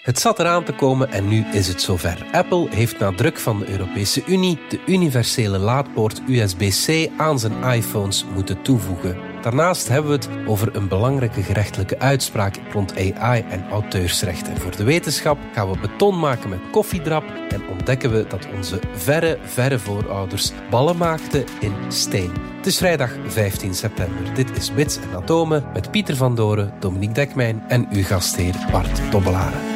Het 0.00 0.18
zat 0.18 0.38
eraan 0.38 0.64
te 0.64 0.72
komen 0.72 1.10
en 1.10 1.28
nu 1.28 1.44
is 1.52 1.68
het 1.68 1.82
zover. 1.82 2.26
Apple 2.32 2.66
heeft 2.70 2.98
na 2.98 3.12
druk 3.12 3.38
van 3.38 3.58
de 3.58 3.70
Europese 3.70 4.22
Unie 4.26 4.58
de 4.68 4.80
universele 4.86 5.58
laadpoort 5.58 6.22
USB-C 6.28 7.10
aan 7.16 7.38
zijn 7.38 7.62
iPhones 7.62 8.24
moeten 8.34 8.62
toevoegen. 8.62 9.16
Daarnaast 9.42 9.88
hebben 9.88 10.10
we 10.10 10.16
het 10.16 10.28
over 10.46 10.76
een 10.76 10.88
belangrijke 10.88 11.42
gerechtelijke 11.42 11.98
uitspraak 11.98 12.56
rond 12.72 12.96
AI 12.96 13.44
en 13.50 13.68
auteursrechten. 13.70 14.56
Voor 14.56 14.76
de 14.76 14.84
wetenschap 14.84 15.38
gaan 15.52 15.70
we 15.70 15.78
beton 15.78 16.18
maken 16.18 16.48
met 16.48 16.70
koffiedrap 16.70 17.24
en 17.48 17.68
ontdekken 17.68 18.10
we 18.12 18.26
dat 18.28 18.46
onze 18.56 18.80
verre, 18.94 19.38
verre 19.42 19.78
voorouders 19.78 20.52
ballen 20.70 20.96
maakten 20.96 21.44
in 21.60 21.74
steen. 21.88 22.32
Het 22.56 22.66
is 22.66 22.78
vrijdag 22.78 23.10
15 23.26 23.74
september. 23.74 24.34
Dit 24.34 24.56
is 24.56 24.74
Bits 24.74 24.96
en 24.96 25.16
Atomen 25.16 25.64
met 25.72 25.90
Pieter 25.90 26.16
van 26.16 26.34
Doren, 26.34 26.72
Dominique 26.78 27.14
Dekmijn 27.14 27.62
en 27.68 27.86
uw 27.90 28.04
gastheer 28.04 28.54
Bart 28.70 29.00
Dobbelaren. 29.10 29.69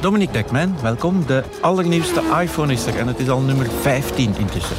Dominique 0.00 0.32
Dekman, 0.32 0.76
welkom. 0.82 1.26
De 1.26 1.42
allernieuwste 1.60 2.22
iPhone 2.40 2.72
is 2.72 2.86
er 2.86 2.98
en 2.98 3.06
het 3.06 3.18
is 3.18 3.28
al 3.28 3.40
nummer 3.40 3.66
15 3.80 4.34
intussen. 4.38 4.76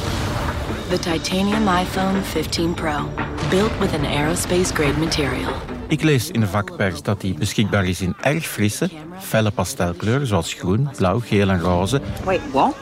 The 0.88 0.98
titanium 0.98 1.68
iPhone 1.68 2.22
15 2.22 2.74
Pro, 2.74 3.08
built 3.50 3.78
with 3.78 3.94
an 3.94 4.04
aerospace-grade 4.04 4.98
material. 4.98 5.52
Ik 5.88 6.02
lees 6.02 6.30
in 6.30 6.40
de 6.40 6.46
vakpers 6.46 7.02
dat 7.02 7.20
die 7.20 7.34
beschikbaar 7.34 7.84
is 7.86 8.00
in 8.00 8.16
erg 8.20 8.46
frisse, 8.46 8.90
felle 9.18 9.50
pastelkleuren 9.50 10.26
zoals 10.26 10.52
groen, 10.52 10.88
blauw, 10.96 11.20
geel 11.20 11.48
en 11.48 11.60
roze. 11.60 12.00
Wait, 12.24 12.40
what? 12.52 12.74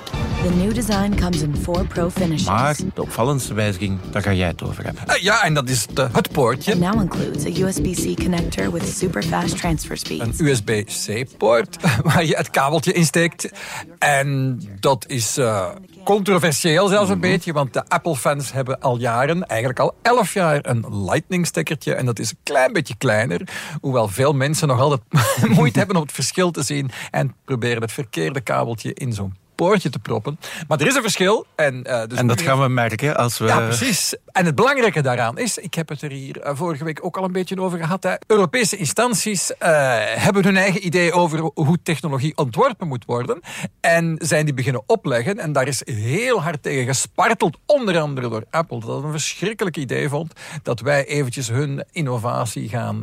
The 0.47 0.53
new 0.53 0.75
design 0.75 1.15
comes 1.15 1.43
in 1.43 1.57
four 1.57 1.87
Pro 1.87 2.11
finishes. 2.11 2.47
Maar 2.47 2.77
de 2.95 3.03
opvallendste 3.03 3.55
wijziging, 3.55 3.99
daar 4.11 4.23
ga 4.23 4.33
jij 4.33 4.47
het 4.47 4.63
over 4.63 4.85
hebben. 4.85 5.03
Uh, 5.09 5.17
ja, 5.17 5.43
en 5.43 5.55
dat 5.55 5.69
is 5.69 5.87
de, 5.87 6.09
het 6.13 6.33
poortje. 6.33 6.73
It 6.73 6.79
now 6.79 7.01
includes 7.01 7.45
a 7.45 7.49
USB-C 7.49 8.23
connector 8.23 8.73
with 8.73 8.89
super 8.89 9.23
fast 9.23 9.59
transfer 9.59 9.97
speeds. 9.97 10.39
Een 10.39 10.47
USB-C-poort 10.47 11.77
waar 12.05 12.25
je 12.25 12.37
het 12.37 12.51
kabeltje 12.51 12.93
insteekt. 12.93 13.53
En 13.99 14.61
dat 14.81 15.05
is 15.09 15.39
uh, 15.39 15.69
controversieel 16.05 16.89
zelfs 16.89 17.11
een 17.11 17.21
beetje, 17.21 17.53
want 17.53 17.73
de 17.73 17.89
Apple-fans 17.89 18.53
hebben 18.53 18.81
al 18.81 18.99
jaren, 18.99 19.47
eigenlijk 19.47 19.81
al 19.81 19.95
elf 20.03 20.35
jaar, 20.35 20.59
een 20.63 21.05
Lightning-stekkertje. 21.05 21.95
En 21.95 22.07
dat 22.07 22.19
is 22.19 22.31
een 22.31 22.39
klein 22.43 22.73
beetje 22.73 22.95
kleiner, 22.99 23.49
hoewel 23.81 24.09
veel 24.09 24.33
mensen 24.33 24.69
nog 24.69 24.81
altijd 24.81 25.01
moeite 25.57 25.79
hebben 25.79 25.97
om 25.97 26.03
het 26.03 26.13
verschil 26.13 26.51
te 26.51 26.63
zien 26.63 26.91
en 27.11 27.35
proberen 27.45 27.83
het 27.83 27.93
verkeerde 27.93 28.41
kabeltje 28.41 28.95
in 28.95 29.13
zo'n 29.13 29.45
poortje 29.57 29.91
te 29.91 29.99
proppen. 29.99 30.39
Maar 30.69 30.81
er 30.81 30.87
is 30.87 30.95
een 30.95 31.03
verschil. 31.03 31.47
En, 31.55 31.75
uh, 31.87 32.03
dus 32.07 32.19
en 32.19 32.27
dat 32.27 32.41
gaan 32.41 32.61
we 32.61 32.69
merken 32.69 33.17
als 33.17 33.39
we... 33.39 33.47
Ja, 33.47 33.61
precies. 33.61 34.15
En 34.33 34.45
het 34.45 34.55
belangrijke 34.55 35.01
daaraan 35.01 35.39
is, 35.39 35.59
ik 35.59 35.75
heb 35.75 35.89
het 35.89 36.03
er 36.03 36.11
hier 36.11 36.47
uh, 36.47 36.51
vorige 36.55 36.85
week 36.85 37.05
ook 37.05 37.17
al 37.17 37.25
een 37.25 37.33
beetje 37.33 37.61
over 37.61 37.79
gehad, 37.79 38.03
hè. 38.03 38.15
Europese 38.27 38.77
instanties 38.77 39.51
uh, 39.51 39.57
hebben 40.05 40.45
hun 40.45 40.57
eigen 40.57 40.87
idee 40.87 41.13
over 41.13 41.51
hoe 41.55 41.79
technologie 41.83 42.37
ontworpen 42.37 42.89
moet 42.89 43.05
worden. 43.05 43.41
En 43.81 44.17
zijn 44.19 44.45
die 44.45 44.55
beginnen 44.55 44.83
opleggen. 44.87 45.39
En 45.39 45.53
daar 45.53 45.67
is 45.67 45.83
heel 45.85 46.43
hard 46.43 46.63
tegen 46.63 46.87
gesparteld, 46.87 47.57
onder 47.67 47.99
andere 47.99 48.29
door 48.29 48.45
Apple. 48.51 48.81
Dat 48.81 49.03
een 49.03 49.11
verschrikkelijk 49.11 49.77
idee 49.77 50.09
vond 50.09 50.33
dat 50.63 50.81
wij 50.81 51.07
eventjes 51.07 51.49
hun 51.49 51.85
innovatie 51.93 52.69
gaan 52.69 53.03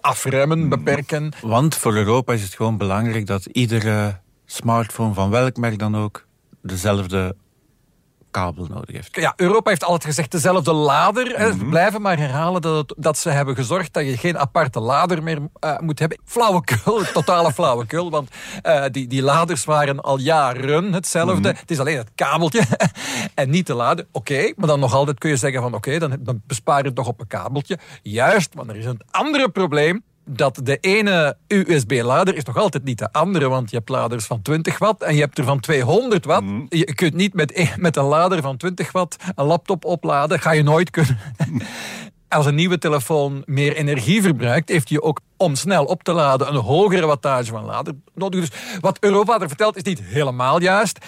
afremmen, 0.00 0.68
beperken. 0.68 1.32
Want 1.42 1.76
voor 1.76 1.94
Europa 1.94 2.32
is 2.32 2.42
het 2.42 2.54
gewoon 2.54 2.76
belangrijk 2.76 3.26
dat 3.26 3.46
iedere 3.46 4.18
smartphone 4.50 5.14
van 5.14 5.30
welk 5.30 5.56
merk 5.56 5.78
dan 5.78 5.96
ook 5.96 6.26
dezelfde 6.62 7.36
kabel 8.30 8.66
nodig 8.66 8.94
heeft. 8.94 9.16
Ja, 9.16 9.32
Europa 9.36 9.70
heeft 9.70 9.84
altijd 9.84 10.04
gezegd 10.04 10.30
dezelfde 10.30 10.72
lader. 10.72 11.26
Mm 11.26 11.44
-hmm. 11.44 11.58
Ze 11.58 11.64
blijven 11.64 12.02
maar 12.02 12.18
herhalen 12.18 12.62
dat, 12.62 12.76
het, 12.76 12.94
dat 12.96 13.18
ze 13.18 13.30
hebben 13.30 13.54
gezorgd 13.54 13.92
dat 13.92 14.04
je 14.04 14.16
geen 14.16 14.38
aparte 14.38 14.80
lader 14.80 15.22
meer 15.22 15.38
uh, 15.64 15.78
moet 15.78 15.98
hebben. 15.98 16.18
Flauwekul, 16.24 17.02
totale 17.12 17.52
flauwekul, 17.52 18.10
want 18.10 18.30
uh, 18.62 18.84
die, 18.90 19.06
die 19.06 19.22
laders 19.22 19.64
waren 19.64 20.00
al 20.00 20.18
jaren 20.18 20.92
hetzelfde. 20.92 21.34
Mm 21.34 21.44
-hmm. 21.44 21.54
Het 21.56 21.70
is 21.70 21.78
alleen 21.78 21.96
het 21.96 22.10
kabeltje 22.14 22.62
en 23.34 23.50
niet 23.50 23.66
de 23.66 23.74
lader. 23.74 24.06
Oké, 24.12 24.32
okay, 24.32 24.54
maar 24.56 24.68
dan 24.68 24.80
nog 24.80 24.94
altijd 24.94 25.18
kun 25.18 25.30
je 25.30 25.36
zeggen 25.36 25.62
van 25.62 25.74
oké, 25.74 25.88
okay, 25.88 26.08
dan, 26.08 26.16
dan 26.20 26.42
bespaar 26.46 26.78
je 26.78 26.84
het 26.84 26.94
toch 26.94 27.08
op 27.08 27.20
een 27.20 27.26
kabeltje. 27.26 27.78
Juist, 28.02 28.54
want 28.54 28.70
er 28.70 28.76
is 28.76 28.84
een 28.84 29.00
andere 29.10 29.48
probleem 29.48 30.02
dat 30.28 30.60
de 30.62 30.78
ene 30.80 31.36
USB-lader 31.46 32.36
is 32.36 32.44
nog 32.44 32.56
altijd 32.56 32.84
niet 32.84 32.98
de 32.98 33.12
andere, 33.12 33.48
want 33.48 33.70
je 33.70 33.76
hebt 33.76 33.88
laders 33.88 34.24
van 34.24 34.42
20 34.42 34.78
watt 34.78 35.02
en 35.02 35.14
je 35.14 35.20
hebt 35.20 35.38
er 35.38 35.44
van 35.44 35.60
200 35.60 36.24
watt. 36.24 36.44
Mm. 36.44 36.66
Je 36.68 36.94
kunt 36.94 37.14
niet 37.14 37.34
met, 37.34 37.74
met 37.76 37.96
een 37.96 38.04
lader 38.04 38.42
van 38.42 38.56
20 38.56 38.92
watt 38.92 39.16
een 39.34 39.44
laptop 39.44 39.84
opladen, 39.84 40.40
ga 40.40 40.50
je 40.50 40.62
nooit 40.62 40.90
kunnen. 40.90 41.18
Als 42.28 42.46
een 42.46 42.54
nieuwe 42.54 42.78
telefoon 42.78 43.42
meer 43.46 43.76
energie 43.76 44.22
verbruikt, 44.22 44.68
heeft 44.68 44.88
je 44.88 45.02
ook 45.02 45.20
om 45.36 45.54
snel 45.54 45.84
op 45.84 46.02
te 46.02 46.12
laden 46.12 46.48
een 46.48 46.60
hogere 46.60 47.06
wattage 47.06 47.50
van 47.50 47.64
lader 47.64 47.94
nodig. 48.14 48.40
Dus 48.40 48.78
wat 48.80 48.98
Europa 49.00 49.40
er 49.40 49.48
vertelt 49.48 49.76
is 49.76 49.82
niet 49.82 50.00
helemaal 50.02 50.60
juist. 50.60 50.98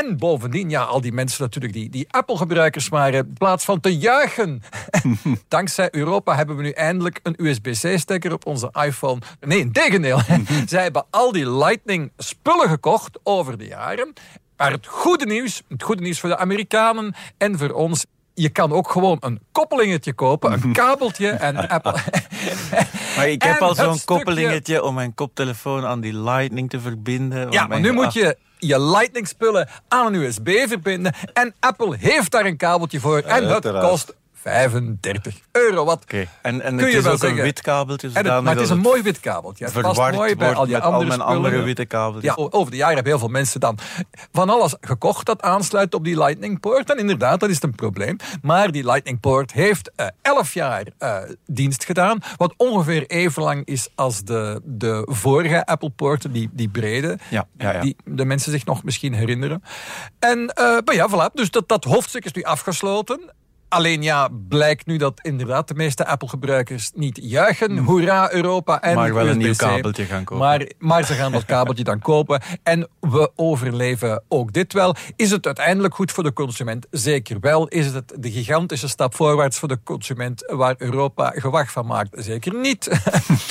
En 0.00 0.16
bovendien, 0.16 0.70
ja, 0.70 0.82
al 0.82 1.00
die 1.00 1.12
mensen 1.12 1.42
natuurlijk 1.42 1.72
die, 1.72 1.90
die 1.90 2.06
Apple-gebruikers 2.10 2.88
waren, 2.88 3.26
in 3.26 3.32
plaats 3.32 3.64
van 3.64 3.80
te 3.80 3.98
juichen. 3.98 4.62
Dankzij 5.48 5.88
Europa 5.90 6.34
hebben 6.36 6.56
we 6.56 6.62
nu 6.62 6.70
eindelijk 6.70 7.20
een 7.22 7.34
USB-C-stekker 7.46 8.32
op 8.32 8.46
onze 8.46 8.74
iPhone. 8.84 9.20
Nee, 9.40 9.58
in 9.58 9.72
tegendeel. 9.72 10.20
Zij 10.66 10.82
hebben 10.82 11.06
al 11.10 11.32
die 11.32 11.50
Lightning-spullen 11.50 12.68
gekocht 12.68 13.18
over 13.22 13.58
de 13.58 13.66
jaren. 13.66 14.12
Maar 14.56 14.72
het 14.72 14.86
goede 14.86 15.26
nieuws, 15.26 15.62
het 15.68 15.82
goede 15.82 16.02
nieuws 16.02 16.20
voor 16.20 16.28
de 16.28 16.36
Amerikanen 16.36 17.14
en 17.38 17.58
voor 17.58 17.70
ons 17.70 18.04
je 18.34 18.48
kan 18.48 18.72
ook 18.72 18.90
gewoon 18.90 19.16
een 19.20 19.40
koppelingetje 19.52 20.12
kopen, 20.12 20.52
een 20.52 20.72
kabeltje 20.82 21.28
en 21.28 21.68
Apple. 21.68 21.92
maar 23.16 23.28
ik 23.28 23.42
heb 23.42 23.62
al 23.62 23.74
zo'n 23.74 24.04
koppelingetje 24.04 24.82
om 24.82 24.94
mijn 24.94 25.14
koptelefoon 25.14 25.84
aan 25.84 26.00
die 26.00 26.18
Lightning 26.18 26.70
te 26.70 26.80
verbinden. 26.80 27.50
Ja, 27.50 27.66
maar 27.66 27.80
nu 27.80 27.92
moet 27.92 28.12
je 28.12 28.36
je 28.58 28.80
Lightning 28.80 29.28
spullen 29.28 29.68
aan 29.88 30.06
een 30.06 30.14
USB 30.14 30.48
verbinden. 30.48 31.14
En 31.32 31.54
Apple 31.60 31.96
heeft 31.98 32.30
daar 32.30 32.46
een 32.46 32.56
kabeltje 32.56 33.00
voor. 33.00 33.18
En 33.18 33.48
dat 33.48 33.80
kost 33.80 34.14
35 34.44 35.40
euro. 35.52 35.84
Wat 35.84 36.02
okay. 36.02 36.28
En, 36.42 36.60
en 36.60 36.78
het 36.78 36.88
is 36.88 36.96
ook 36.96 37.18
zeggen. 37.18 37.28
een 37.28 37.44
wit 37.44 37.60
kabeltje. 37.60 38.10
Het, 38.12 38.26
maar 38.26 38.54
het 38.54 38.60
is 38.60 38.70
een 38.70 38.78
mooi 38.78 39.02
wit 39.02 39.20
kabeltje. 39.20 39.64
Het 39.64 39.80
past 39.80 40.12
mooi 40.12 40.36
bij 40.36 40.54
al 40.54 40.66
je 40.66 40.80
andere, 40.80 41.02
al 41.02 41.04
mijn 41.04 41.20
andere 41.20 41.62
witte 41.62 41.84
kabeltjes. 41.84 42.34
Ja, 42.36 42.48
over 42.50 42.70
de 42.70 42.76
jaren 42.76 42.94
hebben 42.94 43.12
heel 43.12 43.20
veel 43.20 43.30
mensen 43.30 43.60
dan 43.60 43.78
van 44.32 44.50
alles 44.50 44.74
gekocht 44.80 45.26
dat 45.26 45.42
aansluit 45.42 45.94
op 45.94 46.04
die 46.04 46.18
Lightning 46.18 46.60
poort. 46.60 46.90
En 46.90 46.98
inderdaad, 46.98 47.40
dat 47.40 47.50
is 47.50 47.62
een 47.62 47.74
probleem. 47.74 48.16
Maar 48.42 48.72
die 48.72 48.84
Lightning 48.84 49.20
poort 49.20 49.52
heeft 49.52 49.90
uh, 49.96 50.06
11 50.22 50.54
jaar 50.54 50.84
uh, 50.98 51.18
dienst 51.46 51.84
gedaan. 51.84 52.18
Wat 52.36 52.54
ongeveer 52.56 53.06
even 53.06 53.42
lang 53.42 53.66
is 53.66 53.88
als 53.94 54.22
de, 54.22 54.60
de 54.64 55.02
vorige 55.10 55.66
Apple 55.66 55.90
poorten, 55.90 56.32
die, 56.32 56.50
die 56.52 56.68
brede. 56.68 57.18
Ja, 57.30 57.46
ja, 57.58 57.72
ja. 57.72 57.80
Die 57.80 57.96
de 58.04 58.24
mensen 58.24 58.52
zich 58.52 58.64
nog 58.64 58.84
misschien 58.84 59.12
herinneren. 59.12 59.62
En 60.18 60.38
uh, 60.38 60.78
maar 60.84 60.94
ja, 60.94 61.08
voilà. 61.10 61.34
Dus 61.34 61.50
dat, 61.50 61.68
dat 61.68 61.84
hoofdstuk 61.84 62.24
is 62.24 62.32
nu 62.32 62.42
afgesloten. 62.42 63.32
Alleen 63.68 64.02
ja, 64.02 64.28
blijkt 64.48 64.86
nu 64.86 64.96
dat 64.96 65.20
inderdaad 65.22 65.68
de 65.68 65.74
meeste 65.74 66.06
Apple-gebruikers 66.06 66.90
niet 66.94 67.18
juichen. 67.22 67.78
Hoera 67.78 68.32
Europa 68.32 68.82
en 68.82 68.94
Maar 68.94 69.14
wel 69.14 69.28
een 69.28 69.38
nieuw 69.38 69.54
kabeltje 69.54 70.04
gaan 70.04 70.24
kopen. 70.24 70.44
Maar, 70.44 70.70
maar 70.78 71.04
ze 71.04 71.14
gaan 71.14 71.32
dat 71.32 71.44
kabeltje 71.44 71.84
dan 71.84 71.98
kopen. 71.98 72.42
En 72.62 72.88
we 73.00 73.30
overleven 73.36 74.22
ook 74.28 74.52
dit 74.52 74.72
wel. 74.72 74.94
Is 75.16 75.30
het 75.30 75.46
uiteindelijk 75.46 75.94
goed 75.94 76.12
voor 76.12 76.22
de 76.22 76.32
consument? 76.32 76.86
Zeker 76.90 77.40
wel. 77.40 77.68
Is 77.68 77.86
het 77.86 78.12
de 78.18 78.30
gigantische 78.30 78.88
stap 78.88 79.14
voorwaarts 79.14 79.58
voor 79.58 79.68
de 79.68 79.78
consument 79.84 80.42
waar 80.46 80.74
Europa 80.78 81.32
gewacht 81.34 81.72
van 81.72 81.86
maakt? 81.86 82.08
Zeker 82.12 82.54
niet. 82.54 82.88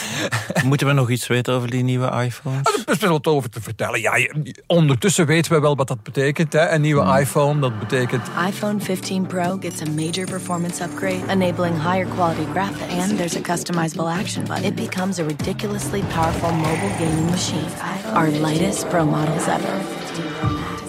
Moeten 0.66 0.88
we 0.88 0.94
nog 0.94 1.10
iets 1.10 1.28
weten 1.28 1.54
over 1.54 1.70
die 1.70 1.84
nieuwe 1.84 2.24
iPhones? 2.24 2.84
Er 2.86 2.94
is 2.94 3.00
wel 3.00 3.12
wat 3.12 3.28
over 3.28 3.50
te 3.50 3.62
vertellen. 3.62 4.02
Ja, 4.02 4.30
ondertussen 4.68 5.26
weten 5.26 5.52
we 5.52 5.60
wel 5.60 5.76
wat 5.76 5.88
dat 5.88 6.04
betekent. 6.04 6.54
Hè. 6.54 6.70
Een 6.70 6.82
nieuwe 6.82 7.02
hmm. 7.02 7.18
iPhone, 7.18 7.60
dat 7.60 7.80
betekent... 7.80 8.28
iPhone 8.48 8.80
15 8.80 9.28
Pro 9.28 9.58
gets 9.60 9.82
a 9.82 9.86
major 10.06 10.26
performance 10.28 10.84
upgrade, 10.86 11.22
enabling 11.30 11.76
higher 11.76 12.08
quality 12.16 12.46
graphics. 12.46 12.92
And 13.02 13.18
there's 13.18 13.36
a 13.36 13.42
customizable 13.42 14.10
action 14.20 14.46
button. 14.46 14.66
It 14.66 14.76
becomes 14.76 15.20
a 15.20 15.24
ridiculously 15.24 16.02
powerful 16.02 16.52
mobile 16.52 16.94
gaming 17.00 17.30
machine. 17.32 17.72
Our 18.14 18.30
lightest 18.30 18.90
Pro 18.90 19.06
models 19.06 19.48
ever. 19.48 19.82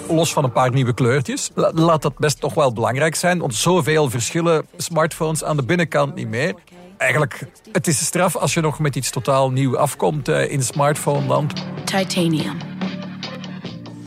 Los 0.08 0.32
van 0.32 0.44
een 0.44 0.52
paar 0.52 0.72
nieuwe 0.72 0.94
kleurtjes. 0.94 1.50
Laat 1.74 2.02
dat 2.02 2.18
best 2.18 2.40
toch 2.40 2.54
wel 2.54 2.72
belangrijk 2.72 3.14
zijn. 3.14 3.38
Want 3.38 3.54
zoveel 3.54 4.10
verschillen 4.10 4.66
smartphones 4.76 5.44
aan 5.44 5.56
de 5.56 5.64
binnenkant 5.64 6.14
niet 6.14 6.28
meer. 6.28 6.54
Eigenlijk, 6.96 7.46
het 7.72 7.86
is 7.86 8.04
straf 8.04 8.36
als 8.36 8.54
je 8.54 8.60
nog 8.60 8.78
met 8.78 8.96
iets 8.96 9.10
totaal 9.10 9.50
nieuw 9.50 9.78
afkomt 9.78 10.28
uh, 10.28 10.50
in 10.50 10.62
smartphone-land. 10.62 11.52
Titanium. 11.84 12.56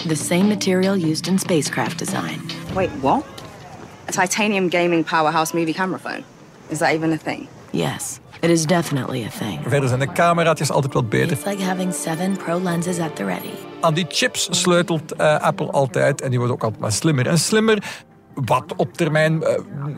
The 0.07 0.15
same 0.15 0.44
material 0.44 0.95
used 0.95 1.27
in 1.27 1.39
spacecraft 1.39 1.98
design. 1.98 2.42
Wait, 2.74 2.89
what? 3.01 3.36
A 4.07 4.12
titanium 4.12 4.69
gaming 4.69 5.04
powerhouse 5.04 5.54
movie 5.54 5.74
camera 5.74 6.00
phone. 6.00 6.24
Is 6.69 6.77
that 6.80 6.94
even 6.94 7.12
a 7.12 7.18
thing? 7.18 7.48
Yes, 7.71 8.19
it 8.42 8.50
is 8.50 8.65
definitely 8.65 9.25
a 9.25 9.30
thing. 9.30 9.59
Verder 9.68 9.88
zijn 9.88 10.00
de 10.00 10.12
cameraatjes 10.12 10.71
altijd 10.71 10.94
wat 10.94 11.09
beter. 11.09 11.31
It's 11.31 11.45
like 11.45 11.63
having 11.63 11.94
seven 11.94 12.38
pro 12.38 12.59
lenses 12.59 13.00
at 13.00 13.15
the 13.15 13.25
ready. 13.25 13.51
Aan 13.81 13.94
die 13.94 14.06
chips 14.09 14.48
sleutelt 14.51 15.13
eh, 15.15 15.39
Apple 15.39 15.71
altijd 15.71 16.21
en 16.21 16.30
die 16.30 16.39
wordt 16.39 16.54
ook 16.54 16.63
altijd 16.63 16.81
maar 16.81 16.92
slimmer 16.92 17.27
en 17.27 17.39
slimmer. 17.39 18.06
Wat 18.45 18.73
op 18.75 18.93
termijn 18.93 19.41
uh, 19.41 19.49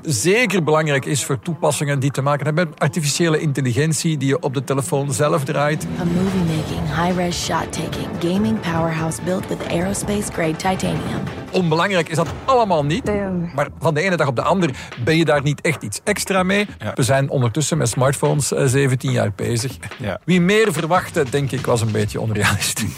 zeker 0.02 0.64
belangrijk 0.64 1.06
is 1.06 1.24
voor 1.24 1.40
toepassingen 1.40 2.00
die 2.00 2.12
te 2.12 2.22
maken 2.22 2.46
hebben 2.46 2.70
met 2.70 2.80
artificiële 2.80 3.40
intelligentie 3.40 4.18
die 4.18 4.28
je 4.28 4.40
op 4.40 4.54
de 4.54 4.64
telefoon 4.64 5.14
zelf 5.14 5.44
draait. 5.44 5.88
A 6.00 6.04
movie-making, 6.04 7.04
high-res 7.04 7.46
shot-taking, 7.46 8.08
gaming 8.20 8.60
powerhouse 8.60 9.22
built 9.22 9.48
with 9.48 9.68
aerospace-grade 9.68 10.56
titanium. 10.56 11.24
Onbelangrijk 11.52 12.10
is 12.10 12.16
dat 12.16 12.28
allemaal 12.46 12.86
niet. 12.86 13.12
Maar 13.56 13.68
van 13.80 13.94
de 13.94 14.02
ene 14.02 14.16
dag 14.16 14.28
op 14.28 14.36
de 14.36 14.42
andere 14.42 14.74
ben 15.04 15.18
je 15.18 15.26
daar 15.26 15.42
niet 15.42 15.62
echt 15.62 15.84
iets 15.84 16.02
extra 16.04 16.44
mee. 16.44 16.68
Ja. 16.80 16.92
We 16.94 17.04
zijn 17.04 17.30
ondertussen 17.30 17.78
met 17.78 17.90
smartphones 17.90 18.52
uh, 18.52 18.66
17 18.66 19.12
jaar 19.12 19.32
bezig. 19.36 19.78
Ja. 19.98 20.20
Wie 20.26 20.42
meer 20.42 20.74
verwachtte, 20.74 21.26
denk 21.30 21.52
ik, 21.52 21.66
was 21.66 21.82
een 21.82 21.92
beetje 21.92 22.20
onrealistisch. 22.22 22.98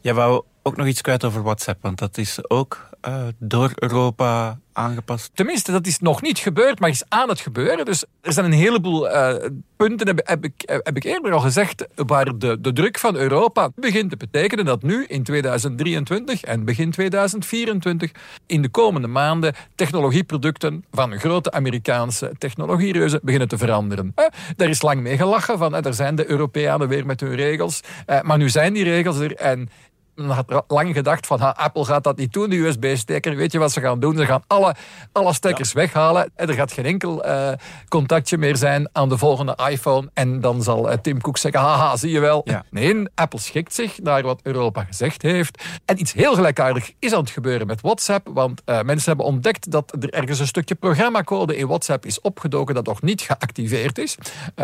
Jij 0.00 0.14
wou 0.14 0.42
ook 0.62 0.76
nog 0.76 0.86
iets 0.86 1.00
kwijt 1.00 1.24
over 1.24 1.42
WhatsApp, 1.42 1.82
want 1.82 1.98
dat 1.98 2.18
is 2.18 2.50
ook 2.50 2.88
uh, 3.08 3.22
door 3.38 3.72
Europa 3.74 4.58
aangepast. 4.72 5.30
Tenminste, 5.34 5.72
dat 5.72 5.86
is 5.86 5.98
nog 5.98 6.22
niet 6.22 6.38
gebeurd, 6.38 6.80
maar 6.80 6.88
is 6.88 7.02
aan 7.08 7.28
het 7.28 7.40
gebeuren. 7.40 7.84
Dus 7.84 8.04
er 8.20 8.32
zijn 8.32 8.46
een 8.46 8.52
heleboel 8.52 9.06
uh, 9.06 9.34
punten, 9.76 10.06
heb, 10.06 10.20
heb, 10.24 10.44
ik, 10.44 10.62
heb 10.82 10.96
ik 10.96 11.04
eerder 11.04 11.32
al 11.32 11.40
gezegd, 11.40 11.86
waar 11.94 12.38
de, 12.38 12.60
de 12.60 12.72
druk 12.72 12.98
van 12.98 13.16
Europa 13.16 13.70
begint 13.74 14.10
te 14.10 14.16
betekenen 14.16 14.64
dat 14.64 14.82
nu 14.82 15.04
in 15.04 15.22
2023 15.22 16.42
en 16.42 16.64
begin 16.64 16.90
2024 16.90 18.10
in 18.46 18.62
de 18.62 18.68
komende 18.68 19.08
maanden 19.08 19.54
technologieproducten 19.74 20.84
van 20.90 21.18
grote 21.18 21.52
Amerikaanse 21.52 22.32
technologiereuzen 22.38 23.20
beginnen 23.22 23.48
te 23.48 23.58
veranderen. 23.58 24.12
Eh, 24.14 24.24
daar 24.56 24.68
is 24.68 24.82
lang 24.82 25.00
mee 25.00 25.16
gelachen 25.16 25.58
van, 25.58 25.74
eh, 25.74 25.82
daar 25.82 25.94
zijn 25.94 26.14
de 26.14 26.30
Europeanen 26.30 26.88
weer 26.88 27.06
met 27.06 27.20
hun 27.20 27.34
regels. 27.34 27.80
Eh, 28.06 28.20
maar 28.22 28.38
nu 28.38 28.48
zijn 28.48 28.72
die 28.72 28.84
regels 28.84 29.18
er 29.18 29.36
en 29.36 29.70
men 30.14 30.28
had 30.30 30.64
lang 30.68 30.94
gedacht 30.94 31.26
van 31.26 31.40
ha, 31.40 31.50
Apple 31.56 31.84
gaat 31.84 32.04
dat 32.04 32.16
niet 32.16 32.32
doen, 32.32 32.50
de 32.50 32.56
USB-stekker. 32.56 33.36
Weet 33.36 33.52
je 33.52 33.58
wat 33.58 33.72
ze 33.72 33.80
gaan 33.80 34.00
doen? 34.00 34.16
Ze 34.16 34.26
gaan 34.26 34.42
alle, 34.46 34.74
alle 35.12 35.32
stekkers 35.32 35.72
ja. 35.72 35.78
weghalen. 35.78 36.30
En 36.34 36.48
er 36.48 36.54
gaat 36.54 36.72
geen 36.72 36.84
enkel 36.84 37.26
uh, 37.26 37.52
contactje 37.88 38.38
meer 38.38 38.56
zijn 38.56 38.88
aan 38.92 39.08
de 39.08 39.18
volgende 39.18 39.58
iPhone. 39.70 40.10
En 40.14 40.40
dan 40.40 40.62
zal 40.62 40.90
uh, 40.90 40.96
Tim 40.96 41.20
Cook 41.20 41.38
zeggen, 41.38 41.60
haha, 41.60 41.96
zie 41.96 42.10
je 42.10 42.20
wel. 42.20 42.40
Ja. 42.44 42.64
Nee, 42.70 43.08
Apple 43.14 43.38
schikt 43.38 43.74
zich 43.74 43.98
naar 44.02 44.22
wat 44.22 44.40
Europa 44.42 44.84
gezegd 44.84 45.22
heeft. 45.22 45.62
En 45.84 46.00
iets 46.00 46.12
heel 46.12 46.34
gelijkaardig 46.34 46.92
is 46.98 47.12
aan 47.12 47.20
het 47.20 47.30
gebeuren 47.30 47.66
met 47.66 47.80
WhatsApp. 47.80 48.28
Want 48.32 48.62
uh, 48.66 48.80
mensen 48.82 49.08
hebben 49.08 49.26
ontdekt 49.26 49.70
dat 49.70 49.96
er 50.00 50.10
ergens 50.10 50.38
een 50.38 50.46
stukje 50.46 50.74
programmacode 50.74 51.56
in 51.56 51.66
WhatsApp 51.66 52.06
is 52.06 52.20
opgedoken 52.20 52.74
dat 52.74 52.86
nog 52.86 53.02
niet 53.02 53.20
geactiveerd 53.20 53.98
is. 53.98 54.16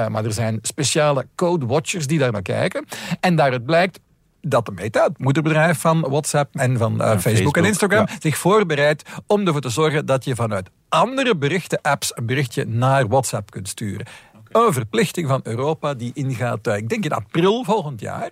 maar 0.09 0.25
er 0.25 0.33
zijn 0.33 0.59
speciale 0.63 1.27
code 1.35 1.67
watchers 1.67 2.07
die 2.07 2.19
daar 2.19 2.33
naar 2.33 2.43
kijken. 2.43 2.85
En 3.21 3.37
daaruit 3.37 3.65
blijkt 3.65 4.01
dat 4.49 4.67
de 4.67 4.73
Meta, 4.73 5.05
het 5.05 5.19
moederbedrijf 5.19 5.81
van 5.81 6.01
WhatsApp 6.01 6.57
en 6.57 6.79
van 6.79 6.93
uh, 6.93 6.99
Facebook, 6.99 7.23
Facebook, 7.23 7.57
en 7.57 7.65
Instagram, 7.65 8.07
ja. 8.09 8.17
zich 8.19 8.39
voorbereidt 8.39 9.09
om 9.27 9.47
ervoor 9.47 9.61
te 9.61 9.69
zorgen 9.69 10.07
dat 10.07 10.25
je 10.25 10.35
vanuit 10.35 10.71
andere 10.89 11.37
berichten-apps 11.37 12.13
een 12.15 12.27
berichtje 12.27 12.65
naar 12.65 13.09
WhatsApp 13.09 13.51
kunt 13.51 13.69
sturen. 13.69 14.07
Okay. 14.49 14.67
Een 14.67 14.73
verplichting 14.73 15.29
van 15.29 15.41
Europa 15.43 15.95
die 15.95 16.11
ingaat, 16.15 16.67
uh, 16.67 16.77
ik 16.77 16.89
denk 16.89 17.05
in 17.05 17.13
april 17.13 17.65
volgend 17.65 18.01
jaar. 18.01 18.31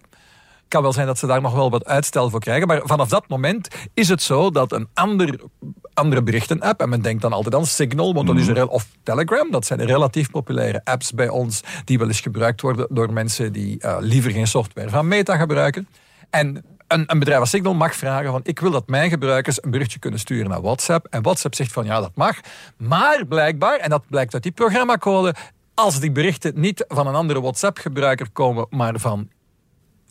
kan 0.68 0.82
wel 0.82 0.92
zijn 0.92 1.06
dat 1.06 1.18
ze 1.18 1.26
daar 1.26 1.40
nog 1.40 1.54
wel 1.54 1.70
wat 1.70 1.84
uitstel 1.84 2.30
voor 2.30 2.40
krijgen. 2.40 2.66
Maar 2.66 2.80
vanaf 2.84 3.08
dat 3.08 3.28
moment 3.28 3.68
is 3.94 4.08
het 4.08 4.22
zo 4.22 4.50
dat 4.50 4.72
een 4.72 4.88
ander, 4.94 5.40
andere 5.92 6.22
berichten-app, 6.22 6.80
en 6.80 6.88
men 6.88 7.02
denkt 7.02 7.22
dan 7.22 7.32
altijd 7.32 7.54
aan 7.54 7.66
Signal, 7.66 8.14
want 8.14 8.26
dat 8.26 8.36
is 8.36 8.48
er, 8.48 8.68
of 8.68 8.86
Telegram, 9.02 9.50
dat 9.50 9.66
zijn 9.66 9.84
relatief 9.84 10.30
populaire 10.30 10.80
apps 10.84 11.12
bij 11.12 11.28
ons, 11.28 11.62
die 11.84 11.98
wel 11.98 12.08
eens 12.08 12.20
gebruikt 12.20 12.60
worden 12.60 12.86
door 12.90 13.12
mensen 13.12 13.52
die 13.52 13.78
uh, 13.80 13.96
liever 14.00 14.30
geen 14.30 14.46
software 14.46 14.90
van 14.90 15.08
Meta 15.08 15.36
gebruiken. 15.36 15.88
En 16.30 16.64
een, 16.86 17.04
een, 17.06 17.18
bedrijf 17.18 17.40
als 17.40 17.50
Signal 17.50 17.74
mag 17.74 17.94
vragen 17.94 18.30
van 18.30 18.40
ik 18.44 18.60
wil 18.60 18.70
dat 18.70 18.88
mijn 18.88 19.10
gebruikers 19.10 19.62
een 19.62 19.70
berichtje 19.70 19.98
kunnen 19.98 20.20
sturen 20.20 20.50
naar 20.50 20.62
WhatsApp. 20.62 21.06
En 21.10 21.22
WhatsApp 21.22 21.54
zegt 21.54 21.72
van 21.72 21.84
ja, 21.84 22.00
dat 22.00 22.14
mag. 22.14 22.40
Maar 22.76 23.26
blijkbaar, 23.26 23.78
en 23.78 23.90
dat 23.90 24.02
blijkt 24.08 24.34
uit 24.34 24.42
die 24.42 24.52
programmacode, 24.52 25.34
als 25.74 26.00
die 26.00 26.12
berichten 26.12 26.52
niet 26.60 26.84
van 26.88 27.06
een 27.06 27.14
andere 27.14 27.40
WhatsApp-gebruiker 27.40 28.30
komen, 28.32 28.66
maar 28.70 28.98
van 28.98 29.28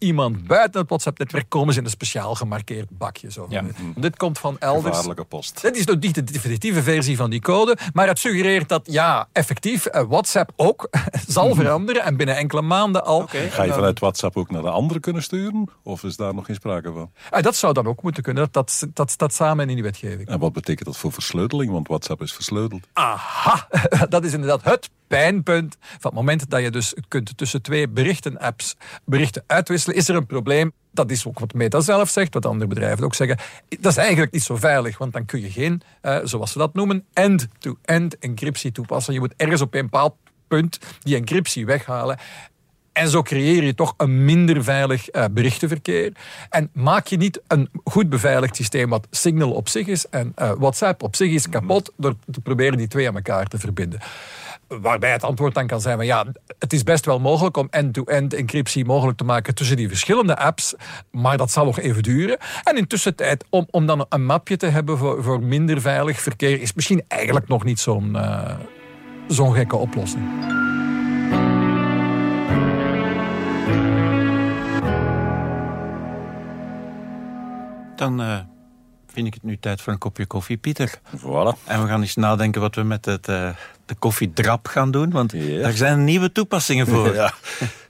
iemand 0.04 0.48
buiten 0.48 0.80
het 0.80 0.90
WhatsApp-netwerk 0.90 1.50
komen 1.50 1.74
ze 1.74 1.80
in 1.80 1.86
een 1.86 1.92
speciaal 1.92 2.36
gemarkeerd 2.36 2.98
bakje. 2.98 3.32
Zo. 3.32 3.46
Ja. 3.50 3.64
Dit 3.96 4.18
komt 4.18 4.40
van 4.40 4.60
elders. 4.60 4.96
Gevaarlijke 4.96 5.24
post. 5.24 5.62
Dit 5.62 5.78
is 5.78 5.86
nog 5.86 6.00
niet 6.00 6.16
de 6.16 6.24
definitieve 6.24 6.84
versie 6.84 7.18
van 7.18 7.30
die 7.30 7.42
code, 7.42 7.78
maar 7.94 8.08
het 8.08 8.20
suggereert 8.20 8.70
dat 8.70 8.82
ja, 8.92 9.28
effectief 9.32 9.88
uh, 9.96 10.02
WhatsApp 10.08 10.52
ook 10.56 10.90
zal 11.28 11.56
veranderen 11.56 12.04
en 12.04 12.18
binnen 12.18 12.36
enkele 12.36 12.62
maanden 12.62 13.06
al. 13.06 13.22
Okay. 13.22 13.50
Ga 13.50 13.64
je 13.64 13.74
vanuit 13.74 14.00
WhatsApp 14.00 14.38
ook 14.38 14.52
naar 14.52 14.62
de 14.62 14.70
andere 14.70 15.00
kunnen 15.00 15.24
sturen? 15.24 15.70
Of 15.84 16.04
is 16.04 16.16
daar 16.16 16.34
nog 16.34 16.46
geen 16.46 16.56
sprake 16.56 16.92
van? 16.92 17.12
Uh, 17.34 17.42
dat 17.42 17.56
zou 17.56 17.74
dan 17.74 17.88
ook 17.88 18.04
moeten 18.04 18.24
kunnen. 18.24 18.48
Dat, 18.52 18.88
dat 18.94 19.12
staat 19.12 19.34
samen 19.34 19.70
in 19.70 19.76
die 19.76 19.84
wetgeving. 19.84 20.28
En 20.28 20.40
wat 20.40 20.54
betekent 20.54 20.86
dat 20.86 20.98
voor 20.98 21.12
versleuteling? 21.12 21.72
Want 21.72 21.88
WhatsApp 21.88 22.22
is 22.22 22.34
versleuteld. 22.34 22.88
Aha, 22.94 23.68
dat 24.10 24.24
is 24.24 24.34
inderdaad 24.34 24.64
het 24.64 24.90
pijnpunt. 25.18 25.78
Van 25.80 25.98
het 26.02 26.14
moment 26.14 26.50
dat 26.50 26.62
je 26.62 26.72
dus 26.72 26.94
kunt 27.08 27.38
tussen 27.38 27.62
twee 27.62 27.88
berichten-apps 27.88 28.76
berichten 29.06 29.44
uitwisselen, 29.48 29.96
is 29.96 30.10
er 30.10 30.16
een 30.16 30.26
probleem. 30.26 30.72
Dat 30.92 31.12
is 31.12 31.28
ook 31.28 31.40
wat 31.40 31.54
Meta 31.54 31.80
zelf 31.80 32.10
zegt, 32.10 32.34
wat 32.34 32.46
andere 32.46 32.70
bedrijven 32.70 33.04
ook 33.04 33.16
zeggen. 33.16 33.38
Dat 33.70 33.92
is 33.92 33.98
eigenlijk 33.98 34.32
niet 34.32 34.44
zo 34.44 34.56
veilig, 34.56 34.98
want 34.98 35.14
dan 35.14 35.26
kun 35.26 35.42
je 35.42 35.52
geen, 35.52 35.82
uh, 36.02 36.18
zoals 36.24 36.52
ze 36.52 36.58
dat 36.58 36.74
noemen, 36.74 37.06
end-to-end 37.14 38.18
encryptie 38.20 38.72
toepassen. 38.72 39.14
Je 39.14 39.20
moet 39.20 39.34
ergens 39.38 39.62
op 39.62 39.74
een 39.74 39.82
bepaald 39.82 40.16
punt 40.48 40.80
die 41.00 41.16
encryptie 41.16 41.66
weghalen. 41.66 42.18
En 42.94 43.10
zo 43.10 43.22
creëer 43.22 43.64
je 43.64 43.76
toch 43.76 43.94
een 43.98 44.26
minder 44.26 44.64
veilig 44.64 45.16
uh, 45.16 45.26
berichtenverkeer. 45.32 46.12
En 46.50 46.70
maak 46.74 47.08
je 47.08 47.18
niet 47.18 47.42
een 47.48 47.70
goed 47.84 48.10
beveiligd 48.10 48.56
systeem 48.56 48.90
wat 48.90 49.08
Signal 49.12 49.52
op 49.52 49.70
zich 49.70 49.88
is 49.88 50.10
en 50.10 50.34
uh, 50.42 50.52
WhatsApp 50.58 51.04
op 51.04 51.16
zich 51.16 51.32
is 51.32 51.50
kapot 51.50 51.92
door 51.98 52.16
te 52.32 52.42
proberen 52.42 52.78
die 52.78 52.88
twee 52.88 53.08
aan 53.08 53.16
elkaar 53.16 53.48
te 53.48 53.60
verbinden. 53.60 54.00
Waarbij 54.82 55.12
het 55.12 55.24
antwoord 55.24 55.54
dan 55.54 55.68
kan 55.68 55.82
zijn 55.82 55.96
van 55.96 56.06
ja, 56.06 56.26
het 56.60 56.74
is 56.74 56.84
best 56.84 57.06
wel 57.06 57.20
mogelijk 57.20 57.58
om 57.58 57.68
end-to-end 57.70 58.34
encryptie 58.34 58.86
mogelijk 58.86 59.18
te 59.18 59.24
maken 59.24 59.56
tussen 59.56 59.78
die 59.78 59.88
verschillende 59.88 60.38
apps, 60.38 60.74
maar 61.12 61.38
dat 61.38 61.52
zal 61.52 61.66
nog 61.66 61.80
even 61.80 62.04
duren. 62.04 62.38
En 62.64 62.78
intussen 62.78 63.16
tijd 63.16 63.46
om, 63.50 63.68
om 63.70 63.86
dan 63.86 64.06
een 64.10 64.26
mapje 64.26 64.58
te 64.58 64.66
hebben 64.66 64.98
voor, 64.98 65.24
voor 65.24 65.44
minder 65.44 65.82
veilig 65.82 66.22
verkeer 66.22 66.62
is 66.62 66.74
misschien 66.74 67.04
eigenlijk 67.08 67.48
nog 67.48 67.64
niet 67.64 67.80
zo'n 67.80 68.16
uh, 68.16 68.56
zo'n 69.28 69.54
gekke 69.54 69.76
oplossing. 69.76 70.24
Dan 77.96 78.22
uh, 78.22 78.40
vind 79.14 79.28
ik 79.28 79.34
het 79.34 79.44
nu 79.44 79.58
tijd 79.60 79.82
voor 79.82 79.94
een 79.94 80.00
kopje 80.00 80.26
koffie, 80.26 80.58
Pieter. 80.58 81.00
Voilà. 81.18 81.64
En 81.64 81.82
we 81.82 81.88
gaan 81.88 82.02
eens 82.02 82.16
nadenken 82.16 82.62
wat 82.62 82.76
we 82.76 82.84
met 82.84 83.06
het, 83.06 83.28
uh, 83.28 83.50
de 83.86 83.96
koffiedrap 83.96 84.68
gaan 84.68 84.92
doen, 84.92 85.12
want 85.12 85.32
ja. 85.32 85.62
daar 85.62 85.74
zijn 85.74 86.04
nieuwe 86.04 86.32
toepassingen 86.32 86.88
voor. 86.88 87.02
Ja. 87.14 87.34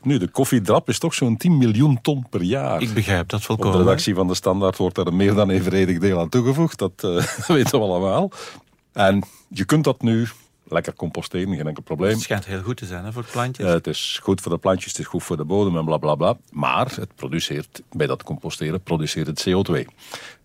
Nu, 0.01 0.17
de 0.17 0.27
koffiedrap 0.27 0.89
is 0.89 0.99
toch 0.99 1.13
zo'n 1.13 1.37
10 1.37 1.57
miljoen 1.57 2.01
ton 2.01 2.25
per 2.29 2.41
jaar. 2.41 2.81
Ik 2.81 2.93
begrijp 2.93 3.29
dat 3.29 3.41
volkomen. 3.41 3.71
Op 3.71 3.79
de 3.79 3.83
redactie 3.83 4.15
van 4.15 4.27
de 4.27 4.33
Standaard 4.33 4.77
wordt 4.77 4.97
er 4.97 5.07
een 5.07 5.15
meer 5.15 5.33
dan 5.33 5.49
evenredig 5.49 5.99
deel 5.99 6.19
aan 6.19 6.29
toegevoegd. 6.29 6.79
Dat 6.79 7.03
uh, 7.05 7.23
weten 7.47 7.79
we 7.79 7.85
allemaal. 7.85 8.31
En 8.93 9.23
je 9.47 9.65
kunt 9.65 9.83
dat 9.83 10.01
nu 10.01 10.27
lekker 10.73 10.93
composteren, 10.93 11.55
geen 11.55 11.67
enkel 11.67 11.83
probleem. 11.83 12.11
Het 12.11 12.21
schijnt 12.21 12.45
heel 12.45 12.61
goed 12.61 12.77
te 12.77 12.85
zijn 12.85 13.05
hè, 13.05 13.11
voor 13.11 13.25
plantjes. 13.31 13.65
Uh, 13.65 13.71
het 13.71 13.87
is 13.87 14.19
goed 14.23 14.41
voor 14.41 14.51
de 14.51 14.57
plantjes, 14.57 14.91
het 14.91 15.01
is 15.01 15.07
goed 15.07 15.23
voor 15.23 15.37
de 15.37 15.45
bodem 15.45 15.77
en 15.77 15.85
blablabla. 15.85 16.33
Bla, 16.33 16.33
bla. 16.33 16.59
Maar 16.59 16.91
het 16.95 17.15
produceert, 17.15 17.81
bij 17.91 18.07
dat 18.07 18.23
composteren 18.23 18.81
produceert 18.81 19.27
het 19.27 19.47
CO2. 19.49 19.85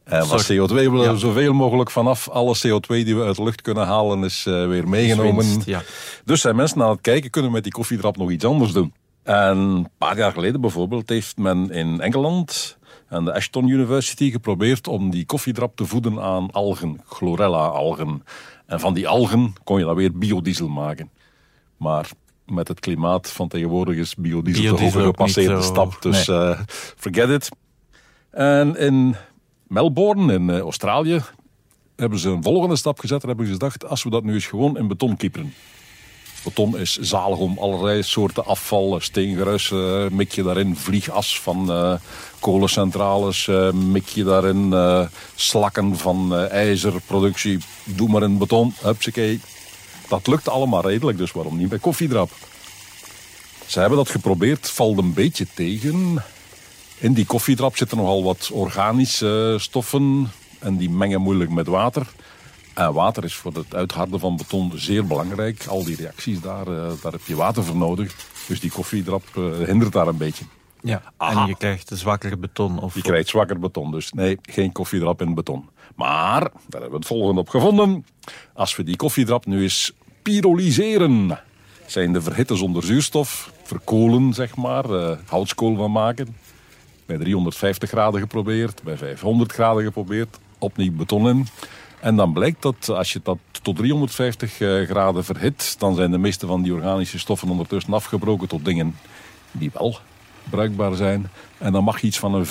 En 0.04 0.28
wat 0.28 0.52
CO2 0.52 0.74
willen 0.74 1.00
ja. 1.00 1.12
we 1.12 1.18
zoveel 1.18 1.52
mogelijk 1.52 1.90
vanaf 1.90 2.28
alle 2.28 2.56
CO2 2.56 2.86
die 2.86 3.16
we 3.16 3.22
uit 3.22 3.36
de 3.36 3.42
lucht 3.42 3.62
kunnen 3.62 3.86
halen 3.86 4.24
is 4.24 4.44
uh, 4.48 4.66
weer 4.66 4.88
meegenomen. 4.88 5.46
Winst, 5.46 5.66
ja. 5.66 5.82
Dus 6.24 6.40
zijn 6.40 6.56
mensen 6.56 6.82
aan 6.82 6.90
het 6.90 7.00
kijken, 7.00 7.30
kunnen 7.30 7.50
we 7.50 7.56
met 7.56 7.64
die 7.64 7.72
koffiedrap 7.72 8.16
nog 8.16 8.30
iets 8.30 8.44
anders 8.44 8.72
doen. 8.72 8.92
En 9.22 9.56
een 9.56 9.88
paar 9.98 10.16
jaar 10.16 10.32
geleden 10.32 10.60
bijvoorbeeld 10.60 11.08
heeft 11.08 11.36
men 11.36 11.70
in 11.70 12.00
Engeland 12.00 12.78
aan 13.08 13.24
de 13.24 13.34
Ashton 13.34 13.68
University 13.68 14.30
geprobeerd 14.30 14.88
om 14.88 15.10
die 15.10 15.26
koffiedrap 15.26 15.76
te 15.76 15.84
voeden 15.86 16.20
aan 16.20 16.50
algen, 16.50 17.00
chlorella-algen. 17.06 18.22
En 18.68 18.80
van 18.80 18.94
die 18.94 19.08
algen 19.08 19.54
kon 19.64 19.78
je 19.78 19.84
dan 19.84 19.94
weer 19.94 20.18
biodiesel 20.18 20.68
maken. 20.68 21.10
Maar 21.76 22.10
met 22.46 22.68
het 22.68 22.80
klimaat 22.80 23.30
van 23.30 23.48
tegenwoordig 23.48 23.96
is 23.96 24.14
biodiesel, 24.14 24.62
biodiesel 24.62 25.00
de 25.00 25.06
gepasseerde 25.06 25.62
stap. 25.62 25.96
Dus 26.00 26.26
nee. 26.26 26.38
uh, 26.38 26.60
forget 26.96 27.28
it. 27.28 27.48
En 28.30 28.76
in 28.76 29.16
Melbourne 29.66 30.32
in 30.32 30.48
uh, 30.48 30.58
Australië 30.58 31.20
hebben 31.96 32.18
ze 32.18 32.28
een 32.28 32.42
volgende 32.42 32.76
stap 32.76 32.98
gezet. 32.98 33.22
En 33.22 33.28
hebben 33.28 33.46
ze 33.46 33.52
gedacht, 33.52 33.88
als 33.88 34.02
we 34.02 34.10
dat 34.10 34.24
nu 34.24 34.34
eens 34.34 34.46
gewoon 34.46 34.78
in 34.78 34.88
beton 34.88 35.16
kieperen. 35.16 35.52
Beton 36.44 36.78
is 36.78 36.96
zalig 36.96 37.38
om 37.38 37.58
allerlei 37.58 38.02
soorten 38.02 38.44
afval, 38.44 39.00
steengeruis, 39.00 39.70
uh, 39.70 40.08
mik 40.08 40.32
je 40.32 40.42
daarin, 40.42 40.76
vliegas 40.76 41.40
van 41.40 41.70
uh, 41.70 41.94
kolencentrales, 42.38 43.46
uh, 43.46 43.70
mik 43.70 44.08
je 44.08 44.24
daarin, 44.24 44.74
slakken 45.34 45.96
van 45.96 46.34
ijzerproductie, 46.34 47.58
doe 47.84 48.08
maar 48.08 48.22
in 48.22 48.38
beton, 48.38 48.74
hupsakee. 48.82 49.40
Dat 50.08 50.26
lukt 50.26 50.48
allemaal 50.48 50.82
redelijk, 50.82 51.18
dus 51.18 51.32
waarom 51.32 51.56
niet 51.56 51.68
bij 51.68 51.78
koffiedrap? 51.78 52.30
Ze 53.66 53.80
hebben 53.80 53.98
dat 53.98 54.10
geprobeerd, 54.10 54.70
valt 54.70 54.98
een 54.98 55.12
beetje 55.12 55.46
tegen. 55.54 56.22
In 56.98 57.12
die 57.12 57.26
koffiedrap 57.26 57.76
zitten 57.76 57.96
nogal 57.96 58.24
wat 58.24 58.50
organische 58.52 59.50
eh, 59.52 59.60
stoffen 59.60 60.30
en 60.58 60.76
die 60.76 60.90
mengen 60.90 61.20
moeilijk 61.20 61.50
met 61.50 61.66
water. 61.66 62.06
En 62.78 62.92
water 62.92 63.24
is 63.24 63.34
voor 63.34 63.52
het 63.52 63.74
uitharden 63.74 64.20
van 64.20 64.36
beton 64.36 64.72
zeer 64.74 65.06
belangrijk. 65.06 65.66
Al 65.66 65.84
die 65.84 65.96
reacties 65.96 66.40
daar, 66.40 66.66
eh, 66.66 66.92
daar 67.02 67.12
heb 67.12 67.20
je 67.26 67.36
water 67.36 67.64
voor 67.64 67.76
nodig. 67.76 68.14
Dus 68.46 68.60
die 68.60 68.70
koffiedrap 68.70 69.22
eh, 69.36 69.66
hindert 69.66 69.92
daar 69.92 70.06
een 70.06 70.16
beetje. 70.16 70.44
Ja, 70.80 71.02
en 71.16 71.46
je 71.46 71.56
krijgt 71.56 71.90
zwakker 71.94 72.38
beton. 72.38 72.78
Of... 72.80 72.94
Je 72.94 73.02
krijgt 73.02 73.28
zwakker 73.28 73.58
beton, 73.58 73.90
dus 73.90 74.12
nee, 74.12 74.38
geen 74.42 74.72
koffiedrap 74.72 75.20
in 75.20 75.34
beton. 75.34 75.68
Maar, 75.94 76.40
daar 76.40 76.50
hebben 76.70 76.90
we 76.90 76.96
het 76.96 77.06
volgende 77.06 77.40
op 77.40 77.48
gevonden. 77.48 78.06
Als 78.54 78.76
we 78.76 78.82
die 78.82 78.96
koffiedrap 78.96 79.46
nu 79.46 79.62
eens 79.62 79.92
pyrolyseren, 80.22 81.38
zijn 81.86 82.12
de 82.12 82.22
verhitten 82.22 82.56
zonder 82.56 82.82
zuurstof, 82.82 83.52
verkolen 83.62 84.34
zeg 84.34 84.56
maar, 84.56 84.84
houtskool 85.26 85.76
van 85.76 85.92
maken. 85.92 86.36
Bij 87.06 87.18
350 87.18 87.88
graden 87.88 88.20
geprobeerd, 88.20 88.82
bij 88.82 88.96
500 88.96 89.52
graden 89.52 89.82
geprobeerd, 89.82 90.38
opnieuw 90.58 90.92
beton 90.92 91.28
in. 91.28 91.46
En 92.00 92.16
dan 92.16 92.32
blijkt 92.32 92.62
dat 92.62 92.88
als 92.88 93.12
je 93.12 93.20
dat 93.22 93.38
tot 93.62 93.76
350 93.76 94.60
eh, 94.60 94.82
graden 94.82 95.24
verhit, 95.24 95.74
dan 95.78 95.94
zijn 95.94 96.10
de 96.10 96.18
meeste 96.18 96.46
van 96.46 96.62
die 96.62 96.72
organische 96.72 97.18
stoffen 97.18 97.48
ondertussen 97.48 97.92
afgebroken 97.92 98.48
tot 98.48 98.64
dingen 98.64 98.96
die 99.52 99.70
wel 99.72 99.98
bruikbaar 100.50 100.94
zijn. 100.94 101.30
En 101.58 101.72
dan 101.72 101.84
mag 101.84 102.00
je 102.00 102.06
iets 102.06 102.18
van 102.18 102.34
een 102.34 102.46
15% 102.46 102.50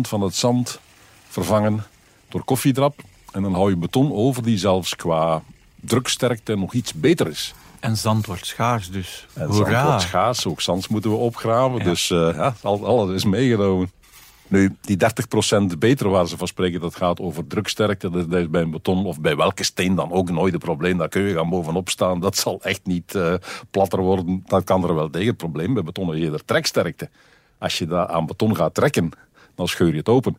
van 0.00 0.20
het 0.20 0.34
zand 0.34 0.80
vervangen 1.28 1.84
door 2.28 2.44
koffiedrap. 2.44 3.00
En 3.32 3.42
dan 3.42 3.54
hou 3.54 3.70
je 3.70 3.76
beton 3.76 4.12
over 4.12 4.42
die 4.42 4.58
zelfs 4.58 4.96
qua 4.96 5.42
druksterkte 5.80 6.56
nog 6.56 6.72
iets 6.72 6.92
beter 6.92 7.28
is. 7.28 7.54
En 7.80 7.96
zand 7.96 8.26
wordt 8.26 8.46
schaars 8.46 8.90
dus. 8.90 9.26
En 9.34 9.52
zand 9.54 9.82
wordt 9.82 10.02
schaars, 10.02 10.46
ook 10.46 10.60
zand 10.60 10.88
moeten 10.88 11.10
we 11.10 11.16
opgraven. 11.16 11.84
Dus 11.84 12.10
uh, 12.10 12.34
ja, 12.34 12.54
alles 12.62 13.14
is 13.14 13.24
meegenomen. 13.24 13.90
Nu, 14.48 14.76
die 14.80 14.96
30% 15.74 15.78
beter 15.78 16.08
waar 16.08 16.28
ze 16.28 16.36
van 16.36 16.46
spreken, 16.46 16.80
dat 16.80 16.96
gaat 16.96 17.20
over 17.20 17.46
druksterkte. 17.46 18.10
Dat 18.10 18.32
is 18.32 18.50
bij 18.50 18.62
een 18.62 18.70
beton 18.70 19.06
of 19.06 19.20
bij 19.20 19.36
welke 19.36 19.64
steen 19.64 19.94
dan 19.94 20.12
ook 20.12 20.30
nooit 20.30 20.52
een 20.52 20.58
probleem. 20.58 20.98
Daar 20.98 21.08
kun 21.08 21.22
je 21.22 21.34
gaan 21.34 21.48
bovenop 21.48 21.88
staan. 21.88 22.20
Dat 22.20 22.36
zal 22.36 22.62
echt 22.62 22.86
niet 22.86 23.14
uh, 23.14 23.34
platter 23.70 24.00
worden. 24.00 24.42
Dat 24.46 24.64
kan 24.64 24.84
er 24.84 24.94
wel 24.94 25.10
tegen. 25.10 25.28
Het 25.28 25.36
probleem 25.36 25.74
bij 25.74 25.82
beton 25.82 26.14
is 26.14 26.20
eerder 26.20 26.44
treksterkte. 26.44 27.08
Als 27.58 27.78
je 27.78 27.86
daar 27.86 28.06
aan 28.06 28.26
beton 28.26 28.56
gaat 28.56 28.74
trekken, 28.74 29.10
dan 29.54 29.68
scheur 29.68 29.90
je 29.90 29.96
het 29.96 30.08
open. 30.08 30.36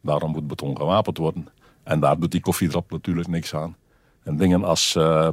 Daarom 0.00 0.30
moet 0.30 0.46
beton 0.46 0.76
gewapend 0.76 1.18
worden. 1.18 1.48
En 1.82 2.00
daar 2.00 2.18
doet 2.18 2.30
die 2.30 2.40
koffiedrap 2.40 2.90
natuurlijk 2.90 3.28
niks 3.28 3.54
aan. 3.54 3.76
En 4.22 4.36
dingen 4.36 4.64
als 4.64 4.94
uh, 4.98 5.28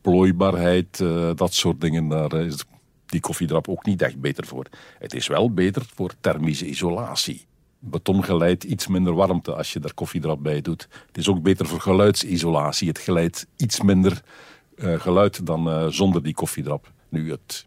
plooibaarheid, 0.00 1.00
uh, 1.00 1.30
dat 1.34 1.54
soort 1.54 1.80
dingen, 1.80 2.08
daar 2.08 2.32
is 2.32 2.64
die 3.06 3.20
koffiedrap 3.20 3.68
ook 3.68 3.84
niet 3.84 4.02
echt 4.02 4.20
beter 4.20 4.46
voor. 4.46 4.66
Het 4.98 5.14
is 5.14 5.26
wel 5.26 5.52
beter 5.52 5.82
voor 5.94 6.12
thermische 6.20 6.66
isolatie. 6.66 7.46
Beton 7.78 8.24
geleidt 8.24 8.64
iets 8.64 8.86
minder 8.86 9.14
warmte 9.14 9.54
als 9.54 9.72
je 9.72 9.80
er 9.80 9.94
koffiedrap 9.94 10.42
bij 10.42 10.60
doet. 10.60 10.88
Het 11.06 11.18
is 11.18 11.28
ook 11.28 11.42
beter 11.42 11.66
voor 11.66 11.80
geluidsisolatie. 11.80 12.88
Het 12.88 12.98
geleidt 12.98 13.46
iets 13.56 13.80
minder 13.80 14.22
uh, 14.76 15.00
geluid 15.00 15.46
dan 15.46 15.68
uh, 15.68 15.86
zonder 15.86 16.22
die 16.22 16.34
koffiedrap. 16.34 16.92
Nu, 17.08 17.30
het, 17.30 17.66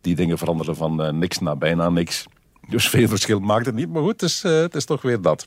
die 0.00 0.14
dingen 0.14 0.38
veranderen 0.38 0.76
van 0.76 1.06
uh, 1.06 1.12
niks 1.12 1.38
naar 1.38 1.58
bijna 1.58 1.90
niks. 1.90 2.26
Dus 2.68 2.88
veel 2.88 3.08
verschil 3.08 3.40
maakt 3.40 3.66
het 3.66 3.74
niet. 3.74 3.88
Maar 3.88 4.02
goed, 4.02 4.20
het 4.20 4.22
is, 4.22 4.42
het 4.42 4.74
is 4.74 4.84
toch 4.84 5.02
weer 5.02 5.20
dat. 5.20 5.46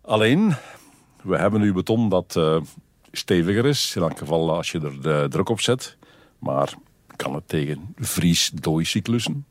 Alleen, 0.00 0.54
we 1.22 1.36
hebben 1.36 1.60
nu 1.60 1.72
beton 1.72 2.08
dat 2.08 2.40
steviger 3.12 3.66
is. 3.66 3.96
In 3.96 4.02
elk 4.02 4.18
geval 4.18 4.56
als 4.56 4.70
je 4.70 4.92
er 5.00 5.30
druk 5.30 5.48
op 5.48 5.60
zet. 5.60 5.96
Maar 6.38 6.74
kan 7.22 7.34
het 7.34 7.48
tegen 7.48 7.94
vries-dooicyclussen? 7.96 9.46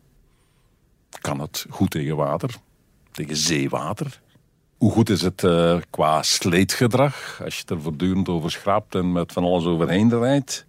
Kan 1.21 1.39
het 1.39 1.65
goed 1.69 1.89
tegen 1.91 2.15
water? 2.15 2.55
Tegen 3.11 3.35
zeewater? 3.35 4.21
Hoe 4.77 4.91
goed 4.91 5.09
is 5.09 5.21
het 5.21 5.43
uh, 5.43 5.77
qua 5.89 6.21
sleetgedrag? 6.21 7.41
Als 7.43 7.57
je 7.57 7.63
er 7.65 7.81
voortdurend 7.81 8.29
over 8.29 8.51
schraapt 8.51 8.95
en 8.95 9.11
met 9.11 9.31
van 9.31 9.43
alles 9.43 9.65
overheen 9.65 10.09
rijdt. 10.09 10.65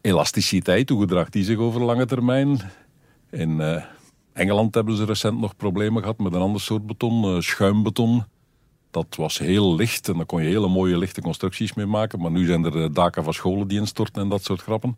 Elasticiteit, 0.00 0.88
hoe 0.88 1.00
gedraagt 1.00 1.32
die 1.32 1.44
zich 1.44 1.58
over 1.58 1.82
lange 1.82 2.06
termijn? 2.06 2.60
In 3.30 3.50
uh, 3.50 3.84
Engeland 4.32 4.74
hebben 4.74 4.96
ze 4.96 5.04
recent 5.04 5.40
nog 5.40 5.56
problemen 5.56 6.02
gehad 6.02 6.18
met 6.18 6.32
een 6.32 6.40
ander 6.40 6.60
soort 6.60 6.86
beton, 6.86 7.34
uh, 7.34 7.40
schuimbeton. 7.40 8.24
Dat 8.90 9.16
was 9.16 9.38
heel 9.38 9.74
licht 9.74 10.08
en 10.08 10.16
daar 10.16 10.26
kon 10.26 10.42
je 10.42 10.48
hele 10.48 10.68
mooie 10.68 10.98
lichte 10.98 11.20
constructies 11.20 11.74
mee 11.74 11.86
maken. 11.86 12.20
Maar 12.20 12.30
nu 12.30 12.46
zijn 12.46 12.64
er 12.64 12.92
daken 12.92 13.24
van 13.24 13.34
scholen 13.34 13.68
die 13.68 13.78
instorten 13.78 14.22
en 14.22 14.28
dat 14.28 14.44
soort 14.44 14.62
grappen. 14.62 14.96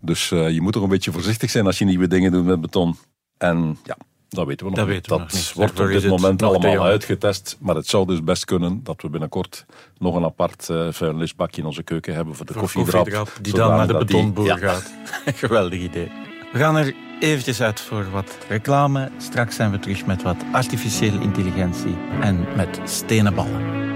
Dus 0.00 0.30
uh, 0.30 0.50
je 0.50 0.60
moet 0.60 0.72
toch 0.72 0.82
een 0.82 0.88
beetje 0.88 1.12
voorzichtig 1.12 1.50
zijn 1.50 1.66
als 1.66 1.78
je 1.78 1.84
nieuwe 1.84 2.08
dingen 2.08 2.32
doet 2.32 2.44
met 2.44 2.60
beton. 2.60 2.96
En 3.38 3.78
ja, 3.84 3.96
dat 4.28 4.46
weten 4.46 4.66
we 4.66 4.72
nog 4.72 4.84
dat 4.84 4.94
niet. 4.94 5.08
dat 5.08 5.18
nog 5.18 5.52
wordt 5.52 5.80
op 5.80 5.86
dit 5.86 6.06
moment 6.06 6.42
allemaal 6.42 6.84
uitgetest. 6.84 7.56
Maar 7.60 7.74
het 7.74 7.86
zou 7.86 8.06
dus 8.06 8.24
best 8.24 8.44
kunnen 8.44 8.80
dat 8.82 9.02
we 9.02 9.08
binnenkort 9.08 9.64
nog 9.98 10.14
een 10.14 10.24
apart 10.24 10.68
uh, 10.70 10.88
vuilnisbakje 10.90 11.60
in 11.60 11.66
onze 11.66 11.82
keuken 11.82 12.14
hebben 12.14 12.34
voor 12.34 12.46
de 12.46 12.52
voor 12.52 12.62
koffiedrap. 12.62 13.32
Die 13.42 13.54
dan 13.54 13.68
naar 13.68 13.86
de 13.86 13.96
betonboer 13.96 14.44
die, 14.44 14.54
ja. 14.54 14.72
gaat. 14.72 14.92
Geweldig 15.34 15.80
idee. 15.80 16.10
We 16.52 16.58
gaan 16.58 16.76
er 16.76 16.94
eventjes 17.20 17.60
uit 17.60 17.80
voor 17.80 18.10
wat 18.10 18.38
reclame. 18.48 19.10
Straks 19.18 19.56
zijn 19.56 19.70
we 19.70 19.78
terug 19.78 20.06
met 20.06 20.22
wat 20.22 20.36
artificiële 20.52 21.20
intelligentie 21.20 21.96
en 22.20 22.46
met 22.56 22.80
stenen 22.84 23.34
ballen. 23.34 23.95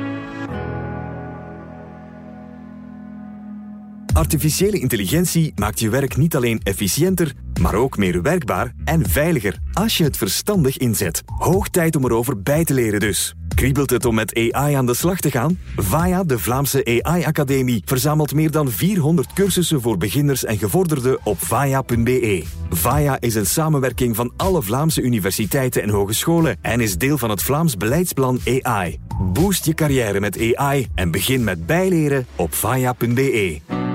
Artificiële 4.20 4.78
intelligentie 4.78 5.52
maakt 5.56 5.80
je 5.80 5.88
werk 5.88 6.16
niet 6.16 6.36
alleen 6.36 6.60
efficiënter, 6.62 7.32
maar 7.60 7.74
ook 7.74 7.96
meer 7.96 8.22
werkbaar 8.22 8.72
en 8.84 9.08
veiliger 9.08 9.58
als 9.72 9.98
je 9.98 10.04
het 10.04 10.16
verstandig 10.16 10.76
inzet. 10.76 11.22
Hoog 11.26 11.68
tijd 11.68 11.96
om 11.96 12.04
erover 12.04 12.42
bij 12.42 12.64
te 12.64 12.74
leren 12.74 13.00
dus. 13.00 13.34
Kriebelt 13.54 13.90
het 13.90 14.04
om 14.04 14.14
met 14.14 14.50
AI 14.52 14.74
aan 14.74 14.86
de 14.86 14.94
slag 14.94 15.20
te 15.20 15.30
gaan? 15.30 15.58
VAIA, 15.76 16.24
de 16.24 16.38
Vlaamse 16.38 17.02
AI-academie, 17.02 17.82
verzamelt 17.84 18.34
meer 18.34 18.50
dan 18.50 18.70
400 18.70 19.32
cursussen 19.32 19.80
voor 19.80 19.96
beginners 19.96 20.44
en 20.44 20.58
gevorderden 20.58 21.18
op 21.22 21.40
vaia.be. 21.40 22.44
VAIA 22.70 23.20
is 23.20 23.34
een 23.34 23.46
samenwerking 23.46 24.16
van 24.16 24.32
alle 24.36 24.62
Vlaamse 24.62 25.02
universiteiten 25.02 25.82
en 25.82 25.90
hogescholen 25.90 26.56
en 26.62 26.80
is 26.80 26.98
deel 26.98 27.18
van 27.18 27.30
het 27.30 27.42
Vlaams 27.42 27.76
beleidsplan 27.76 28.40
AI. 28.62 28.98
Boost 29.32 29.64
je 29.64 29.74
carrière 29.74 30.20
met 30.20 30.54
AI 30.54 30.86
en 30.94 31.10
begin 31.10 31.44
met 31.44 31.66
bijleren 31.66 32.26
op 32.36 32.54
vaia.be. 32.54 33.88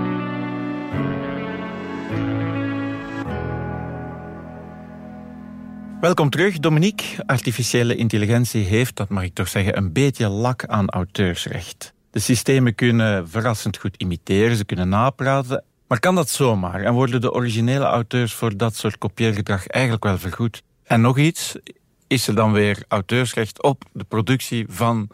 Welkom 6.06 6.30
terug, 6.30 6.60
Dominique. 6.60 7.24
Artificiële 7.26 7.96
intelligentie 7.96 8.64
heeft, 8.64 8.96
dat 8.96 9.10
mag 9.10 9.24
ik 9.24 9.34
toch 9.34 9.48
zeggen, 9.48 9.78
een 9.78 9.94
beetje 9.94 10.28
lak 10.28 10.66
aan 10.66 10.90
auteursrecht. 10.90 11.94
De 12.12 12.20
systemen 12.20 12.76
kunnen 12.76 13.30
verrassend 13.30 13.78
goed 13.78 13.96
imiteren, 13.98 14.56
ze 14.56 14.66
kunnen 14.66 14.90
napraten. 14.90 15.64
Maar 15.88 16.00
kan 16.00 16.16
dat 16.16 16.30
zomaar? 16.30 16.82
En 16.82 16.94
worden 16.94 17.22
de 17.22 17.34
originele 17.34 17.86
auteurs 17.86 18.34
voor 18.34 18.58
dat 18.58 18.76
soort 18.76 18.98
kopieergedrag 18.98 19.68
eigenlijk 19.68 20.04
wel 20.04 20.18
vergoed? 20.18 20.64
En 20.84 21.02
nog 21.02 21.18
iets, 21.18 21.56
is 22.08 22.28
er 22.28 22.36
dan 22.36 22.52
weer 22.52 22.84
auteursrecht 22.88 23.64
op 23.64 23.84
de 23.94 24.04
productie 24.04 24.66
van 24.70 25.10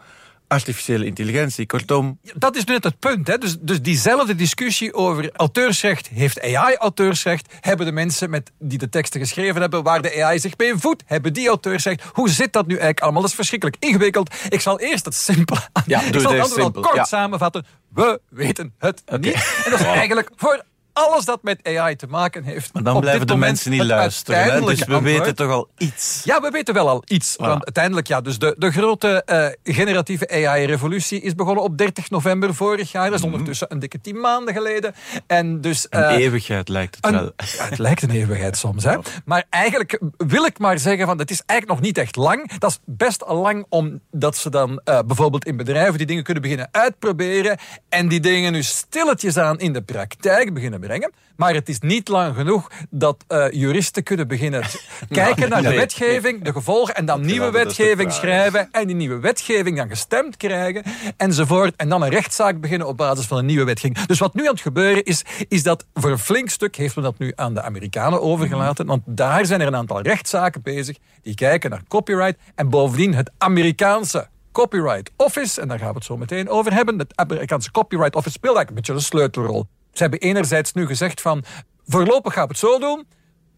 artificiële 0.52 1.04
intelligentie. 1.04 1.66
Kortom... 1.66 2.18
Dat 2.34 2.56
is 2.56 2.64
net 2.64 2.84
het 2.84 2.98
punt. 2.98 3.26
Hè? 3.26 3.38
Dus, 3.38 3.56
dus 3.60 3.82
diezelfde 3.82 4.34
discussie 4.34 4.94
over 4.94 5.30
auteursrecht, 5.32 6.08
heeft 6.08 6.40
AI 6.40 6.76
auteursrecht? 6.76 7.52
Hebben 7.60 7.86
de 7.86 7.92
mensen 7.92 8.30
met, 8.30 8.52
die 8.58 8.78
de 8.78 8.88
teksten 8.88 9.20
geschreven 9.20 9.60
hebben, 9.60 9.82
waar 9.82 10.02
de 10.02 10.22
AI 10.22 10.38
zich 10.38 10.56
mee 10.56 10.76
voedt, 10.76 11.02
hebben 11.06 11.32
die 11.32 11.48
auteursrecht? 11.48 12.02
Hoe 12.12 12.28
zit 12.28 12.52
dat 12.52 12.66
nu 12.66 12.72
eigenlijk 12.72 13.00
allemaal? 13.00 13.20
Dat 13.20 13.30
is 13.30 13.36
verschrikkelijk 13.36 13.76
ingewikkeld. 13.84 14.34
Ik 14.48 14.60
zal 14.60 14.80
eerst 14.80 15.04
het 15.04 15.14
simpel... 15.30 15.56
Ja, 15.86 16.02
ik 16.02 16.20
zal 16.20 16.32
het 16.32 16.46
simpel. 16.46 16.82
kort 16.82 17.06
samenvatten. 17.06 17.66
We 17.88 18.20
weten 18.28 18.74
het 18.78 19.02
niet. 19.20 19.62
En 19.64 19.70
dat 19.70 19.80
is 19.80 19.86
eigenlijk 20.02 20.30
voor 20.36 20.64
alles 20.92 21.24
dat 21.24 21.42
met 21.42 21.60
AI 21.62 21.96
te 21.96 22.06
maken 22.06 22.44
heeft. 22.44 22.72
Maar 22.72 22.82
dan 22.82 23.00
blijven 23.00 23.26
de 23.26 23.36
mensen 23.36 23.70
niet 23.70 23.82
luisteren. 23.82 24.64
Dus 24.64 24.84
we 24.84 25.00
weten 25.00 25.34
toch 25.34 25.50
al 25.50 25.68
iets. 25.78 26.20
Ja, 26.24 26.40
we 26.40 26.50
weten 26.50 26.74
wel 26.74 26.88
al 26.88 27.02
iets. 27.06 27.36
Want 27.36 27.64
uiteindelijk, 27.64 28.06
ja, 28.06 28.20
dus 28.20 28.38
de, 28.38 28.54
de 28.58 28.70
grote 28.70 29.22
uh, 29.26 29.74
generatieve 29.74 30.28
AI-revolutie 30.28 31.20
is 31.20 31.34
begonnen 31.34 31.64
op 31.64 31.78
30 31.78 32.10
november 32.10 32.54
vorig 32.54 32.92
jaar. 32.92 33.04
Dat 33.04 33.14
is 33.18 33.20
mhm. 33.20 33.30
ondertussen 33.30 33.72
een 33.72 33.78
dikke 33.78 34.00
tien 34.00 34.20
maanden 34.20 34.54
geleden. 34.54 34.94
En 35.26 35.60
dus, 35.60 35.86
uh, 35.90 36.00
een 36.00 36.08
eeuwigheid 36.08 36.68
lijkt 36.68 36.96
het 37.00 37.10
wel. 37.10 37.32
Ja, 37.56 37.68
het 37.68 37.78
lijkt 37.78 38.02
een 38.02 38.10
eeuwigheid 38.10 38.56
soms. 38.56 38.84
Hè? 38.84 38.96
Maar 39.24 39.44
eigenlijk 39.50 40.00
wil 40.16 40.44
ik 40.44 40.58
maar 40.58 40.78
zeggen, 40.78 41.06
van, 41.06 41.18
het 41.18 41.30
is 41.30 41.42
eigenlijk 41.46 41.80
nog 41.80 41.88
niet 41.88 41.98
echt 41.98 42.16
lang. 42.16 42.58
Dat 42.58 42.70
is 42.70 42.78
best 42.84 43.24
al 43.24 43.36
lang 43.36 43.66
omdat 43.68 44.36
ze 44.36 44.50
dan 44.50 44.70
uh, 44.70 44.98
bijvoorbeeld 45.06 45.44
in 45.44 45.56
bedrijven 45.56 45.98
die 45.98 46.06
dingen 46.06 46.22
kunnen 46.22 46.42
beginnen 46.42 46.68
uitproberen. 46.70 47.58
En 47.88 48.08
die 48.08 48.20
dingen 48.20 48.52
nu 48.52 48.62
stilletjes 48.62 49.38
aan 49.38 49.58
in 49.58 49.72
de 49.72 49.82
praktijk 49.82 50.54
beginnen 50.54 50.80
brengen. 50.82 51.12
Maar 51.36 51.54
het 51.54 51.68
is 51.68 51.78
niet 51.80 52.08
lang 52.08 52.34
genoeg 52.34 52.70
dat 52.90 53.24
uh, 53.28 53.50
juristen 53.50 54.02
kunnen 54.02 54.28
beginnen 54.28 54.62
kijken 55.08 55.48
naar 55.48 55.62
de 55.62 55.74
wetgeving, 55.74 56.44
de 56.44 56.52
gevolgen, 56.52 56.94
en 56.94 57.04
dan 57.04 57.20
nieuwe 57.20 57.50
wetgeving 57.50 58.12
schrijven, 58.12 58.68
en 58.72 58.86
die 58.86 58.96
nieuwe 58.96 59.18
wetgeving 59.18 59.76
dan 59.76 59.88
gestemd 59.88 60.36
krijgen, 60.36 60.82
enzovoort. 61.16 61.76
En 61.76 61.88
dan 61.88 62.02
een 62.02 62.10
rechtszaak 62.10 62.60
beginnen 62.60 62.88
op 62.88 62.96
basis 62.96 63.26
van 63.26 63.38
een 63.38 63.46
nieuwe 63.46 63.64
wetgeving. 63.64 64.06
Dus 64.06 64.18
wat 64.18 64.34
nu 64.34 64.42
aan 64.42 64.52
het 64.52 64.60
gebeuren 64.60 65.04
is, 65.04 65.24
is 65.48 65.62
dat 65.62 65.86
voor 65.94 66.10
een 66.10 66.18
flink 66.18 66.50
stuk 66.50 66.76
heeft 66.76 66.94
men 66.94 67.04
dat 67.04 67.18
nu 67.18 67.32
aan 67.34 67.54
de 67.54 67.62
Amerikanen 67.62 68.22
overgelaten. 68.22 68.86
Want 68.86 69.02
daar 69.06 69.46
zijn 69.46 69.60
er 69.60 69.66
een 69.66 69.76
aantal 69.76 70.00
rechtszaken 70.00 70.62
bezig 70.62 70.96
die 71.22 71.34
kijken 71.34 71.70
naar 71.70 71.82
copyright 71.88 72.38
en 72.54 72.68
bovendien 72.68 73.14
het 73.14 73.30
Amerikaanse 73.38 74.30
Copyright 74.52 75.10
Office, 75.16 75.60
en 75.60 75.68
daar 75.68 75.78
gaan 75.78 75.88
we 75.88 75.94
het 75.94 76.04
zo 76.04 76.16
meteen 76.16 76.48
over 76.48 76.72
hebben. 76.72 76.98
Het 76.98 77.16
Amerikaanse 77.16 77.70
Copyright 77.70 78.14
Office 78.14 78.34
speelt 78.34 78.56
eigenlijk 78.56 78.68
een 78.68 78.74
beetje 78.74 78.92
een 78.92 79.00
sleutelrol. 79.00 79.66
Ze 79.92 80.02
hebben 80.02 80.20
enerzijds 80.20 80.72
nu 80.72 80.86
gezegd 80.86 81.20
van, 81.20 81.44
voorlopig 81.86 82.32
gaan 82.32 82.42
we 82.42 82.48
het 82.48 82.58
zo 82.58 82.78
doen, 82.78 83.06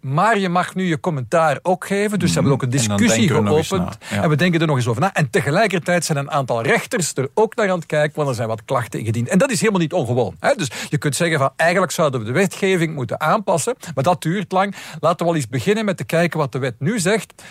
maar 0.05 0.39
je 0.39 0.49
mag 0.49 0.75
nu 0.75 0.85
je 0.85 1.01
commentaar 1.01 1.59
ook 1.63 1.87
geven. 1.87 2.19
Dus 2.19 2.29
ze 2.29 2.35
hebben 2.35 2.53
ook 2.53 2.63
een 2.63 2.71
discussie 2.71 3.29
geopend. 3.29 3.99
En 4.11 4.29
we 4.29 4.37
denken 4.37 4.61
er 4.61 4.67
nog 4.67 4.77
eens 4.77 4.87
over 4.87 5.01
na. 5.01 5.15
En 5.15 5.31
tegelijkertijd 5.31 6.05
zijn 6.05 6.19
een 6.19 6.31
aantal 6.31 6.63
rechters 6.63 7.15
er 7.15 7.29
ook 7.35 7.57
naar 7.57 7.71
aan 7.71 7.77
het 7.77 7.87
kijken, 7.87 8.17
want 8.17 8.29
er 8.29 8.35
zijn 8.35 8.49
wat 8.49 8.65
klachten 8.65 9.01
ingediend. 9.01 9.29
En 9.29 9.39
dat 9.39 9.51
is 9.51 9.61
helemaal 9.61 9.81
niet 9.81 9.93
ongewoon. 9.93 10.37
Hè? 10.41 10.55
Dus 10.55 10.71
je 10.89 10.99
kunt 10.99 11.17
zeggen 11.17 11.39
van 11.39 11.51
eigenlijk 11.57 11.93
zouden 11.93 12.21
we 12.21 12.27
de 12.27 12.33
wetgeving 12.33 12.95
moeten 12.95 13.21
aanpassen. 13.21 13.75
Maar 13.95 14.05
dat 14.05 14.23
duurt 14.23 14.53
lang. 14.53 14.75
Laten 15.01 15.19
we 15.19 15.25
wel 15.25 15.35
eens 15.35 15.49
beginnen 15.49 15.85
met 15.85 15.97
te 15.97 16.05
kijken 16.05 16.39
wat 16.39 16.53
de 16.53 16.59
wet 16.59 16.75
nu 16.79 16.99
zegt. 16.99 17.43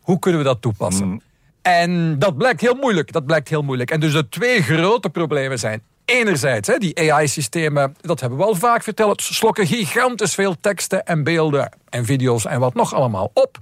Hoe 0.00 0.18
kunnen 0.18 0.40
we 0.40 0.46
dat 0.46 0.62
toepassen? 0.62 1.06
Mm. 1.06 1.20
En 1.62 2.18
dat 2.18 2.36
blijkt 2.36 2.60
heel 2.60 2.74
moeilijk. 2.74 3.12
Dat 3.12 3.26
blijkt 3.26 3.48
heel 3.48 3.62
moeilijk. 3.62 3.90
En 3.90 4.00
dus 4.00 4.12
de 4.12 4.28
twee 4.28 4.62
grote 4.62 5.10
problemen 5.10 5.58
zijn 5.58 5.82
enerzijds, 6.12 6.68
hè, 6.68 6.78
die 6.78 7.12
AI-systemen, 7.12 7.96
dat 8.00 8.20
hebben 8.20 8.38
we 8.38 8.44
al 8.44 8.54
vaak 8.54 8.82
verteld, 8.82 9.22
slokken 9.22 9.66
gigantisch 9.66 10.34
veel 10.34 10.56
teksten 10.60 11.04
en 11.04 11.24
beelden 11.24 11.72
en 11.88 12.04
video's 12.04 12.44
en 12.44 12.60
wat 12.60 12.74
nog 12.74 12.94
allemaal 12.94 13.30
op. 13.34 13.58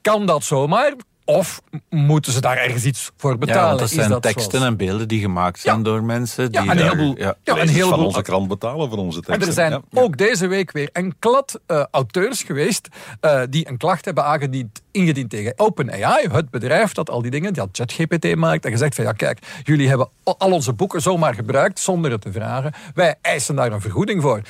Kan 0.00 0.26
dat 0.26 0.44
zomaar? 0.44 0.92
Of 1.26 1.62
moeten 1.90 2.32
ze 2.32 2.40
daar 2.40 2.56
ergens 2.56 2.84
iets 2.84 3.10
voor 3.16 3.38
betalen? 3.38 3.72
Ja, 3.72 3.76
dat 3.76 3.90
zijn 3.90 4.20
teksten 4.20 4.62
en 4.62 4.76
beelden 4.76 5.08
die 5.08 5.20
gemaakt 5.20 5.60
zijn 5.60 5.82
door 5.82 6.02
mensen. 6.02 6.52
Die 6.52 6.62
ja, 6.62 6.70
een 6.70 6.78
heleboel, 6.78 7.18
ja. 7.18 7.34
ja, 7.42 7.58
een 7.58 7.68
heleboel 7.68 7.90
van 7.90 8.04
onze 8.04 8.22
krant 8.22 8.48
betalen 8.48 8.88
voor 8.88 8.98
onze 8.98 9.20
teksten. 9.20 9.42
En 9.42 9.46
er 9.46 9.52
zijn 9.52 9.82
ook 9.92 10.16
deze 10.16 10.46
week 10.46 10.72
weer 10.72 10.88
een 10.92 11.14
klad 11.18 11.60
uh, 11.66 11.84
auteurs 11.90 12.42
geweest 12.42 12.88
uh, 13.20 13.42
die 13.50 13.68
een 13.68 13.76
klacht 13.76 14.04
hebben 14.04 14.24
aangediend 14.24 14.82
ingediend 14.90 15.30
tegen 15.30 15.52
OpenAI, 15.56 16.28
het 16.32 16.50
bedrijf 16.50 16.92
dat 16.92 17.10
al 17.10 17.22
die 17.22 17.30
dingen, 17.30 17.54
dat 17.54 17.68
ChatGPT 17.72 18.34
maakt, 18.34 18.64
en 18.64 18.70
gezegd 18.70 18.94
van 18.94 19.04
ja 19.04 19.12
kijk, 19.12 19.38
jullie 19.62 19.88
hebben 19.88 20.08
al 20.22 20.52
onze 20.52 20.72
boeken 20.72 21.02
zomaar 21.02 21.34
gebruikt 21.34 21.78
zonder 21.78 22.10
het 22.10 22.20
te 22.20 22.32
vragen. 22.32 22.72
Wij 22.94 23.14
eisen 23.20 23.56
daar 23.56 23.72
een 23.72 23.80
vergoeding 23.80 24.22
voor. 24.22 24.40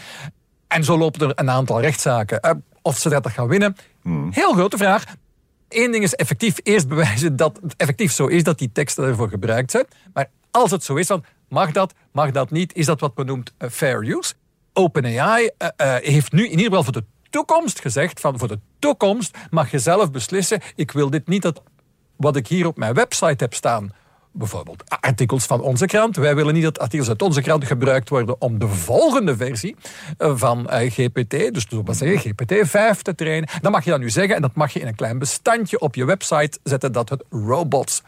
En 0.68 0.84
zo 0.84 0.98
lopen 0.98 1.28
er 1.28 1.32
een 1.34 1.50
aantal 1.50 1.80
rechtszaken. 1.80 2.38
Uh, 2.42 2.50
of 2.82 2.98
ze 2.98 3.08
dat 3.08 3.30
gaan 3.30 3.48
winnen, 3.48 3.76
hmm. 4.02 4.28
heel 4.32 4.52
grote 4.52 4.76
vraag. 4.76 5.04
Eén 5.74 5.92
ding 5.92 6.04
is 6.04 6.14
effectief 6.14 6.58
eerst 6.62 6.88
bewijzen 6.88 7.36
dat 7.36 7.58
het 7.62 7.74
effectief 7.76 8.12
zo 8.12 8.26
is 8.26 8.42
dat 8.42 8.58
die 8.58 8.72
teksten 8.72 9.04
ervoor 9.04 9.28
gebruikt 9.28 9.70
zijn. 9.70 9.84
Maar 10.12 10.30
als 10.50 10.70
het 10.70 10.84
zo 10.84 10.94
is, 10.94 11.06
dan 11.06 11.24
mag 11.48 11.72
dat, 11.72 11.94
mag 12.12 12.30
dat 12.30 12.50
niet? 12.50 12.74
Is 12.74 12.86
dat 12.86 13.00
wat 13.00 13.16
men 13.16 13.26
noemt 13.26 13.52
uh, 13.58 13.68
fair 13.68 14.04
use? 14.04 14.34
OpenAI 14.72 15.50
uh, 15.58 15.68
uh, 15.76 15.94
heeft 15.96 16.32
nu 16.32 16.44
in 16.44 16.50
ieder 16.50 16.64
geval 16.64 16.82
voor 16.82 16.92
de 16.92 17.04
toekomst 17.30 17.80
gezegd 17.80 18.20
van 18.20 18.38
voor 18.38 18.48
de 18.48 18.58
toekomst 18.78 19.36
mag 19.50 19.70
je 19.70 19.78
zelf 19.78 20.10
beslissen. 20.10 20.60
Ik 20.74 20.90
wil 20.90 21.10
dit 21.10 21.28
niet 21.28 21.42
dat 21.42 21.62
wat 22.16 22.36
ik 22.36 22.46
hier 22.46 22.66
op 22.66 22.76
mijn 22.76 22.94
website 22.94 23.44
heb 23.44 23.54
staan 23.54 23.92
bijvoorbeeld 24.34 24.84
artikels 25.00 25.44
van 25.44 25.60
onze 25.60 25.86
krant. 25.86 26.16
Wij 26.16 26.34
willen 26.34 26.54
niet 26.54 26.62
dat 26.62 26.78
artikels 26.78 27.08
uit 27.08 27.22
onze 27.22 27.42
krant 27.42 27.64
gebruikt 27.64 28.08
worden 28.08 28.40
om 28.40 28.58
de 28.58 28.68
volgende 28.68 29.36
versie 29.36 29.76
eh, 30.18 30.32
van 30.36 30.70
eh, 30.70 30.90
GPT, 30.90 31.30
dus 31.30 31.66
zeggen, 31.90 32.30
GPT-5 32.30 33.00
te 33.02 33.14
trainen. 33.14 33.48
Dan 33.60 33.72
mag 33.72 33.84
je 33.84 33.90
dat 33.90 34.00
nu 34.00 34.10
zeggen 34.10 34.36
en 34.36 34.42
dat 34.42 34.54
mag 34.54 34.72
je 34.72 34.80
in 34.80 34.86
een 34.86 34.94
klein 34.94 35.18
bestandje 35.18 35.80
op 35.80 35.94
je 35.94 36.04
website 36.04 36.58
zetten 36.62 36.92
dat 36.92 37.08
het 37.08 37.24
robots 37.30 38.02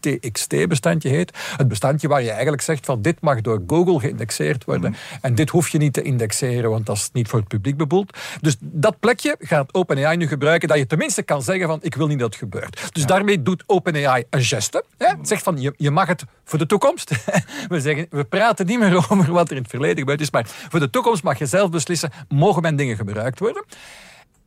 TXT-bestandje 0.00 1.08
heet. 1.08 1.38
Het 1.56 1.68
bestandje 1.68 2.08
waar 2.08 2.22
je 2.22 2.30
eigenlijk 2.30 2.62
zegt 2.62 2.86
van 2.86 3.02
dit 3.02 3.20
mag 3.20 3.40
door 3.40 3.62
Google 3.66 4.00
geïndexeerd 4.00 4.64
worden 4.64 4.90
mhm. 4.90 5.00
en 5.20 5.34
dit 5.34 5.50
hoef 5.50 5.68
je 5.68 5.78
niet 5.78 5.92
te 5.92 6.02
indexeren, 6.02 6.70
want 6.70 6.86
dat 6.86 6.96
is 6.96 7.10
niet 7.12 7.28
voor 7.28 7.38
het 7.38 7.48
publiek 7.48 7.76
bedoeld. 7.76 8.18
Dus 8.40 8.56
dat 8.60 9.00
plekje 9.00 9.36
gaat 9.38 9.74
OpenAI 9.74 10.16
nu 10.16 10.28
gebruiken 10.28 10.68
dat 10.68 10.78
je 10.78 10.86
tenminste 10.86 11.22
kan 11.22 11.42
zeggen 11.42 11.66
van 11.66 11.78
ik 11.82 11.94
wil 11.94 12.06
niet 12.06 12.18
dat 12.18 12.28
het 12.28 12.38
gebeurt. 12.38 12.88
Dus 12.92 13.06
daarmee 13.06 13.42
doet 13.42 13.62
OpenAI 13.66 14.24
een 14.30 14.44
geste. 14.44 14.84
Hè? 14.96 15.14
Zegt 15.22 15.42
van 15.42 15.60
je, 15.60 15.74
je 15.76 15.90
mag 15.90 16.06
het 16.06 16.24
voor 16.44 16.58
de 16.58 16.66
toekomst. 16.66 17.10
we, 17.68 17.80
zeggen, 17.80 18.06
we 18.10 18.24
praten 18.24 18.66
niet 18.66 18.78
meer 18.78 18.96
over 19.10 19.32
wat 19.32 19.50
er 19.50 19.56
in 19.56 19.62
het 19.62 19.70
verleden 19.70 19.98
gebeurd 19.98 20.20
is, 20.20 20.30
maar 20.30 20.46
voor 20.46 20.80
de 20.80 20.90
toekomst 20.90 21.22
mag 21.22 21.38
je 21.38 21.46
zelf 21.46 21.70
beslissen, 21.70 22.10
mogen 22.28 22.62
mijn 22.62 22.76
dingen 22.76 22.96
gebruikt 22.96 23.38
worden? 23.38 23.64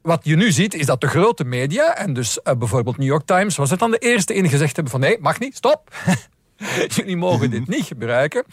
Wat 0.01 0.19
je 0.23 0.35
nu 0.35 0.51
ziet, 0.51 0.73
is 0.73 0.85
dat 0.85 1.01
de 1.01 1.07
grote 1.07 1.43
media, 1.43 1.95
en 1.95 2.13
dus 2.13 2.39
uh, 2.43 2.53
bijvoorbeeld 2.53 2.97
New 2.97 3.07
York 3.07 3.25
Times, 3.25 3.55
was 3.55 3.69
het 3.69 3.79
dan 3.79 3.91
de 3.91 3.97
eerste 3.97 4.33
in 4.33 4.49
gezegd 4.49 4.75
hebben 4.75 4.91
van 4.91 5.01
nee, 5.01 5.17
mag 5.19 5.39
niet, 5.39 5.55
stop. 5.55 5.95
Jullie 6.95 7.17
mogen 7.17 7.49
dit 7.49 7.67
niet 7.67 7.85
gebruiken. 7.85 8.43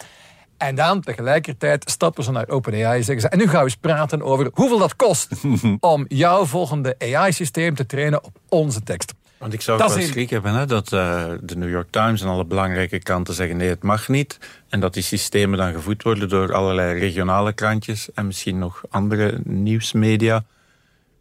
En 0.56 0.74
dan 0.74 1.00
tegelijkertijd 1.00 1.90
stappen 1.90 2.24
ze 2.24 2.30
naar 2.30 2.48
OpenAI 2.48 2.98
en 2.98 3.04
zeggen 3.04 3.20
ze... 3.20 3.28
en 3.28 3.38
nu 3.38 3.48
gaan 3.48 3.58
we 3.58 3.64
eens 3.64 3.76
praten 3.76 4.22
over 4.22 4.50
hoeveel 4.52 4.78
dat 4.78 4.96
kost... 4.96 5.28
om 5.80 6.04
jouw 6.08 6.44
volgende 6.44 6.96
AI-systeem 6.98 7.74
te 7.74 7.86
trainen 7.86 8.24
op 8.24 8.38
onze 8.48 8.82
tekst. 8.82 9.14
Want 9.38 9.52
ik 9.52 9.60
zou 9.60 9.78
wel 9.78 9.88
schrik 9.88 10.30
hebben 10.30 10.54
hè, 10.54 10.66
dat 10.66 10.92
uh, 10.92 11.24
de 11.40 11.56
New 11.56 11.70
York 11.70 11.90
Times 11.90 12.22
en 12.22 12.28
alle 12.28 12.44
belangrijke 12.44 12.98
kranten 12.98 13.34
zeggen... 13.34 13.56
nee, 13.56 13.68
het 13.68 13.82
mag 13.82 14.08
niet. 14.08 14.38
En 14.68 14.80
dat 14.80 14.94
die 14.94 15.02
systemen 15.02 15.58
dan 15.58 15.72
gevoed 15.72 16.02
worden 16.02 16.28
door 16.28 16.54
allerlei 16.54 16.98
regionale 16.98 17.52
krantjes... 17.52 18.08
en 18.14 18.26
misschien 18.26 18.58
nog 18.58 18.82
andere 18.90 19.40
nieuwsmedia 19.44 20.44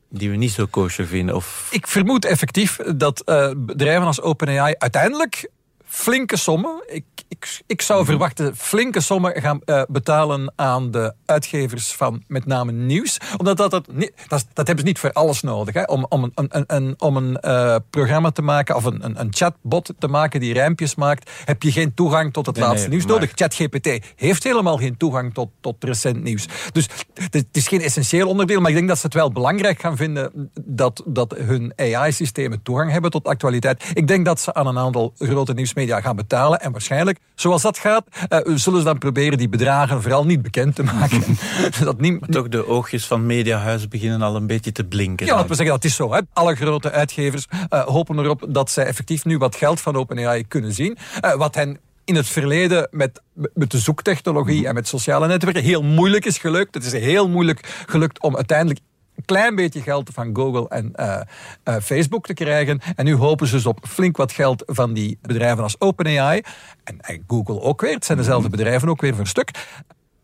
die 0.09 0.29
we 0.29 0.35
niet 0.35 0.51
zo 0.51 0.65
kosher 0.65 1.07
vinden? 1.07 1.35
Of... 1.35 1.67
Ik 1.71 1.87
vermoed 1.87 2.25
effectief 2.25 2.75
dat 2.95 3.21
uh, 3.25 3.51
bedrijven 3.57 4.05
als 4.05 4.21
OpenAI 4.21 4.75
uiteindelijk 4.77 5.49
flinke 5.87 6.37
sommen. 6.37 6.83
Ik, 6.87 7.05
ik, 7.27 7.61
ik 7.65 7.81
zou 7.81 7.99
mhm. 7.99 8.09
verwachten 8.09 8.55
flinke 8.55 9.01
sommen 9.01 9.41
gaan 9.41 9.61
uh, 9.65 9.81
betalen 9.87 10.53
aan 10.55 10.91
de 10.91 11.13
uitgevers 11.25 11.93
van 11.93 12.23
met 12.27 12.45
name 12.45 12.71
nieuws. 12.71 13.17
Omdat 13.37 13.57
dat, 13.57 13.71
dat, 13.71 13.87
niet, 13.91 14.11
dat, 14.27 14.45
dat 14.53 14.67
hebben 14.67 14.79
ze 14.79 14.91
niet 14.91 14.99
voor 14.99 15.11
alles 15.11 15.41
nodig. 15.41 15.73
Hè. 15.73 15.83
Om, 15.83 16.05
om 16.09 16.23
een, 16.23 16.49
een, 16.49 16.63
een 16.67 16.95
om 16.97 17.17
een 17.17 17.37
uh, 17.41 17.75
programma 17.89 18.31
te 18.31 18.41
maken 18.41 18.75
of 18.75 18.83
een, 18.83 19.05
een, 19.05 19.19
een, 19.19 19.33
chatbot 19.33 19.93
te 19.99 20.07
maken 20.07 20.39
die 20.39 20.53
rijmpjes 20.53 20.95
maakt, 20.95 21.31
heb 21.45 21.63
je 21.63 21.71
geen 21.71 21.93
toegang 21.93 22.33
tot 22.33 22.45
het 22.45 22.57
laatste 22.57 22.89
nieuws 22.89 23.05
nodig. 23.05 23.31
ChatGPT 23.35 23.99
heeft 24.15 24.43
helemaal 24.43 24.77
geen 24.77 24.97
toegang 24.97 25.33
tot, 25.33 25.49
tot 25.61 25.83
recent 25.83 26.23
nieuws. 26.23 26.45
Dus 26.71 26.89
het 27.29 27.47
is 27.51 27.67
geen 27.67 27.81
essentieel 27.81 28.27
onderdeel, 28.27 28.59
maar 28.59 28.69
ik 28.69 28.75
denk 28.75 28.87
dat 28.87 28.97
ze 28.97 29.05
het 29.05 29.15
wel 29.15 29.31
belangrijk 29.31 29.79
gaan 29.79 29.97
vinden 29.97 30.51
dat, 30.61 31.03
dat 31.05 31.35
hun 31.37 31.73
AI-systemen 31.75 32.61
toegang 32.61 32.91
hebben 32.91 33.11
tot 33.11 33.27
actualiteit. 33.27 33.91
Ik 33.93 34.07
denk 34.07 34.25
dat 34.25 34.39
ze 34.39 34.53
aan 34.53 34.67
een 34.67 34.77
aantal 34.77 35.13
grote 35.17 35.53
nieuwsmedia 35.77 36.01
gaan 36.01 36.15
betalen. 36.15 36.61
En 36.61 36.71
waarschijnlijk, 36.71 37.19
zoals 37.35 37.61
dat 37.61 37.77
gaat, 37.77 38.05
uh, 38.29 38.39
zullen 38.57 38.79
ze 38.79 38.85
dan 38.85 38.97
proberen 38.97 39.37
die 39.37 39.49
bedragen 39.49 40.01
vooral 40.01 40.25
niet 40.25 40.41
bekend 40.41 40.75
te 40.75 40.83
maken. 40.83 41.23
dat 41.83 41.99
niet, 41.99 42.19
maar 42.19 42.29
toch 42.29 42.47
de 42.47 42.67
oogjes 42.67 43.05
van 43.05 43.25
mediahuizen 43.25 43.89
beginnen 43.89 44.21
al 44.21 44.35
een 44.35 44.47
beetje 44.47 44.71
te 44.71 44.83
blinken. 44.83 45.25
Ja, 45.25 45.33
laten 45.33 45.49
we 45.49 45.55
zeggen, 45.55 45.75
dat 45.75 45.83
is 45.83 45.95
zo. 45.95 46.13
Hè. 46.13 46.21
Alle 46.33 46.55
grote 46.55 46.91
uitgevers 46.91 47.47
uh, 47.73 47.85
hopen 47.85 48.19
erop 48.19 48.45
dat 48.49 48.71
zij 48.71 48.85
effectief 48.85 49.25
nu 49.25 49.37
wat 49.37 49.55
geld 49.55 49.81
van 49.81 49.95
OpenAI 49.95 50.47
kunnen 50.47 50.73
zien. 50.73 50.97
Uh, 51.25 51.33
wat 51.33 51.55
hen 51.55 51.79
in 52.05 52.15
het 52.15 52.27
verleden 52.27 52.87
met, 52.91 53.21
met 53.53 53.71
de 53.71 53.77
zoektechnologie 53.77 54.67
en 54.67 54.73
met 54.73 54.87
sociale 54.87 55.27
netwerken 55.27 55.63
heel 55.63 55.83
moeilijk 55.83 56.25
is 56.25 56.37
gelukt. 56.37 56.73
Het 56.73 56.85
is 56.85 56.91
heel 56.91 57.29
moeilijk 57.29 57.83
gelukt 57.87 58.21
om 58.21 58.35
uiteindelijk 58.35 58.79
klein 59.27 59.55
beetje 59.55 59.81
geld 59.81 60.09
van 60.13 60.35
Google 60.35 60.69
en 60.69 60.93
uh, 60.95 61.19
uh, 61.63 61.75
Facebook 61.81 62.25
te 62.25 62.33
krijgen. 62.33 62.79
En 62.95 63.05
nu 63.05 63.15
hopen 63.15 63.47
ze 63.47 63.55
dus 63.55 63.65
op 63.65 63.79
flink 63.87 64.17
wat 64.17 64.31
geld 64.31 64.63
van 64.65 64.93
die 64.93 65.19
bedrijven 65.21 65.63
als 65.63 65.75
OpenAI. 65.79 66.41
En, 66.83 66.99
en 66.99 67.23
Google 67.27 67.61
ook 67.61 67.81
weer. 67.81 67.93
Het 67.93 68.05
zijn 68.05 68.17
dezelfde 68.17 68.49
bedrijven 68.49 68.89
ook 68.89 69.01
weer 69.01 69.11
voor 69.11 69.19
een 69.19 69.27
stuk. 69.27 69.51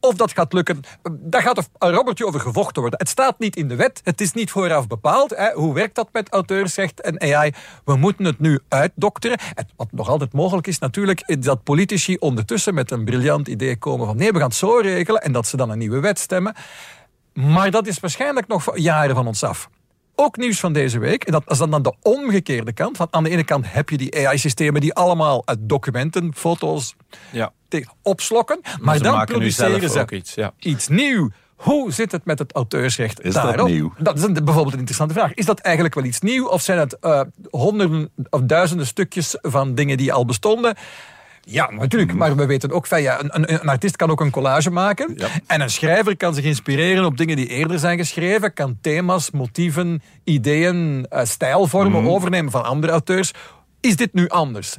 Of 0.03 0.15
dat 0.15 0.31
gaat 0.31 0.53
lukken, 0.53 0.79
daar 1.11 1.41
gaat 1.41 1.69
een 1.77 1.91
robbertje 1.91 2.25
over 2.25 2.39
gevochten 2.39 2.81
worden. 2.81 2.99
Het 2.99 3.09
staat 3.09 3.39
niet 3.39 3.55
in 3.55 3.67
de 3.67 3.75
wet, 3.75 4.01
het 4.03 4.21
is 4.21 4.33
niet 4.33 4.51
vooraf 4.51 4.87
bepaald. 4.87 5.29
Hè. 5.35 5.51
Hoe 5.51 5.73
werkt 5.73 5.95
dat 5.95 6.09
met 6.11 6.29
auteursrecht 6.29 7.01
en 7.01 7.21
AI? 7.21 7.51
We 7.85 7.95
moeten 7.95 8.25
het 8.25 8.39
nu 8.39 8.59
uitdokteren. 8.67 9.39
wat 9.75 9.91
nog 9.91 10.09
altijd 10.09 10.33
mogelijk 10.33 10.67
is 10.67 10.79
natuurlijk, 10.79 11.21
is 11.25 11.37
dat 11.39 11.63
politici 11.63 12.15
ondertussen 12.15 12.73
met 12.73 12.91
een 12.91 13.05
briljant 13.05 13.47
idee 13.47 13.77
komen 13.77 14.05
van 14.07 14.17
nee, 14.17 14.31
we 14.31 14.37
gaan 14.37 14.47
het 14.47 14.57
zo 14.57 14.77
regelen 14.77 15.21
en 15.21 15.31
dat 15.31 15.47
ze 15.47 15.57
dan 15.57 15.69
een 15.69 15.77
nieuwe 15.77 15.99
wet 15.99 16.19
stemmen. 16.19 16.53
Maar 17.33 17.71
dat 17.71 17.87
is 17.87 17.99
waarschijnlijk 17.99 18.47
nog 18.47 18.77
jaren 18.77 19.15
van 19.15 19.27
ons 19.27 19.43
af. 19.43 19.69
Ook 20.15 20.37
nieuws 20.37 20.59
van 20.59 20.73
deze 20.73 20.99
week, 20.99 21.23
en 21.23 21.31
dat 21.31 21.43
is 21.47 21.57
dan 21.57 21.73
aan 21.73 21.81
de 21.81 21.93
omgekeerde 22.01 22.73
kant. 22.73 22.97
Van 22.97 23.07
aan 23.11 23.23
de 23.23 23.29
ene 23.29 23.43
kant 23.43 23.65
heb 23.71 23.89
je 23.89 23.97
die 23.97 24.27
AI-systemen 24.27 24.81
die 24.81 24.93
allemaal 24.93 25.41
uit 25.45 25.59
documenten, 25.61 26.33
foto's 26.35 26.95
ja. 27.31 27.51
opslokken. 28.01 28.61
Maar, 28.81 28.99
dan 28.99 29.25
produceren 29.25 29.89
ze 29.89 30.05
iets, 30.09 30.33
ja. 30.33 30.53
iets 30.59 30.87
nieuws. 30.87 31.31
Hoe 31.55 31.91
zit 31.91 32.11
het 32.11 32.25
met 32.25 32.39
het 32.39 32.51
auteursrecht 32.51 33.21
is 33.21 33.33
daarop? 33.33 33.57
Dat 33.57 33.67
nieuw? 33.67 33.93
Dat 33.97 34.17
is 34.17 34.31
bijvoorbeeld 34.31 34.73
een 34.73 34.79
interessante 34.79 35.13
vraag. 35.13 35.33
Is 35.33 35.45
dat 35.45 35.59
eigenlijk 35.59 35.95
wel 35.95 36.03
iets 36.03 36.19
nieuw? 36.19 36.47
Of 36.47 36.61
zijn 36.61 36.79
het 36.79 36.97
uh, 37.01 37.21
honderden 37.49 38.09
of 38.29 38.41
duizenden 38.41 38.85
stukjes 38.85 39.37
van 39.41 39.75
dingen 39.75 39.97
die 39.97 40.13
al 40.13 40.25
bestonden? 40.25 40.75
Ja, 41.45 41.71
natuurlijk. 41.71 42.13
Maar 42.13 42.35
we 42.35 42.45
weten 42.45 42.71
ook 42.71 42.87
van 42.87 43.01
ja, 43.01 43.19
een, 43.19 43.35
een, 43.35 43.53
een 43.53 43.69
artiest 43.69 43.95
kan 43.95 44.11
ook 44.11 44.21
een 44.21 44.29
collage 44.29 44.69
maken. 44.69 45.13
Ja. 45.15 45.27
En 45.47 45.61
een 45.61 45.69
schrijver 45.69 46.17
kan 46.17 46.33
zich 46.33 46.43
inspireren 46.43 47.05
op 47.05 47.17
dingen 47.17 47.35
die 47.35 47.47
eerder 47.47 47.79
zijn 47.79 47.97
geschreven. 47.97 48.53
Kan 48.53 48.77
thema's, 48.81 49.31
motieven, 49.31 50.01
ideeën, 50.23 51.05
eh, 51.09 51.25
stijlvormen 51.25 52.07
overnemen 52.07 52.51
van 52.51 52.63
andere 52.63 52.91
auteurs. 52.91 53.31
Is 53.79 53.95
dit 53.95 54.13
nu 54.13 54.27
anders? 54.27 54.77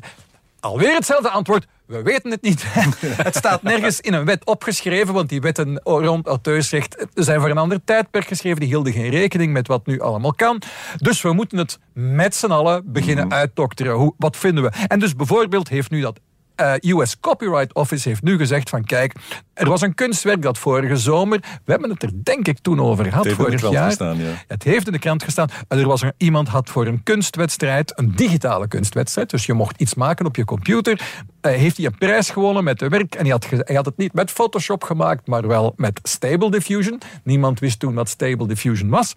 Alweer 0.61 0.95
hetzelfde 0.95 1.29
antwoord. 1.29 1.67
We 1.87 2.03
weten 2.03 2.31
het 2.31 2.43
niet. 2.43 2.65
het 3.29 3.37
staat 3.37 3.63
nergens 3.63 4.01
in 4.01 4.13
een 4.13 4.25
wet 4.25 4.45
opgeschreven, 4.45 5.15
want 5.15 5.29
die 5.29 5.41
wetten 5.41 5.81
rond 5.83 6.27
auteursrecht 6.27 7.07
zijn 7.15 7.41
voor 7.41 7.51
een 7.51 7.59
ander 7.59 7.85
tijdperk 7.85 8.27
geschreven. 8.27 8.61
Die 8.61 8.69
hielden 8.69 8.93
geen 8.93 9.11
rekening 9.11 9.53
met 9.53 9.67
wat 9.67 9.87
nu 9.87 10.01
allemaal 10.01 10.35
kan. 10.35 10.63
Dus 10.97 11.23
we 11.23 11.33
moeten 11.33 11.59
het 11.59 11.79
met 11.93 12.35
z'n 12.35 12.51
allen 12.51 12.93
beginnen 12.93 13.33
uitdokteren. 13.33 13.95
Hoe, 13.95 14.15
wat 14.19 14.37
vinden 14.37 14.65
we? 14.65 14.73
En 14.87 14.99
dus 14.99 15.15
bijvoorbeeld 15.15 15.69
heeft 15.69 15.91
nu 15.91 16.01
dat 16.01 16.21
eh, 16.55 16.75
US 16.81 17.21
Copyright 17.21 17.75
Office 17.75 18.09
heeft 18.09 18.23
nu 18.23 18.37
gezegd 18.37 18.71
van 18.71 18.85
kijk, 18.85 19.15
er 19.55 19.69
was 19.69 19.81
een 19.81 19.95
kunstwerk 19.95 20.43
dat 20.43 20.59
vorige 20.59 20.97
zomer, 20.97 21.39
we 21.65 21.71
hebben 21.71 21.91
het 21.91 22.03
er 22.03 22.11
denk 22.15 22.49
ik 22.49 22.59
toen 22.59 22.81
over 22.81 23.05
gehad, 23.05 23.25
heeft 23.25 23.39
in 23.39 23.45
de 23.45 23.49
vorig 23.51 23.61
krant 23.61 23.75
jaar. 23.75 23.87
gestaan, 23.87 24.19
ja. 24.19 24.45
Het 24.49 24.63
heeft 24.63 24.87
in 24.87 24.93
de 24.93 24.99
krant 24.99 25.23
gestaan. 25.23 25.49
En 25.69 25.79
Er 25.79 25.87
was 25.87 26.03
er, 26.03 26.13
iemand 26.17 26.49
had 26.49 26.71
voor 26.71 26.87
een 26.87 27.03
kunstwedstrijd, 27.03 27.99
een 27.99 28.13
digitale 28.17 28.69
kunstwedstrijd, 28.69 29.31
dus 29.31 29.47
je 29.47 29.53
mocht 29.53 29.81
iets 29.81 29.95
maken 29.95 30.27
op 30.27 30.37
je 30.37 30.45
computer, 30.45 31.01
eh, 31.41 31.53
heeft 31.53 31.77
hij 31.77 31.87
een 31.87 31.99
prijs 31.99 32.31
gewonnen 32.31 32.65
met 32.65 32.81
het 32.81 32.91
werk. 32.91 33.15
En 33.15 33.23
hij 33.23 33.31
had, 33.31 33.47
hij 33.51 33.75
had 33.77 33.85
het 33.85 33.97
niet 33.97 34.13
met 34.13 34.31
Photoshop 34.31 34.85
gemaakt, 34.85 35.27
maar 35.27 35.47
wel 35.47 35.73
met 35.77 36.01
Stable 36.03 36.51
Diffusion. 36.51 37.01
Niemand 37.25 37.61
wist 37.61 37.79
toen 37.79 37.95
wat 37.95 38.09
Stable 38.09 38.47
Diffusion 38.47 38.89
was. 38.89 39.15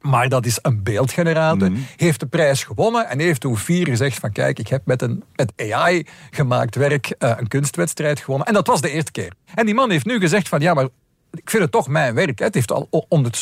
Maar 0.00 0.28
dat 0.28 0.46
is 0.46 0.58
een 0.62 0.82
beeldgenerator. 0.82 1.70
Heeft 1.96 2.20
de 2.20 2.26
prijs 2.26 2.64
gewonnen 2.64 3.08
en 3.08 3.18
heeft 3.18 3.40
toen 3.40 3.56
vier 3.56 3.86
gezegd 3.86 4.18
van 4.18 4.32
kijk, 4.32 4.58
ik 4.58 4.68
heb 4.68 4.86
met 4.86 5.02
een 5.02 5.22
met 5.34 5.52
AI 5.72 6.06
gemaakt 6.30 6.74
werk 6.74 7.14
eh, 7.18 7.32
een 7.36 7.48
kunstwedstrijd 7.48 8.20
gewonnen. 8.20 8.46
En 8.46 8.54
dat 8.54 8.66
was 8.66 8.80
de 8.80 8.90
eerste 8.90 9.12
keer. 9.12 9.32
En 9.54 9.66
die 9.66 9.74
man 9.74 9.90
heeft 9.90 10.06
nu 10.06 10.20
gezegd 10.20 10.48
van 10.48 10.60
ja, 10.60 10.74
maar 10.74 10.88
ik 11.32 11.50
vind 11.50 11.62
het 11.62 11.72
toch 11.72 11.88
mijn 11.88 12.14
werk. 12.14 12.38
hè. 12.38 12.44
Het 12.44 12.54
heeft 12.54 12.72
al 12.72 12.88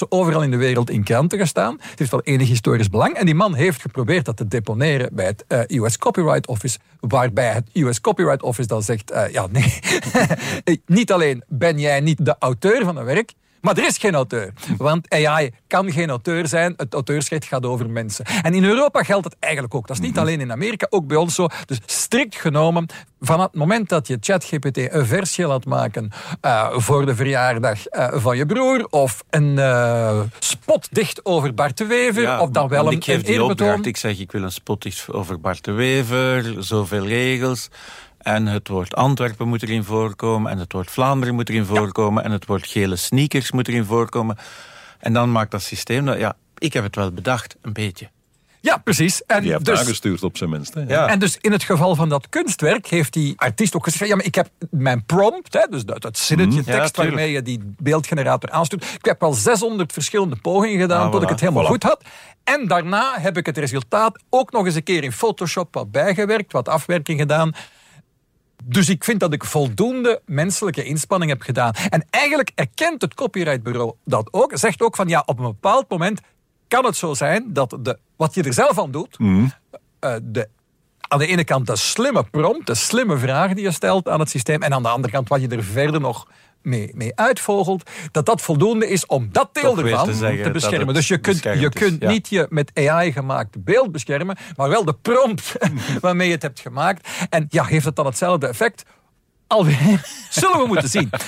overal 0.08 0.42
in 0.42 0.50
de 0.50 0.56
wereld 0.56 0.90
in 0.90 1.04
kranten 1.04 1.38
gestaan. 1.38 1.76
Het 1.80 1.98
heeft 1.98 2.10
wel 2.10 2.22
enig 2.22 2.48
historisch 2.48 2.90
belang. 2.90 3.14
En 3.14 3.26
die 3.26 3.34
man 3.34 3.54
heeft 3.54 3.80
geprobeerd 3.80 4.24
dat 4.24 4.36
te 4.36 4.48
deponeren 4.48 5.14
bij 5.14 5.26
het 5.26 5.44
eh, 5.46 5.80
US 5.80 5.98
Copyright 5.98 6.46
Office. 6.46 6.78
Waarbij 7.00 7.52
het 7.52 7.70
US 7.72 8.00
Copyright 8.00 8.42
Office 8.42 8.68
dan 8.68 8.82
zegt, 8.82 9.10
eh, 9.10 9.32
ja 9.32 9.46
nee, 9.50 9.78
niet 10.86 11.12
alleen 11.12 11.42
ben 11.48 11.78
jij 11.78 12.00
niet 12.00 12.24
de 12.24 12.36
auteur 12.38 12.84
van 12.84 12.96
een 12.96 13.04
werk, 13.04 13.32
maar 13.60 13.76
er 13.76 13.86
is 13.86 13.98
geen 13.98 14.14
auteur. 14.14 14.52
Want 14.76 15.10
AI 15.12 15.50
kan 15.66 15.92
geen 15.92 16.10
auteur 16.10 16.48
zijn. 16.48 16.74
Het 16.76 16.94
auteursrecht 16.94 17.44
gaat 17.44 17.66
over 17.66 17.90
mensen. 17.90 18.24
En 18.24 18.54
in 18.54 18.64
Europa 18.64 19.02
geldt 19.02 19.24
het 19.24 19.36
eigenlijk 19.38 19.74
ook. 19.74 19.86
Dat 19.86 19.96
is 19.96 20.02
niet 20.02 20.18
alleen 20.18 20.40
in 20.40 20.52
Amerika, 20.52 20.86
ook 20.90 21.06
bij 21.06 21.16
ons 21.16 21.34
zo. 21.34 21.46
Dus 21.66 21.80
strikt 21.86 22.36
genomen, 22.36 22.86
van 23.20 23.40
het 23.40 23.54
moment 23.54 23.88
dat 23.88 24.06
je 24.06 24.16
ChatGPT 24.20 24.76
een 24.76 25.06
versie 25.06 25.46
laat 25.46 25.64
maken 25.64 26.10
eh, 26.40 26.70
voor 26.72 27.06
de 27.06 27.14
verjaardag 27.14 27.86
eh, 27.86 28.08
van 28.12 28.36
je 28.36 28.46
broer, 28.46 28.86
of 28.90 29.24
een 29.30 29.58
eh, 29.58 30.20
spot 30.38 30.88
dicht 30.90 31.24
over 31.24 31.54
Bart 31.54 31.76
de 31.76 31.86
Wever, 31.86 32.40
of 32.40 32.50
dan 32.50 32.68
wel 32.68 32.86
een, 32.86 32.92
ik 32.92 33.04
geef 33.04 33.16
een 33.16 33.24
die 33.24 33.42
opdracht. 33.42 33.86
Ik 33.86 33.96
zeg, 33.96 34.18
ik 34.18 34.32
wil 34.32 34.42
een 34.42 34.52
spot 34.52 34.84
iets 34.84 35.10
over 35.10 35.40
Bart 35.40 35.64
de 35.64 35.72
Wever, 35.72 36.54
zoveel 36.58 37.06
regels. 37.06 37.68
En 38.18 38.46
het 38.46 38.68
woord 38.68 38.94
Antwerpen 38.94 39.48
moet 39.48 39.62
erin 39.62 39.84
voorkomen. 39.84 40.50
En 40.50 40.58
het 40.58 40.72
woord 40.72 40.90
Vlaanderen 40.90 41.34
moet 41.34 41.48
erin 41.48 41.64
voorkomen. 41.64 42.24
En 42.24 42.30
het 42.30 42.46
woord 42.46 42.66
gele 42.66 42.96
sneakers 42.96 43.52
moet 43.52 43.68
erin 43.68 43.84
voorkomen. 43.84 44.36
En 44.98 45.12
dan 45.12 45.32
maakt 45.32 45.50
dat 45.50 45.62
systeem... 45.62 46.04
Dat, 46.04 46.18
ja, 46.18 46.36
ik 46.58 46.72
heb 46.72 46.84
het 46.84 46.96
wel 46.96 47.12
bedacht, 47.12 47.56
een 47.62 47.72
beetje. 47.72 48.08
Ja, 48.60 48.76
precies. 48.76 49.24
En 49.26 49.42
Die 49.42 49.52
heeft 49.52 49.64
dus, 49.64 49.78
aangestuurd 49.78 50.22
op 50.22 50.36
zijn 50.36 50.50
minst. 50.50 50.74
Hè? 50.74 50.80
Ja. 50.80 51.06
En 51.08 51.18
dus 51.18 51.38
in 51.40 51.52
het 51.52 51.62
geval 51.62 51.94
van 51.94 52.08
dat 52.08 52.28
kunstwerk 52.28 52.86
heeft 52.86 53.12
die 53.12 53.32
artiest 53.36 53.76
ook 53.76 53.84
gezegd: 53.84 54.10
ja, 54.10 54.16
maar 54.16 54.24
ik 54.24 54.34
heb 54.34 54.50
mijn 54.70 55.04
prompt, 55.04 55.52
hè, 55.52 55.66
dus 55.70 55.84
dat, 55.84 56.02
dat 56.02 56.18
zinnetje 56.18 56.60
Mhm. 56.60 56.70
Ja, 56.70 56.76
tekst 56.76 56.96
waarmee 56.96 57.30
je 57.32 57.42
die 57.42 57.60
beeldgenerator 57.78 58.50
aanstuurt. 58.50 58.84
Ik 58.84 59.04
heb 59.04 59.20
wel 59.20 59.32
600 59.32 59.92
verschillende 59.92 60.36
pogingen 60.36 60.80
gedaan 60.80 61.06
Ah, 61.06 61.12
tot 61.12 61.22
ik 61.22 61.28
het 61.28 61.40
helemaal 61.40 61.64
Voilà. 61.64 61.68
goed 61.68 61.82
had. 61.82 62.04
En 62.44 62.66
daarna 62.66 63.14
heb 63.18 63.36
ik 63.36 63.46
het 63.46 63.58
resultaat 63.58 64.18
ook 64.30 64.52
nog 64.52 64.66
eens 64.66 64.74
een 64.74 64.82
keer 64.82 65.04
in 65.04 65.12
Photoshop 65.12 65.74
wat 65.74 65.90
bijgewerkt, 65.90 66.52
wat 66.52 66.68
afwerking 66.68 67.20
gedaan. 67.20 67.52
Dus 68.64 68.88
ik 68.88 69.04
vind 69.04 69.20
dat 69.20 69.32
ik 69.32 69.44
voldoende 69.44 70.22
menselijke 70.26 70.84
inspanning 70.84 71.30
heb 71.30 71.42
gedaan. 71.42 71.72
En 71.72 72.06
eigenlijk 72.10 72.50
erkent 72.54 73.02
het 73.02 73.14
copyrightbureau 73.14 73.92
dat 74.04 74.28
ook. 74.30 74.52
Zegt 74.54 74.82
ook 74.82 74.96
van 74.96 75.08
ja, 75.08 75.22
op 75.26 75.38
een 75.38 75.44
bepaald 75.44 75.88
moment 75.88 76.20
kan 76.68 76.84
het 76.84 76.96
zo 76.96 77.14
zijn 77.14 77.52
dat 77.52 77.76
de, 77.80 77.98
wat 78.16 78.34
je 78.34 78.42
er 78.42 78.52
zelf 78.52 78.78
aan 78.78 78.90
doet, 78.90 79.16
eh, 80.00 80.14
de, 80.22 80.48
aan 81.00 81.18
de 81.18 81.26
ene 81.26 81.44
kant 81.44 81.66
de 81.66 81.76
slimme 81.76 82.24
prompt, 82.24 82.66
de 82.66 82.74
slimme 82.74 83.18
vraag 83.18 83.54
die 83.54 83.64
je 83.64 83.72
stelt 83.72 84.08
aan 84.08 84.20
het 84.20 84.30
systeem, 84.30 84.62
en 84.62 84.74
aan 84.74 84.82
de 84.82 84.88
andere 84.88 85.12
kant 85.12 85.28
wat 85.28 85.40
je 85.40 85.48
er 85.48 85.64
verder 85.64 86.00
nog 86.00 86.26
mee, 86.68 86.90
mee 86.94 87.16
uitvogelt, 87.16 87.90
dat 88.10 88.26
dat 88.26 88.40
voldoende 88.40 88.88
is 88.88 89.06
om 89.06 89.28
dat 89.32 89.48
deel 89.54 89.78
ervan 89.78 90.06
te 90.12 90.50
beschermen. 90.52 90.94
Dus 90.94 91.08
je 91.08 91.18
kunt, 91.18 91.42
je 91.42 91.50
is, 91.50 91.68
kunt 91.68 92.02
ja. 92.02 92.10
niet 92.10 92.28
je 92.28 92.46
met 92.48 92.70
AI 92.74 93.12
gemaakt 93.12 93.64
beeld 93.64 93.92
beschermen, 93.92 94.36
maar 94.56 94.68
wel 94.68 94.84
de 94.84 94.94
prompt 94.94 95.52
waarmee 96.00 96.26
je 96.26 96.34
het 96.34 96.42
hebt 96.42 96.60
gemaakt. 96.60 97.08
En 97.30 97.46
ja, 97.48 97.64
heeft 97.64 97.84
het 97.84 97.96
dan 97.96 98.06
hetzelfde 98.06 98.46
effect? 98.46 98.84
Alweer, 99.46 100.06
zullen 100.30 100.58
we 100.58 100.66
moeten 100.66 100.88
zien. 100.88 101.10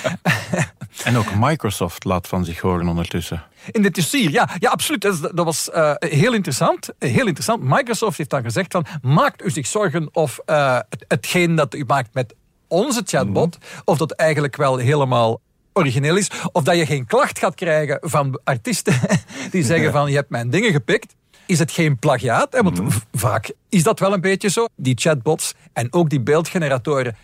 En 1.03 1.17
ook 1.17 1.35
Microsoft 1.35 2.03
laat 2.03 2.27
van 2.27 2.45
zich 2.45 2.59
horen 2.59 2.87
ondertussen. 2.87 3.43
In 3.71 3.81
dit 3.81 3.95
dossier, 3.95 4.31
ja, 4.31 4.49
ja 4.59 4.69
absoluut. 4.69 5.01
Dat, 5.01 5.31
was 5.33 5.69
eh, 5.69 5.93
heel 5.97 6.33
interessant. 6.33 6.89
Heel 6.99 7.25
interessant. 7.25 7.63
Microsoft 7.63 8.17
heeft 8.17 8.29
dan 8.29 8.43
gezegd 8.43 8.71
van, 8.71 8.85
maakt 9.01 9.45
u 9.45 9.49
zich 9.49 9.67
zorgen 9.67 10.09
of 10.11 10.39
eh, 10.45 10.79
het, 10.89 11.05
hetgeen 11.07 11.55
dat 11.55 11.75
u 11.75 11.83
maakt 11.87 12.13
met 12.13 12.35
onze 12.71 13.01
chatbot, 13.05 13.57
of 13.85 13.97
dat 13.97 14.11
eigenlijk 14.11 14.55
wel 14.55 14.77
helemaal 14.77 15.39
origineel 15.73 16.15
is, 16.17 16.29
of 16.51 16.63
dat 16.63 16.75
je 16.77 16.85
geen 16.85 17.05
klacht 17.05 17.39
gaat 17.39 17.55
krijgen 17.55 17.97
van 18.01 18.39
artiesten 18.43 18.93
die 19.51 19.63
zeggen 19.63 19.91
van, 19.91 20.09
je 20.09 20.15
hebt 20.15 20.29
mijn 20.29 20.49
dingen 20.49 20.71
gepikt. 20.71 21.15
Is 21.45 21.59
het 21.59 21.71
geen 21.71 21.99
plagiaat? 21.99 22.53
Hè? 22.53 22.61
Want 22.61 22.81
v- 22.87 23.01
vaak 23.11 23.51
is 23.69 23.83
dat 23.83 23.99
wel 23.99 24.13
een 24.13 24.21
beetje 24.21 24.49
zo. 24.49 24.65
Die 24.75 24.95
chatbots 24.97 25.53
en 25.73 25.93
ook 25.93 26.09
die 26.09 26.21
beeldgeneratoren 26.21 27.15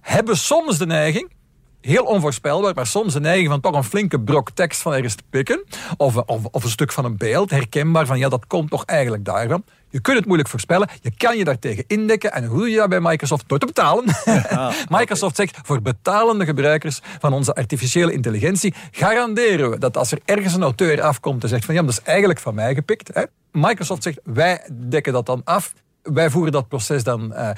hebben 0.00 0.36
soms 0.36 0.78
de 0.78 0.86
neiging 0.86 1.32
heel 1.80 2.04
onvoorspelbaar, 2.04 2.74
maar 2.74 2.86
soms 2.86 3.12
de 3.12 3.20
neiging 3.20 3.48
van 3.48 3.60
toch 3.60 3.74
een 3.74 3.84
flinke 3.84 4.20
brok 4.20 4.50
tekst 4.50 4.80
van 4.82 4.92
ergens 4.92 5.14
te 5.14 5.22
pikken. 5.30 5.64
Of, 5.96 6.16
of, 6.16 6.44
of 6.44 6.64
een 6.64 6.70
stuk 6.70 6.92
van 6.92 7.04
een 7.04 7.16
beeld, 7.16 7.50
herkenbaar 7.50 8.06
van 8.06 8.18
ja, 8.18 8.28
dat 8.28 8.46
komt 8.46 8.70
toch 8.70 8.84
eigenlijk 8.84 9.24
daarvan. 9.24 9.64
Je 9.94 10.00
kunt 10.00 10.16
het 10.16 10.26
moeilijk 10.26 10.48
voorspellen. 10.48 10.88
Je 11.00 11.10
kan 11.16 11.36
je 11.36 11.44
daartegen 11.44 11.84
indekken. 11.86 12.32
En 12.32 12.44
hoe 12.44 12.58
doe 12.58 12.70
je 12.70 12.76
dat 12.76 12.88
bij 12.88 13.00
Microsoft? 13.00 13.44
Door 13.46 13.58
te 13.58 13.66
betalen. 13.66 14.04
Microsoft 14.98 15.36
zegt, 15.36 15.58
voor 15.62 15.82
betalende 15.82 16.44
gebruikers 16.44 17.00
van 17.20 17.32
onze 17.32 17.54
artificiële 17.54 18.12
intelligentie 18.12 18.74
garanderen 18.90 19.70
we 19.70 19.78
dat 19.78 19.96
als 19.96 20.12
er 20.12 20.18
ergens 20.24 20.54
een 20.54 20.62
auteur 20.62 21.02
afkomt 21.02 21.42
en 21.42 21.48
zegt 21.48 21.64
van 21.64 21.74
ja, 21.74 21.82
maar 21.82 21.90
dat 21.90 22.00
is 22.00 22.06
eigenlijk 22.08 22.40
van 22.40 22.54
mij 22.54 22.74
gepikt. 22.74 23.10
Hè? 23.14 23.22
Microsoft 23.52 24.02
zegt, 24.02 24.20
wij 24.24 24.68
dekken 24.72 25.12
dat 25.12 25.26
dan 25.26 25.40
af. 25.44 25.72
Wij 26.02 26.30
voeren 26.30 26.52
dat 26.52 26.68
proces 26.68 27.04
dan... 27.04 27.34
eh, 27.34 27.50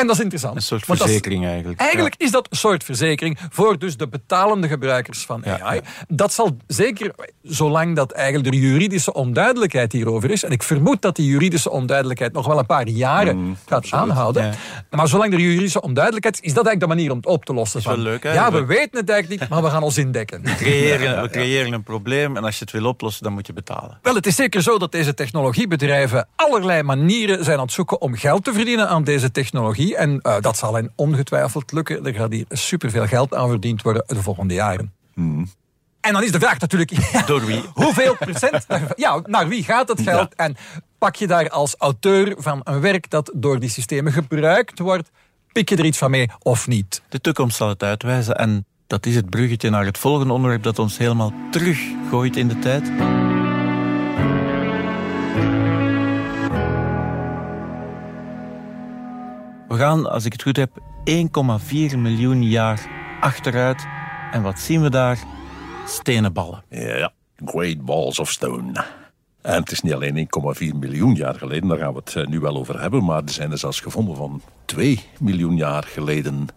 en 0.00 0.06
dat 0.06 0.16
is 0.16 0.22
interessant. 0.22 0.56
Een 0.56 0.62
soort 0.62 0.80
is- 0.88 0.96
verzekering 0.98 1.46
eigenlijk. 1.46 1.80
Eigenlijk 1.80 2.14
is 2.18 2.30
dat 2.30 2.46
een 2.50 2.56
soort 2.56 2.84
verzekering 2.84 3.38
voor 3.50 3.78
dus 3.78 3.96
de 3.96 4.08
betalende 4.08 4.68
gebruikers 4.68 5.24
van 5.24 5.42
Ja, 5.44 5.60
AI. 5.60 5.74
ja. 5.84 6.04
Dat 6.08 6.32
zal 6.32 6.56
zeker, 6.66 7.14
zolang 7.42 7.96
dat 7.96 8.12
eigenlijk 8.12 8.50
de 8.52 8.58
juridische 8.60 9.12
onduidelijkheid 9.12 9.92
hierover 9.92 10.30
is, 10.30 10.42
en 10.44 10.50
ik 10.50 10.62
vermoed 10.62 11.02
dat 11.02 11.16
die 11.16 11.26
juridische 11.26 11.70
onduidelijkheid 11.70 12.32
nog 12.32 12.46
wel 12.46 12.58
een 12.58 12.66
paar 12.66 12.88
jaren 12.88 13.58
gaat 13.66 13.90
aanhouden, 13.90 14.54
maar 14.90 15.08
zolang 15.08 15.32
er 15.32 15.38
juridische 15.40 15.80
onduidelijkheid 15.80 16.34
is, 16.34 16.40
is 16.40 16.54
dat 16.54 16.66
eigenlijk 16.66 16.92
de 16.92 16.98
manier 16.98 17.10
om 17.10 17.16
het 17.16 17.26
op 17.26 17.44
te 17.44 17.54
lossen. 17.54 17.78
is 17.78 17.84
wel 17.86 17.94
van, 17.94 18.02
leuk, 18.02 18.22
hè? 18.22 18.32
Ja, 18.32 18.52
we 18.52 18.58
We- 18.60 18.66
weten 18.66 18.98
het 18.98 19.08
eigenlijk 19.10 19.40
niet, 19.40 19.50
maar 19.50 19.62
we 19.62 19.70
gaan 19.70 19.82
ons 19.82 19.98
indekken. 19.98 20.42
We 20.42 20.54
creëren, 20.54 21.22
we 21.22 21.28
creëren 21.30 21.72
een 21.72 21.82
probleem 21.82 22.36
en 22.36 22.44
als 22.44 22.58
je 22.58 22.64
het 22.64 22.72
wil 22.72 22.84
oplossen, 22.84 23.22
dan 23.22 23.32
moet 23.32 23.46
je 23.46 23.52
betalen. 23.52 23.98
Wel, 24.02 24.14
het 24.14 24.26
is 24.26 24.34
zeker 24.36 24.62
zo 24.62 24.78
dat 24.78 24.92
deze 24.92 25.14
technologiebedrijven 25.14 26.28
allerlei 26.36 26.82
manieren 26.82 27.44
zijn 27.44 27.58
aan 27.58 27.64
het 27.64 27.72
zoeken 27.72 28.00
om 28.00 28.14
geld 28.14 28.44
te 28.44 28.52
verdienen 28.52 28.88
aan 28.88 29.04
deze 29.04 29.30
technologie. 29.30 29.89
En 29.96 30.20
eh, 30.20 30.40
dat 30.40 30.56
zal 30.56 30.74
hen 30.74 30.92
ongetwijfeld 30.94 31.72
lukken. 31.72 32.06
Er 32.06 32.14
gaat 32.14 32.32
hier 32.32 32.44
superveel 32.48 33.06
geld 33.06 33.34
aan 33.34 33.48
verdiend 33.48 33.82
worden 33.82 34.04
de 34.06 34.22
volgende 34.22 34.54
jaren. 34.54 34.92
En 36.00 36.12
dan 36.12 36.22
is 36.22 36.32
de 36.32 36.40
vraag 36.40 36.58
natuurlijk... 36.58 36.90
Door 37.26 37.46
wie? 37.46 37.62
Hoeveel 37.72 38.16
procent... 38.26 38.66
Ja, 38.96 39.20
naar 39.24 39.48
wie 39.48 39.64
gaat 39.64 39.88
het 39.88 40.00
geld? 40.00 40.34
En 40.34 40.56
pak 40.98 41.16
je 41.16 41.26
daar 41.26 41.48
als 41.48 41.74
auteur 41.78 42.34
van 42.38 42.60
een 42.64 42.80
werk 42.80 43.10
dat 43.10 43.32
door 43.34 43.60
die 43.60 43.70
systemen 43.70 44.12
gebruikt 44.12 44.78
wordt, 44.78 45.10
pik 45.52 45.68
je 45.68 45.76
er 45.76 45.84
iets 45.84 45.98
van 45.98 46.10
mee 46.10 46.28
of 46.42 46.66
niet? 46.66 47.02
De 47.08 47.20
toekomst 47.20 47.56
zal 47.56 47.68
het 47.68 47.82
uitwijzen 47.82 48.36
en 48.36 48.66
dat 48.86 49.06
is 49.06 49.14
het 49.14 49.30
bruggetje 49.30 49.70
naar 49.70 49.84
het 49.84 49.98
volgende 49.98 50.32
onderwerp 50.32 50.62
dat 50.62 50.78
ons 50.78 50.98
helemaal 50.98 51.32
teruggooit 51.50 52.36
in 52.36 52.48
de 52.48 52.58
tijd. 52.58 52.90
We 59.70 59.76
gaan, 59.76 60.10
als 60.10 60.24
ik 60.24 60.32
het 60.32 60.42
goed 60.42 60.56
heb, 60.56 60.70
1,4 61.92 61.98
miljoen 61.98 62.42
jaar 62.42 62.88
achteruit. 63.20 63.86
En 64.30 64.42
wat 64.42 64.60
zien 64.60 64.82
we 64.82 64.90
daar? 64.90 65.18
Stenen 65.86 66.32
ballen. 66.32 66.62
Ja, 66.68 67.12
great 67.44 67.84
balls 67.84 68.18
of 68.18 68.30
stone. 68.30 68.84
En 69.42 69.60
het 69.60 69.70
is 69.70 69.80
niet 69.80 69.92
alleen 69.92 70.28
1,4 70.72 70.76
miljoen 70.78 71.14
jaar 71.14 71.34
geleden, 71.34 71.68
daar 71.68 71.78
gaan 71.78 71.92
we 71.92 72.00
het 72.04 72.16
eh, 72.16 72.26
nu 72.26 72.40
wel 72.40 72.56
over 72.56 72.80
hebben, 72.80 73.04
maar 73.04 73.22
er 73.22 73.30
zijn 73.30 73.50
er 73.50 73.58
zelfs 73.58 73.80
gevonden 73.80 74.16
van 74.16 74.42
2 74.64 75.00
miljoen 75.18 75.56
jaar 75.56 75.82
geleden. 75.82 76.48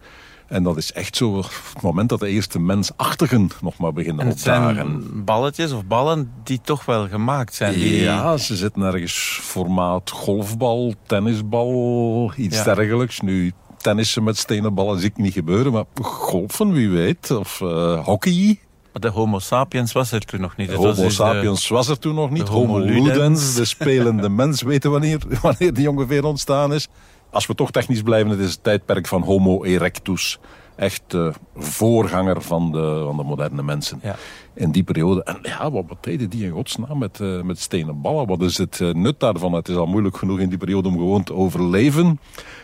En 0.48 0.64
dat 0.64 0.78
is 0.78 0.92
echt 0.94 1.16
zo 1.16 1.38
het 1.38 1.82
moment 1.82 2.10
dat 2.10 2.20
de 2.20 2.28
eerste 2.28 2.60
mensachtigen 2.60 3.50
nog 3.62 3.78
maar 3.78 3.94
beginnen 3.94 4.22
En 4.26 4.28
het 4.32 4.38
opdagen. 4.38 4.76
zijn 4.76 5.24
balletjes 5.24 5.72
of 5.72 5.86
ballen 5.86 6.32
die 6.44 6.60
toch 6.64 6.86
wel 6.86 7.08
gemaakt 7.08 7.54
zijn. 7.54 7.74
Die... 7.74 8.02
Ja, 8.02 8.38
ze 8.38 8.56
zitten 8.56 8.82
ergens 8.82 9.40
formaat 9.42 10.10
golfbal, 10.10 10.94
tennisbal, 11.06 12.32
iets 12.38 12.64
Ja. 12.64 12.74
dergelijks. 12.74 13.20
Nu, 13.22 13.52
tennissen 13.78 14.24
met 14.24 14.38
stenen 14.38 14.74
ballen 14.74 15.00
zie 15.00 15.10
ik 15.10 15.18
niet 15.18 15.34
gebeuren, 15.34 15.72
maar 15.72 15.86
golfen, 16.02 16.72
wie 16.74 16.90
weet. 16.90 17.32
Of 17.32 17.62
eh, 17.62 18.06
hockey. 18.06 18.60
Maar 18.92 19.02
de 19.02 19.08
homo 19.10 19.40
sapiens 19.40 19.92
was 19.92 20.12
er 20.12 20.20
toen 20.26 20.42
nog 20.42 20.56
niet. 20.58 20.68
Het 20.68 20.78
Homo 20.78 20.90
dus 20.90 20.98
de- 21.00 21.10
sapiens 21.10 21.68
was 21.68 21.88
er 21.88 22.00
toen 22.00 22.16
nog 22.16 22.30
niet. 22.30 22.48
homo 22.48 22.74
Homo 22.74 22.86
ludens. 22.86 23.08
ludens, 23.08 23.56
de 23.56 23.66
spelende 23.66 24.30
mens, 24.42 24.62
weten 24.62 24.92
wanneer, 24.92 25.20
wanneer 25.42 25.74
die 25.74 25.90
ongeveer 25.90 26.24
ontstaan 26.26 26.74
is. 26.74 26.88
Als 27.34 27.46
we 27.46 27.56
toch 27.56 27.72
technisch 27.72 28.02
blijven, 28.02 28.30
het 28.30 28.40
is 28.40 28.52
het 28.52 28.64
tijdperk 28.64 29.08
van 29.08 29.22
Homo 29.22 29.64
erectus. 29.64 30.40
Echt 30.76 31.04
de 31.08 31.34
voorganger 31.56 32.42
van 32.42 32.72
de, 32.72 33.02
van 33.06 33.18
de 33.18 33.24
moderne 33.24 33.64
mensen. 33.64 34.00
Ja. 34.04 34.16
In 34.54 34.72
die 34.72 34.84
periode. 34.84 35.24
En 35.24 35.40
ja, 35.42 35.72
wat, 35.72 35.84
wat 35.88 36.04
deden 36.04 36.30
die 36.30 36.46
in 36.46 36.52
godsnaam 36.52 36.98
met, 36.98 37.20
eh, 37.20 37.42
met 37.42 37.60
stenen 37.60 38.02
ballen? 38.02 38.28
Wat 38.28 38.42
is 38.42 38.58
het 38.58 38.82
eh, 38.82 38.94
nut 38.94 39.20
daarvan? 39.20 39.54
Het 39.54 39.68
is 39.68 39.76
al 39.76 39.86
moeilijk 39.86 40.18
genoeg 40.18 40.40
in 40.40 40.50
die 40.50 40.58
periode 40.58 40.88
om 40.88 40.98
gewoon 40.98 41.24
te 41.24 41.34
overleven. 41.34 42.20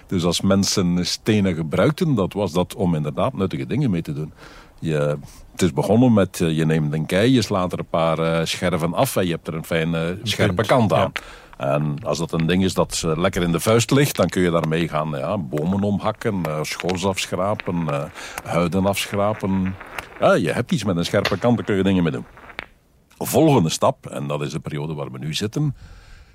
Dus 0.08 0.24
als 0.24 0.42
mensen 0.42 1.06
stenen 1.06 1.56
gebruikten, 1.56 2.16
dat 2.16 2.34
was 2.34 2.52
dat 2.52 2.76
om 2.76 2.96
inderdaad 2.96 3.34
nuttige 3.34 3.66
dingen 3.66 3.90
mee 3.90 4.02
te 4.02 4.14
doen. 4.14 4.34
Je, 4.80 5.18
het 5.52 5.62
is 5.62 5.74
begonnen 5.74 6.14
met, 6.14 6.42
eh, 6.42 6.58
je 6.58 6.66
neemt 6.66 6.94
een 6.94 7.06
kei, 7.06 7.34
je 7.34 7.42
slaat 7.42 7.74
er 7.74 7.80
een 7.80 7.90
paar 7.90 8.20
eh, 8.20 8.46
scherven 8.46 8.94
af 8.94 9.16
en 9.16 9.26
je 9.26 9.32
hebt 9.32 9.48
er 9.48 9.54
een 9.54 9.66
fijne 9.66 10.18
scherpe 10.24 10.66
kant 10.66 10.94
aan. 10.94 11.12
ja. 11.14 11.22
En 11.60 11.96
als 12.04 12.18
dat 12.18 12.32
een 12.32 12.48
ding 12.48 12.64
is 12.64 12.74
dat 12.74 13.04
lekker 13.06 13.42
in 13.42 13.52
de 13.52 13.60
vuist 13.60 13.92
ligt, 13.92 14.16
dan 14.16 14.28
kun 14.28 14.42
je 14.42 14.52
daarmee 14.52 14.88
gaan 14.88 15.10
ja, 15.10 15.38
bomen 15.38 15.84
omhakken, 15.84 16.46
eh, 16.46 16.60
schors 16.64 17.06
afschrapen, 17.06 17.90
eh, 17.90 18.04
huiden 18.44 18.86
afschrapen. 18.86 19.76
Ja, 20.20 20.34
je 20.34 20.52
hebt 20.52 20.72
iets 20.72 20.84
met 20.84 20.98
een 20.98 21.06
scherpe 21.06 21.38
kant, 21.38 21.56
daar 21.56 21.66
kun 21.66 21.76
je 21.76 21.84
dingen 21.84 22.04
mee 22.04 22.12
doen. 22.12 22.26
Volgende 23.18 23.70
stap, 23.70 24.06
en 24.06 24.28
dat 24.28 24.42
is 24.42 24.52
de 24.52 24.60
periode 24.60 24.94
waar 24.94 25.12
we 25.12 25.18
nu 25.18 25.34
zitten. 25.34 25.76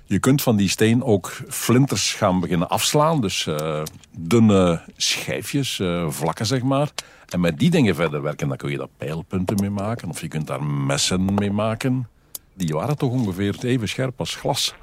Je 0.03 0.19
kunt 0.19 0.41
van 0.41 0.55
die 0.55 0.69
steen 0.69 1.03
ook 1.03 1.31
flinters 1.47 2.13
gaan 2.13 2.39
beginnen 2.39 2.69
afslaan. 2.69 3.21
Dus 3.21 3.47
eh, 3.47 3.81
dunne 4.17 4.81
schijfjes, 4.97 5.81
vlakken 6.07 6.45
zeg 6.45 6.63
maar. 6.63 6.89
En 7.29 7.39
met 7.39 7.59
die 7.59 7.69
dingen 7.69 7.95
verder 7.95 8.21
werken, 8.21 8.47
dan 8.47 8.57
kun 8.57 8.71
je 8.71 8.77
daar 8.77 8.87
pijlpunten 8.97 9.55
mee 9.59 9.69
maken. 9.69 10.09
Of 10.09 10.21
je 10.21 10.27
kunt 10.27 10.47
daar 10.47 10.63
messen 10.63 11.33
mee 11.33 11.51
maken. 11.51 12.07
Die 12.53 12.73
waren 12.73 12.97
toch 12.97 13.11
ongeveer 13.11 13.55
even 13.61 13.89
scherp 13.89 14.19
als 14.19 14.35
glas. 14.35 14.75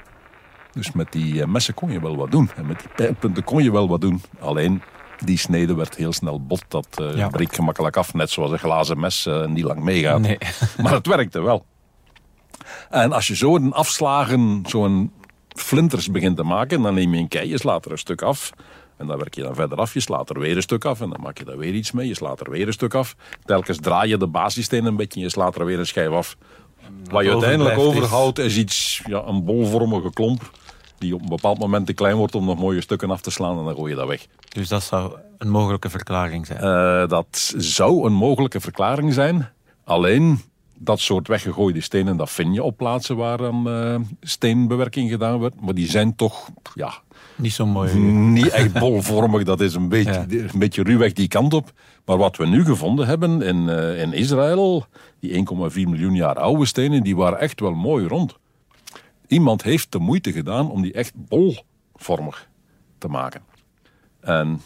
Dus 0.73 0.93
met 0.93 1.13
die 1.13 1.41
eh, 1.43 1.47
messen 1.49 1.75
kon 1.75 1.93
je 1.93 2.01
wel 2.01 2.17
wat 2.17 2.31
doen. 2.31 2.51
En 2.57 2.67
met 2.67 2.79
die 2.79 2.89
pijlpunten 2.97 3.45
kon 3.45 3.63
je 3.63 3.73
wel 3.73 3.89
wat 3.89 4.01
doen. 4.01 4.23
Alleen, 4.41 4.83
die 5.25 5.39
snede 5.39 5.75
werd 5.75 5.95
heel 5.97 6.13
snel 6.13 6.41
bot. 6.47 6.65
Dat 6.69 6.87
eh, 6.95 7.17
Ja. 7.17 7.29
breekt 7.29 7.55
gemakkelijk 7.55 7.97
af. 7.97 8.15
Net 8.15 8.31
zoals 8.31 8.51
een 8.51 8.59
glazen 8.59 9.01
mes 9.01 9.27
eh, 9.27 9.47
niet 9.47 9.65
lang 9.65 9.81
meegaat. 9.83 10.21
Nee. 10.21 10.39
Maar 10.83 10.93
het 10.93 11.07
werkte 11.07 11.41
wel. 11.43 11.65
En 12.91 13.13
als 13.13 13.27
je 13.27 13.37
zo 13.37 13.57
een 13.57 13.73
afslagen, 13.73 14.63
zo'n 14.67 15.13
flinters 15.49 16.11
begint 16.11 16.37
te 16.37 16.43
maken, 16.43 16.83
dan 16.83 16.95
neem 16.95 17.15
je 17.15 17.21
een 17.21 17.29
kei, 17.29 17.49
je 17.49 17.59
slaat 17.59 17.85
er 17.85 17.91
een 17.93 17.99
stuk 17.99 18.23
af. 18.23 18.51
En 18.97 19.07
dan 19.07 19.19
werk 19.19 19.35
je 19.35 19.43
dan 19.43 19.55
verder 19.55 19.79
af, 19.79 19.95
je 19.95 20.01
slaat 20.01 20.31
er 20.31 20.39
weer 20.39 20.57
een 20.57 20.63
stuk 20.63 20.85
af. 20.85 21.01
En 21.01 21.11
dan 21.11 21.21
maak 21.23 21.39
je 21.39 21.45
daar 21.45 21.59
weer 21.59 21.75
iets 21.75 21.93
mee, 21.93 22.09
je 22.09 22.15
slaat 22.15 22.41
er 22.41 22.51
weer 22.51 22.67
een 22.67 22.73
stuk 22.73 22.95
af. 22.95 23.17
Telkens 23.45 23.79
draai 23.81 24.09
je 24.09 24.17
de 24.17 24.27
basissteen 24.27 24.85
een 24.85 24.97
beetje 24.97 25.19
en 25.21 25.27
je 25.27 25.33
slaat 25.33 25.57
er 25.57 25.65
weer 25.65 25.79
een 25.79 25.87
schijf 25.87 26.11
af. 26.11 26.37
Wat 27.11 27.25
je 27.25 27.31
uiteindelijk 27.31 27.79
overhoudt 27.79 28.39
is 28.39 28.57
iets, 28.57 29.03
ja, 29.07 29.23
een 29.27 29.45
bolvormige 29.45 30.13
klomp. 30.13 30.51
Die 31.03 31.15
op 31.15 31.21
een 31.23 31.29
bepaald 31.29 31.59
moment 31.59 31.87
te 31.87 31.93
klein 31.93 32.17
wordt 32.17 32.35
om 32.35 32.45
nog 32.45 32.59
mooie 32.59 32.81
stukken 32.81 33.11
af 33.11 33.21
te 33.21 33.31
slaan 33.31 33.59
en 33.59 33.65
dan 33.65 33.75
gooi 33.75 33.91
je 33.91 33.97
dat 33.97 34.09
weg. 34.09 34.27
Dus 34.49 34.69
dat 34.69 34.83
zou 34.83 35.17
een 35.39 35.51
mogelijke 35.51 35.91
verklaring 35.91 36.47
zijn. 36.47 36.59
Eh, 36.59 37.09
dat 37.09 37.55
zou 37.57 38.07
een 38.07 38.13
mogelijke 38.13 38.61
verklaring 38.61 39.13
zijn. 39.13 39.49
Alleen 39.85 40.39
dat 40.79 41.01
soort 41.01 41.29
weggegooide 41.29 41.81
stenen, 41.81 42.17
dat 42.17 42.31
vind 42.31 42.55
je 42.55 42.63
op 42.63 42.77
plaatsen 42.77 43.17
waar 43.17 43.41
een 43.41 43.67
eh, 43.67 44.01
steenbewerking 44.21 45.11
gedaan 45.11 45.39
wordt. 45.39 45.61
Maar 45.61 45.75
die 45.75 45.91
zijn 45.91 46.15
toch 46.17 46.49
ja, 46.75 46.93
Niet 47.37 47.53
zo 47.53 47.67
mooi. 47.67 47.95
niet 47.99 48.49
echt 48.49 48.73
bolvormig. 48.73 49.43
Dat 49.43 49.61
is 49.61 49.75
een 49.75 49.89
beetje, 49.89 50.25
Ja. 50.29 50.39
een 50.53 50.59
beetje 50.59 50.83
ruwweg 50.83 51.13
die 51.13 51.29
kant 51.29 51.55
op. 51.55 51.73
Maar 52.05 52.17
wat 52.17 52.37
we 52.37 52.47
nu 52.47 52.65
gevonden 52.65 53.07
hebben 53.07 53.43
in, 53.43 53.69
eh, 53.69 54.01
in 54.03 54.13
Israël, 54.13 54.87
die 55.21 55.33
1,4 55.35 55.89
miljoen 55.89 56.15
jaar 56.15 56.35
oude 56.39 56.67
stenen, 56.67 57.03
die 57.03 57.17
waren 57.17 57.39
echt 57.41 57.61
wel 57.61 57.75
mooi 57.75 58.07
rond. 58.07 58.39
Iemand 59.33 59.63
heeft 59.63 59.93
de 59.93 59.99
moeite 59.99 60.33
gedaan 60.33 60.71
om 60.71 60.83
die 60.83 60.93
echt 60.93 61.13
bolvormig 61.15 62.49
te 62.99 63.09
maken. 63.09 63.43
En 64.21 64.61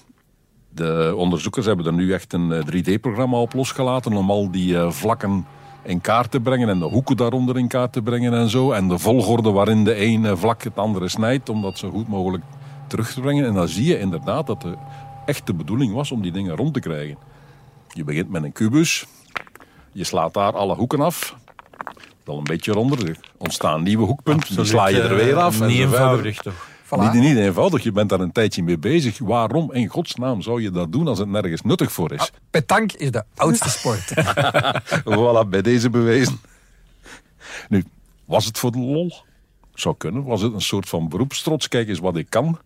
de 0.68 1.14
onderzoekers 1.16 1.66
hebben 1.66 1.86
er 1.86 1.92
nu 1.92 2.12
echt 2.12 2.32
een 2.32 2.52
eh, 2.52 2.66
3D-programma 2.66 3.40
op 3.40 3.52
losgelaten 3.52 4.12
om 4.12 4.30
al 4.30 4.50
die 4.50 4.78
eh, 4.78 4.90
vlakken 4.90 5.46
in 5.82 6.00
kaart 6.00 6.30
te 6.30 6.40
brengen 6.40 6.68
en 6.68 6.78
de 6.78 6.84
hoeken 6.84 7.16
daaronder 7.16 7.58
in 7.58 7.68
kaart 7.68 7.92
te 7.92 8.02
brengen 8.02 8.32
en 8.32 8.48
zo. 8.48 8.72
En 8.72 8.88
de 8.88 8.98
volgorde 8.98 9.50
waarin 9.50 9.84
de 9.84 9.94
ene 9.94 10.36
vlak 10.36 10.62
het 10.62 10.78
andere 10.78 11.08
snijdt, 11.08 11.48
om 11.48 11.62
dat 11.62 11.78
zo 11.78 11.90
goed 11.90 12.08
mogelijk 12.08 12.44
terug 12.86 13.12
te 13.12 13.20
brengen. 13.20 13.46
En 13.46 13.54
dan 13.54 13.68
zie 13.68 13.86
je 13.86 13.98
inderdaad 13.98 14.46
dat 14.46 14.62
de 14.62 14.74
echt 15.26 15.46
de 15.46 15.54
bedoeling 15.54 15.92
was 15.92 16.10
om 16.10 16.22
die 16.22 16.32
dingen 16.32 16.56
rond 16.56 16.74
te 16.74 16.80
krijgen. 16.80 17.16
Je 17.88 18.04
begint 18.04 18.30
met 18.30 18.42
een 18.42 18.52
kubus, 18.52 19.06
je 19.92 20.04
slaat 20.04 20.34
daar 20.34 20.52
alle 20.52 20.74
hoeken 20.74 21.00
af. 21.00 21.36
Dan 22.26 22.36
een 22.36 22.44
beetje 22.44 22.72
ronder, 22.72 23.08
er 23.08 23.18
ontstaan 23.36 23.82
nieuwe 23.82 24.04
hoekpunten, 24.04 24.56
die 24.56 24.64
sla 24.64 24.86
je 24.86 25.00
er 25.00 25.14
weer 25.14 25.36
af. 25.36 25.60
en 25.60 25.66
Niet 25.66 25.78
eenvoudig 25.78 26.42
toch? 26.42 26.68
Voilà. 26.84 26.98
Niet, 26.98 27.12
niet 27.12 27.36
eenvoudig, 27.36 27.82
je 27.82 27.92
bent 27.92 28.08
daar 28.08 28.20
een 28.20 28.32
tijdje 28.32 28.62
mee 28.62 28.78
bezig. 28.78 29.18
Waarom 29.18 29.72
in 29.72 29.86
godsnaam 29.86 30.42
zou 30.42 30.62
je 30.62 30.70
dat 30.70 30.92
doen 30.92 31.08
als 31.08 31.18
het 31.18 31.28
nergens 31.28 31.62
nuttig 31.62 31.92
voor 31.92 32.12
is? 32.12 32.30
Petank 32.50 32.92
is 32.92 33.10
de 33.10 33.24
oudste 33.34 33.70
sport. 33.70 34.14
voilà, 35.16 35.48
bij 35.48 35.62
deze 35.62 35.90
bewezen. 35.90 36.40
Nu, 37.68 37.84
was 38.24 38.44
het 38.44 38.58
voor 38.58 38.72
de 38.72 38.78
lol? 38.78 39.12
Zou 39.74 39.94
kunnen. 39.98 40.24
Was 40.24 40.40
het 40.40 40.52
een 40.52 40.60
soort 40.60 40.88
van 40.88 41.08
beroepstrots? 41.08 41.68
Kijk 41.68 41.88
eens 41.88 41.98
wat 41.98 42.16
ik 42.16 42.30
kan. 42.30 42.58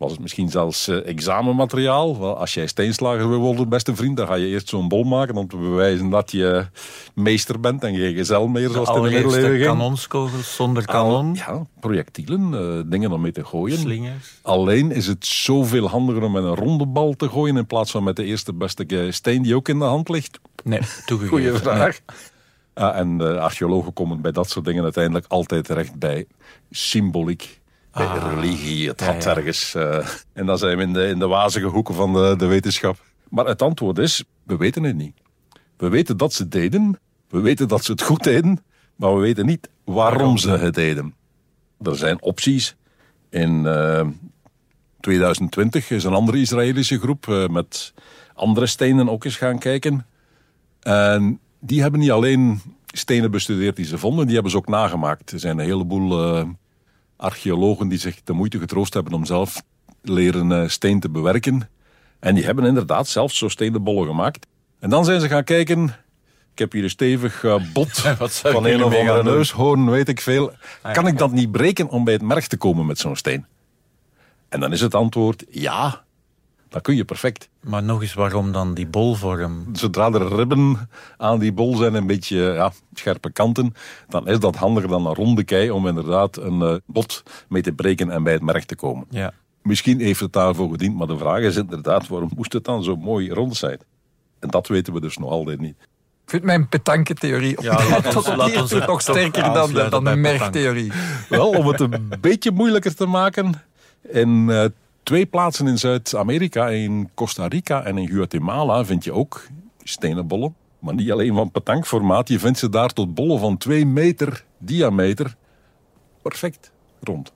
Was 0.00 0.10
het 0.10 0.20
misschien 0.20 0.48
zelfs 0.50 0.88
eh, 0.88 1.06
examenmateriaal? 1.06 2.18
Wel, 2.20 2.36
als 2.36 2.54
jij 2.54 2.66
steenslager 2.66 3.28
wil 3.28 3.38
worden, 3.38 3.68
beste 3.68 3.94
vriend, 3.96 4.16
dan 4.16 4.26
ga 4.26 4.34
je 4.34 4.46
eerst 4.46 4.68
zo'n 4.68 4.88
bol 4.88 5.04
maken 5.04 5.36
om 5.36 5.48
te 5.48 5.56
bewijzen 5.56 6.10
dat 6.10 6.30
je 6.30 6.66
meester 7.14 7.60
bent 7.60 7.84
en 7.84 7.94
geen 7.96 8.14
gezel 8.14 8.46
meer, 8.46 8.70
zoals 8.70 8.88
het 8.88 8.96
in 8.96 9.02
de 9.02 9.10
middeleeuwen 9.10 9.50
ging. 9.50 9.64
kanonskogels 9.64 10.54
zonder 10.54 10.84
kanon. 10.84 11.34
Ja, 11.34 11.66
projectielen, 11.80 12.54
eh, 12.54 12.90
dingen 12.90 13.12
om 13.12 13.20
mee 13.20 13.32
te 13.32 13.44
gooien. 13.44 13.78
Slingers. 13.78 14.38
Alleen 14.42 14.90
is 14.92 15.06
het 15.06 15.26
zoveel 15.26 15.88
handiger 15.88 16.22
om 16.22 16.32
met 16.32 16.44
een 16.44 16.54
ronde 16.54 16.86
bal 16.86 17.14
te 17.16 17.28
gooien 17.28 17.56
in 17.56 17.66
plaats 17.66 17.90
van 17.90 18.04
met 18.04 18.16
de 18.16 18.24
eerste 18.24 18.52
beste 18.52 18.84
eh, 18.86 19.10
steen 19.10 19.42
die 19.42 19.54
ook 19.54 19.68
in 19.68 19.78
de 19.78 19.84
hand 19.84 20.08
ligt. 20.08 20.38
Nee, 20.64 20.80
toegegeven. 21.06 21.28
Goeie 21.28 21.50
Nee. 21.50 21.58
vraag. 21.58 21.98
Ah, 22.74 22.96
en 22.98 23.18
de 23.18 23.40
archeologen 23.40 23.92
komen 23.92 24.20
bij 24.20 24.32
dat 24.32 24.50
soort 24.50 24.64
dingen 24.64 24.82
uiteindelijk 24.82 25.26
altijd 25.28 25.64
terecht 25.64 25.94
bij 25.94 26.26
symboliek, 26.70 27.59
bij 27.92 28.06
religie. 28.34 28.88
Het 28.88 29.00
Ah. 29.00 29.06
ja, 29.06 29.12
had 29.12 29.22
ja. 29.24 29.36
ergens. 29.36 29.74
eh, 29.74 30.06
en 30.32 30.46
dan 30.46 30.58
zijn 30.58 30.76
we 30.76 30.82
in 30.82 30.92
de, 30.92 31.06
in 31.06 31.18
de 31.18 31.26
wazige 31.26 31.66
hoeken 31.66 31.94
van 31.94 32.12
de, 32.12 32.34
de 32.38 32.46
wetenschap. 32.46 32.96
Maar 33.28 33.46
het 33.46 33.62
antwoord 33.62 33.98
is, 33.98 34.24
we 34.42 34.56
weten 34.56 34.82
het 34.82 34.96
niet. 34.96 35.14
We 35.76 35.88
weten 35.88 36.16
dat 36.16 36.32
ze 36.32 36.42
het 36.42 36.52
deden, 36.52 36.98
we 37.28 37.40
weten 37.40 37.68
dat 37.68 37.84
ze 37.84 37.90
het 37.92 38.02
goed 38.02 38.22
deden, 38.22 38.64
maar 38.96 39.14
we 39.14 39.20
weten 39.20 39.46
niet 39.46 39.68
waarom 39.84 40.38
ze 40.38 40.50
het 40.50 40.74
deden. 40.74 41.14
Er 41.82 41.96
zijn 41.96 42.22
opties. 42.22 42.76
In 43.30 43.66
eh, 43.66 44.06
2020 45.00 45.90
is 45.90 46.04
een 46.04 46.12
andere 46.12 46.38
Israëlische 46.40 46.98
groep 46.98 47.28
eh, 47.28 47.46
met 47.48 47.94
andere 48.34 48.66
stenen 48.66 49.08
ook 49.08 49.24
eens 49.24 49.36
gaan 49.36 49.58
kijken. 49.58 50.06
En 50.80 51.40
die 51.60 51.80
hebben 51.82 52.00
niet 52.00 52.10
alleen 52.10 52.60
stenen 52.86 53.30
bestudeerd 53.30 53.76
die 53.76 53.84
ze 53.84 53.98
vonden, 53.98 54.24
die 54.24 54.34
hebben 54.34 54.52
ze 54.52 54.58
ook 54.58 54.68
nagemaakt. 54.68 55.30
Er 55.32 55.40
zijn 55.40 55.58
een 55.58 55.64
heleboel 55.64 56.34
eh, 56.36 56.48
archeologen 57.20 57.88
die 57.88 57.98
zich 57.98 58.22
de 58.22 58.32
moeite 58.32 58.58
getroost 58.58 58.94
hebben 58.94 59.12
om 59.12 59.24
zelf 59.24 59.62
leren 60.02 60.52
eh, 60.52 60.68
steen 60.68 61.00
te 61.00 61.10
bewerken. 61.10 61.68
En 62.18 62.34
die 62.34 62.44
hebben 62.44 62.64
inderdaad 62.64 63.08
zelf 63.08 63.32
zo 63.32 63.48
stenen 63.48 63.82
bollen 63.82 64.06
gemaakt. 64.06 64.46
En 64.78 64.90
dan 64.90 65.04
zijn 65.04 65.20
ze 65.20 65.28
gaan 65.28 65.44
kijken. 65.44 65.84
Ik 66.52 66.58
heb 66.58 66.72
hier 66.72 66.82
een 66.82 66.90
stevig 66.90 67.44
eh, 67.44 67.72
bot 67.72 68.00
van 68.54 68.66
een 68.66 68.84
of 68.84 68.96
andere 68.96 69.22
neushoorn, 69.22 69.90
weet 69.90 70.08
ik 70.08 70.20
veel. 70.20 70.52
Kan 70.92 71.06
ik 71.06 71.18
dat 71.18 71.32
niet 71.32 71.52
breken 71.52 71.88
om 71.88 72.04
bij 72.04 72.12
het 72.12 72.22
merg 72.22 72.46
te 72.46 72.56
komen 72.56 72.86
met 72.86 72.98
zo'n 72.98 73.16
steen? 73.16 73.46
En 74.48 74.60
dan 74.60 74.72
is 74.72 74.80
het 74.80 74.94
antwoord 74.94 75.44
ja. 75.50 76.04
Dat 76.70 76.82
kun 76.82 76.96
je 76.96 77.04
perfect. 77.04 77.48
Maar 77.60 77.82
nog 77.82 78.02
eens, 78.02 78.14
waarom 78.14 78.52
dan 78.52 78.74
die 78.74 78.86
bolvorm? 78.86 79.66
Zodra 79.72 80.12
er 80.12 80.34
ribben 80.34 80.88
aan 81.16 81.38
die 81.38 81.52
bol 81.52 81.76
zijn, 81.76 81.94
een 81.94 82.06
beetje 82.06 82.36
ja, 82.36 82.72
scherpe 82.94 83.32
kanten, 83.32 83.74
dan 84.08 84.28
is 84.28 84.38
dat 84.38 84.56
handiger 84.56 84.88
dan 84.88 85.06
een 85.06 85.14
ronde 85.14 85.44
kei 85.44 85.70
om 85.70 85.86
inderdaad 85.86 86.36
een 86.36 86.62
eh, 86.62 86.74
bot 86.86 87.22
mee 87.48 87.62
te 87.62 87.72
breken 87.72 88.10
en 88.10 88.22
bij 88.22 88.32
het 88.32 88.42
merg 88.42 88.64
te 88.64 88.76
komen. 88.76 89.06
Ja. 89.08 89.32
Misschien 89.62 90.00
heeft 90.00 90.20
het 90.20 90.32
daarvoor 90.32 90.70
gediend, 90.70 90.96
maar 90.96 91.06
de 91.06 91.18
vraag 91.18 91.40
is 91.40 91.56
inderdaad, 91.56 92.08
waarom 92.08 92.30
moest 92.36 92.52
het 92.52 92.64
dan 92.64 92.84
zo 92.84 92.96
mooi 92.96 93.30
rond 93.30 93.56
zijn? 93.56 93.78
En 94.38 94.48
dat 94.48 94.68
weten 94.68 94.92
we 94.92 95.00
dus 95.00 95.16
nog 95.16 95.30
altijd 95.30 95.60
niet. 95.60 95.76
Ik 96.24 96.30
vind 96.30 96.42
mijn 96.42 96.68
petanque-theorie 96.68 97.62
Ja, 97.62 98.00
tot 98.00 98.28
op 98.28 98.36
laat 98.36 98.48
hier 98.50 98.60
ons 98.62 98.70
er 98.70 98.76
nog 98.76 98.86
toch 98.86 99.00
sterker 99.00 99.52
dan 99.52 99.72
de, 99.72 99.88
dan 99.88 100.04
de 100.04 100.16
merktheorie. 100.16 100.92
Wel, 101.28 101.48
om 101.48 101.66
het 101.66 101.80
een 101.80 102.12
beetje 102.20 102.50
moeilijker 102.50 102.94
te 102.94 103.06
maken. 103.06 103.62
In 104.02 104.50
eh, 104.50 104.64
twee 105.10 105.26
plaatsen 105.26 105.66
in 105.66 105.78
Zuid-Amerika, 105.78 106.68
in 106.68 107.10
Costa 107.14 107.46
Rica 107.46 107.84
en 107.84 107.98
in 107.98 108.08
Guatemala, 108.08 108.84
vind 108.84 109.04
je 109.04 109.12
ook 109.12 109.46
stenen 109.82 110.26
bollen. 110.26 110.54
Maar 110.78 110.94
niet 110.94 111.12
alleen 111.12 111.34
van 111.34 111.50
petankformaat. 111.50 112.28
Je 112.28 112.38
vindt 112.38 112.58
ze 112.58 112.68
daar 112.68 112.92
tot 112.92 113.14
bollen 113.14 113.40
van 113.40 113.56
2 113.56 113.86
meter 113.86 114.44
diameter. 114.58 115.34
Perfect 116.22 116.72
rond. 117.00 117.32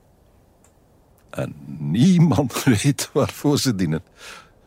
En 1.29 1.55
niemand 1.77 2.63
weet 2.63 3.09
waarvoor 3.13 3.59
ze 3.59 3.75
dienen. 3.75 4.03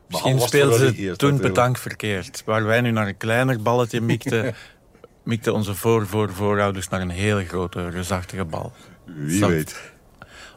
Misschien 0.09 0.41
speelden 0.41 0.95
ze 0.95 1.17
toen 1.17 1.37
bedankt 1.37 1.81
verkeerd. 1.81 2.43
Waar 2.45 2.65
wij 2.65 2.81
nu 2.81 2.91
naar 2.91 3.09
een 3.09 3.17
kleiner 3.17 3.63
balletje 3.63 4.01
mikten, 4.01 4.55
mikten 5.23 5.55
onze 5.55 5.75
voor, 5.75 6.07
voor, 6.07 6.33
voorouders 6.33 6.89
naar 6.89 7.01
een 7.01 7.11
heel 7.11 7.45
grote, 7.45 7.89
reusachtige 7.89 8.45
bal. 8.45 8.73
Wie 9.05 9.39
Zat- 9.39 9.51
weet. 9.51 9.97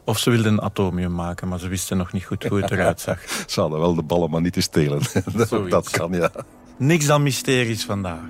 Of 0.04 0.18
ze 0.18 0.30
wilden 0.30 0.52
een 0.52 0.62
atomium 0.62 1.14
maken, 1.14 1.48
maar 1.48 1.58
ze 1.58 1.68
wisten 1.68 1.96
nog 1.96 2.12
niet 2.12 2.24
goed 2.24 2.44
hoe 2.44 2.60
het 2.60 2.70
eruit 2.70 3.00
zag. 3.00 3.20
Ze 3.46 3.60
hadden 3.60 3.80
wel 3.80 3.94
de 3.94 4.02
ballen, 4.02 4.30
maar 4.30 4.40
niet 4.40 4.52
te 4.52 4.60
stelen. 4.60 5.00
dat, 5.68 5.90
kan, 5.90 6.12
ja. 6.12 6.30
Niks 6.76 7.06
dan 7.06 7.22
mysteries 7.22 7.84
vandaag. 7.84 8.28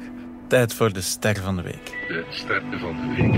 Tijd 0.48 0.74
voor 0.74 0.92
de 0.92 1.00
ster 1.00 1.36
van 1.36 1.56
de 1.56 1.62
week. 1.62 2.04
De 2.08 2.24
sterren 2.30 2.80
van 2.80 2.96
de 2.96 3.22
week. 3.22 3.34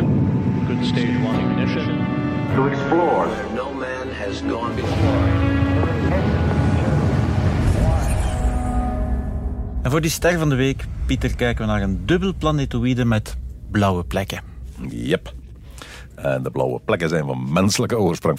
Good 0.67 0.87
stage 0.87 1.19
one 1.27 1.63
ignition. 1.63 2.25
to 2.55 2.67
explore. 2.67 3.29
No 3.55 3.73
man 3.73 4.09
has 4.09 4.41
gone 4.41 4.75
before. 4.75 5.63
En 9.83 9.91
voor 9.91 10.01
die 10.01 10.11
ster 10.11 10.39
van 10.39 10.49
de 10.49 10.55
week, 10.55 10.85
Pieter, 11.07 11.35
kijken 11.35 11.67
we 11.67 11.73
naar 11.73 11.83
een 11.83 12.07
dubbel 12.07 12.35
planetoïde 12.35 13.05
met 13.05 13.37
blauwe 13.71 14.05
plekken. 14.05 14.41
Yep. 14.89 15.33
En 16.15 16.43
de 16.43 16.51
blauwe 16.51 16.81
plekken 16.85 17.09
zijn 17.09 17.27
van 17.27 17.53
menselijke 17.53 17.99
oorsprong. 17.99 18.39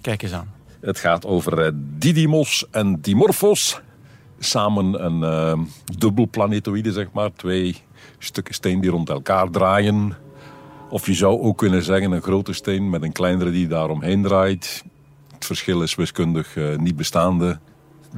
Kijk 0.00 0.22
eens 0.22 0.32
aan. 0.32 0.52
Het 0.80 0.98
gaat 0.98 1.26
over 1.26 1.58
eh, 1.58 1.72
Didymos 1.74 2.66
en 2.70 3.00
Dimorphos. 3.00 3.80
Samen 4.38 5.04
een 5.04 5.22
eh, 5.22 5.58
dubbel 5.98 6.28
planetoïde, 6.30 6.92
zeg 6.92 7.12
maar. 7.12 7.32
Twee 7.36 7.76
stukken 8.18 8.54
steen 8.54 8.80
die 8.80 8.90
rond 8.90 9.08
elkaar 9.08 9.50
draaien. 9.50 10.16
Of 10.90 11.06
je 11.06 11.14
zou 11.14 11.40
ook 11.40 11.58
kunnen 11.58 11.82
zeggen 11.82 12.12
een 12.12 12.22
grote 12.22 12.52
steen 12.52 12.90
met 12.90 13.02
een 13.02 13.12
kleinere 13.12 13.50
die 13.50 13.66
daaromheen 13.66 14.22
draait. 14.22 14.84
Het 15.34 15.44
verschil 15.44 15.82
is 15.82 15.94
wiskundig 15.94 16.56
eh, 16.56 16.76
niet 16.76 16.96
bestaande. 16.96 17.58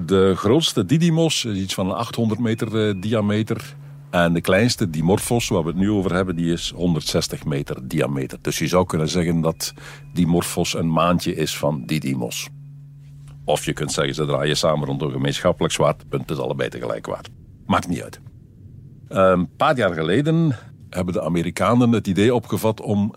De 0.07 0.33
grootste 0.37 0.85
Didymos 0.85 1.45
is 1.45 1.59
iets 1.59 1.75
van 1.75 1.95
800 1.95 2.41
meter 2.41 3.01
diameter. 3.01 3.77
En 4.13 4.33
de 4.33 4.41
kleinste, 4.41 4.91
Dimorphos, 4.91 5.49
waar 5.49 5.63
we 5.63 5.69
het 5.69 5.79
nu 5.79 5.91
over 5.91 6.15
hebben, 6.15 6.37
die 6.37 6.53
is 6.53 6.73
160 6.77 7.45
meter 7.45 7.89
diameter. 7.89 8.39
Dus 8.41 8.59
je 8.59 8.67
zou 8.67 8.87
kunnen 8.87 9.09
zeggen 9.09 9.41
dat 9.41 9.73
Dimorphos 10.13 10.75
een 10.75 10.93
maandje 10.93 11.35
is 11.35 11.57
van 11.57 11.83
Didymos. 11.87 12.49
Of 13.45 13.65
je 13.65 13.73
kunt 13.73 13.93
zeggen, 13.93 14.15
ze 14.15 14.27
draaien 14.27 14.57
samen 14.57 14.87
rond 14.87 15.03
een 15.03 15.11
gemeenschappelijk 15.11 15.75
zwaartepunt. 15.75 16.23
Het 16.23 16.31
is 16.39 16.45
allebei 16.45 16.69
tegelijk 16.69 17.07
waar. 17.07 17.25
Maakt 17.67 17.89
niet 17.89 18.03
uit. 18.03 18.21
Een 19.09 19.49
paar 19.57 19.77
jaar 19.77 19.95
geleden 19.95 20.57
hebben 20.91 21.15
de 21.15 21.23
Amerikanen 21.23 21.93
het 21.93 22.07
idee 22.07 22.35
opgevat 22.35 22.81
om... 22.81 23.15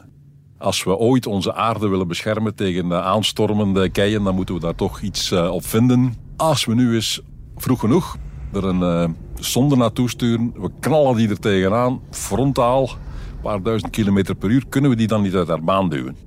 als 0.58 0.84
we 0.84 0.98
ooit 0.98 1.26
onze 1.26 1.54
aarde 1.54 1.88
willen 1.88 2.08
beschermen 2.08 2.56
tegen 2.56 2.90
de 2.90 3.02
aanstormende 3.02 3.90
keien... 3.90 4.24
dan 4.24 4.36
moeten 4.36 4.56
we 4.56 4.62
daar 4.62 4.76
toch 4.76 5.02
iets 5.02 5.32
eh, 5.32 5.50
op 5.50 5.66
vinden. 5.66 6.14
Als 6.36 6.66
we 6.66 6.74
nu 6.74 6.94
eens 6.94 7.22
vroeg 7.56 7.80
genoeg 7.80 8.18
er 8.54 8.64
een 8.64 9.16
eh, 9.36 9.42
zonde 9.44 9.76
naartoe 9.76 10.10
sturen... 10.10 10.54
we 10.56 10.70
knallen 10.80 11.16
die 11.16 11.30
er 11.30 11.40
tegenaan, 11.40 12.02
frontaal, 12.10 12.82
een 12.82 13.42
paar 13.42 13.62
duizend 13.62 13.92
kilometer 13.92 14.36
per 14.36 14.50
uur... 14.50 14.64
kunnen 14.70 14.90
we 14.90 14.96
die 14.96 15.08
dan 15.08 15.22
niet 15.22 15.36
uit 15.36 15.48
haar 15.48 15.64
baan 15.64 15.90
duwen. 15.90 16.18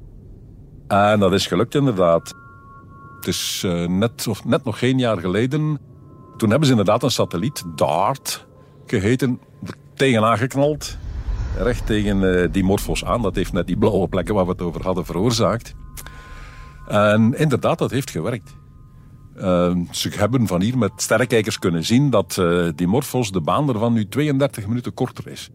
En 0.88 1.20
dat 1.20 1.32
is 1.32 1.46
gelukt 1.46 1.74
inderdaad. 1.74 2.34
Het 3.16 3.26
is 3.26 3.62
eh, 3.64 3.86
net, 3.86 4.26
of 4.28 4.44
net 4.44 4.64
nog 4.64 4.78
geen 4.78 4.98
jaar 4.98 5.18
geleden. 5.18 5.78
Toen 6.36 6.48
hebben 6.50 6.66
ze 6.66 6.72
inderdaad 6.72 7.02
een 7.02 7.10
satelliet, 7.10 7.64
DART, 7.74 8.46
geheten, 8.86 9.40
er 9.66 9.74
tegenaan 9.94 10.38
geknald. 10.38 10.98
Recht 11.56 11.86
tegen 11.86 12.42
eh, 12.42 12.48
die 12.52 12.64
Morphos 12.64 13.04
aan. 13.04 13.22
Dat 13.22 13.34
heeft 13.34 13.52
net 13.52 13.66
die 13.66 13.76
blauwe 13.76 14.08
plekken 14.08 14.34
waar 14.34 14.44
we 14.44 14.50
het 14.50 14.62
over 14.62 14.82
hadden 14.82 15.04
veroorzaakt. 15.04 15.74
En 16.86 17.38
inderdaad, 17.38 17.78
dat 17.78 17.90
heeft 17.90 18.10
gewerkt. 18.10 18.57
Eh, 19.40 19.76
ze 19.90 20.08
hebben 20.08 20.46
van 20.46 20.62
hier 20.62 20.78
met 20.78 20.92
sterrenkijkers 20.96 21.58
kunnen 21.58 21.84
zien 21.84 22.10
dat 22.10 22.38
eh, 22.38 22.68
die 22.74 22.86
Morphos, 22.86 23.32
de 23.32 23.40
baan 23.40 23.68
ervan, 23.68 23.92
nu 23.92 24.08
32 24.08 24.66
minuten 24.66 24.94
korter 24.94 25.28
is. 25.28 25.50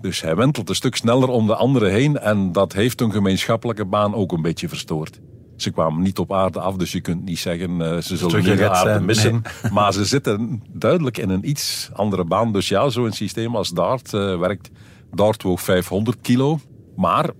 Dus 0.00 0.20
hij 0.20 0.36
wentelt 0.36 0.68
een 0.68 0.74
stuk 0.74 0.96
sneller 0.96 1.28
om 1.28 1.46
de 1.46 1.54
andere 1.54 1.88
heen 1.88 2.18
en 2.18 2.52
dat 2.52 2.72
heeft 2.72 3.00
hun 3.00 3.12
gemeenschappelijke 3.12 3.84
baan 3.84 4.14
ook 4.14 4.32
een 4.32 4.42
beetje 4.42 4.68
verstoord. 4.68 5.20
Ze 5.56 5.70
kwamen 5.70 6.02
niet 6.02 6.18
op 6.18 6.32
aarde 6.32 6.60
af, 6.60 6.76
dus 6.76 6.92
je 6.92 7.00
kunt 7.00 7.24
niet 7.24 7.38
zeggen 7.38 7.82
eh, 7.82 7.98
ze 7.98 8.16
zullen 8.16 8.44
nu 8.44 8.56
de 8.56 8.70
aarde 8.70 9.04
missen. 9.04 9.42
Maar 9.72 9.92
ze 9.92 10.04
zitten 10.04 10.62
duidelijk 10.72 11.18
in 11.18 11.30
een 11.30 11.48
iets 11.48 11.90
andere 11.92 12.24
baan. 12.24 12.52
Dus 12.52 12.68
ja, 12.68 12.88
zo'n 12.88 13.12
systeem 13.12 13.56
als 13.56 13.70
DART 13.70 14.14
eh, 14.14 14.38
werkt. 14.38 14.70
DART 15.14 15.42
woog 15.42 15.60
500 15.60 16.20
kilo. 16.20 16.58
Maar 16.96 17.30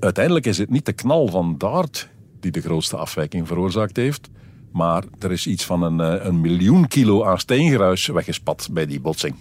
uiteindelijk 0.00 0.46
is 0.46 0.58
het 0.58 0.70
niet 0.70 0.86
de 0.86 0.92
knal 0.92 1.28
van 1.28 1.54
DART 1.58 2.08
die 2.40 2.50
de 2.50 2.60
grootste 2.60 2.96
afwijking 2.96 3.46
veroorzaakt 3.46 3.96
heeft. 3.96 4.28
Maar 4.72 5.04
er 5.18 5.32
is 5.32 5.46
iets 5.46 5.64
van 5.64 5.82
een, 5.82 6.00
eh, 6.00 6.24
een 6.24 6.40
miljoen 6.40 6.88
kilo 6.88 7.24
aan 7.24 7.38
steengeruis 7.38 8.06
weggespat 8.06 8.68
bij 8.72 8.86
die 8.86 9.00
botsing. 9.00 9.34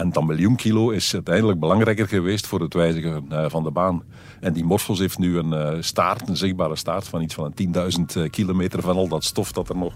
En 0.00 0.10
dat 0.10 0.24
miljoen 0.24 0.56
kilo 0.56 0.90
is 0.90 1.14
uiteindelijk 1.14 1.60
belangrijker 1.60 2.08
geweest 2.08 2.46
voor 2.46 2.60
het 2.60 2.74
wijzigen 2.74 3.24
eh, 3.28 3.44
van 3.48 3.62
de 3.62 3.70
baan. 3.70 4.02
En 4.40 4.52
die 4.52 4.64
Morphos 4.64 4.98
heeft 4.98 5.18
nu 5.18 5.38
een 5.38 5.52
eh, 5.52 5.76
staart, 5.80 6.28
een 6.28 6.36
zichtbare 6.36 6.76
staart 6.76 7.08
van 7.08 7.22
iets 7.22 7.34
van 7.34 7.52
een 7.54 7.74
10.000 7.74 8.16
eh, 8.16 8.30
kilometer 8.30 8.82
van 8.82 8.96
al 8.96 9.08
dat 9.08 9.24
stof 9.24 9.52
dat 9.52 9.68
er 9.68 9.76
nog 9.76 9.92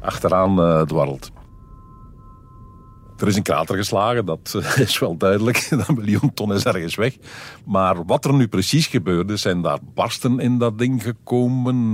achteraan 0.00 0.86
dwarrelt. 0.86 1.30
Er 3.16 3.26
is 3.26 3.36
een 3.36 3.42
krater 3.42 3.76
geslagen, 3.76 4.24
dat 4.24 4.60
is 4.76 4.98
wel 4.98 5.16
duidelijk. 5.16 5.68
Dat 5.70 5.96
miljoen 5.96 6.34
ton 6.34 6.52
is 6.52 6.64
ergens 6.64 6.94
weg. 6.94 7.16
Maar 7.64 8.04
wat 8.04 8.24
er 8.24 8.34
nu 8.34 8.48
precies 8.48 8.86
gebeurde, 8.86 9.36
zijn 9.36 9.62
daar 9.62 9.78
barsten 9.94 10.38
in 10.38 10.58
dat 10.58 10.78
ding 10.78 11.02
gekomen? 11.02 11.90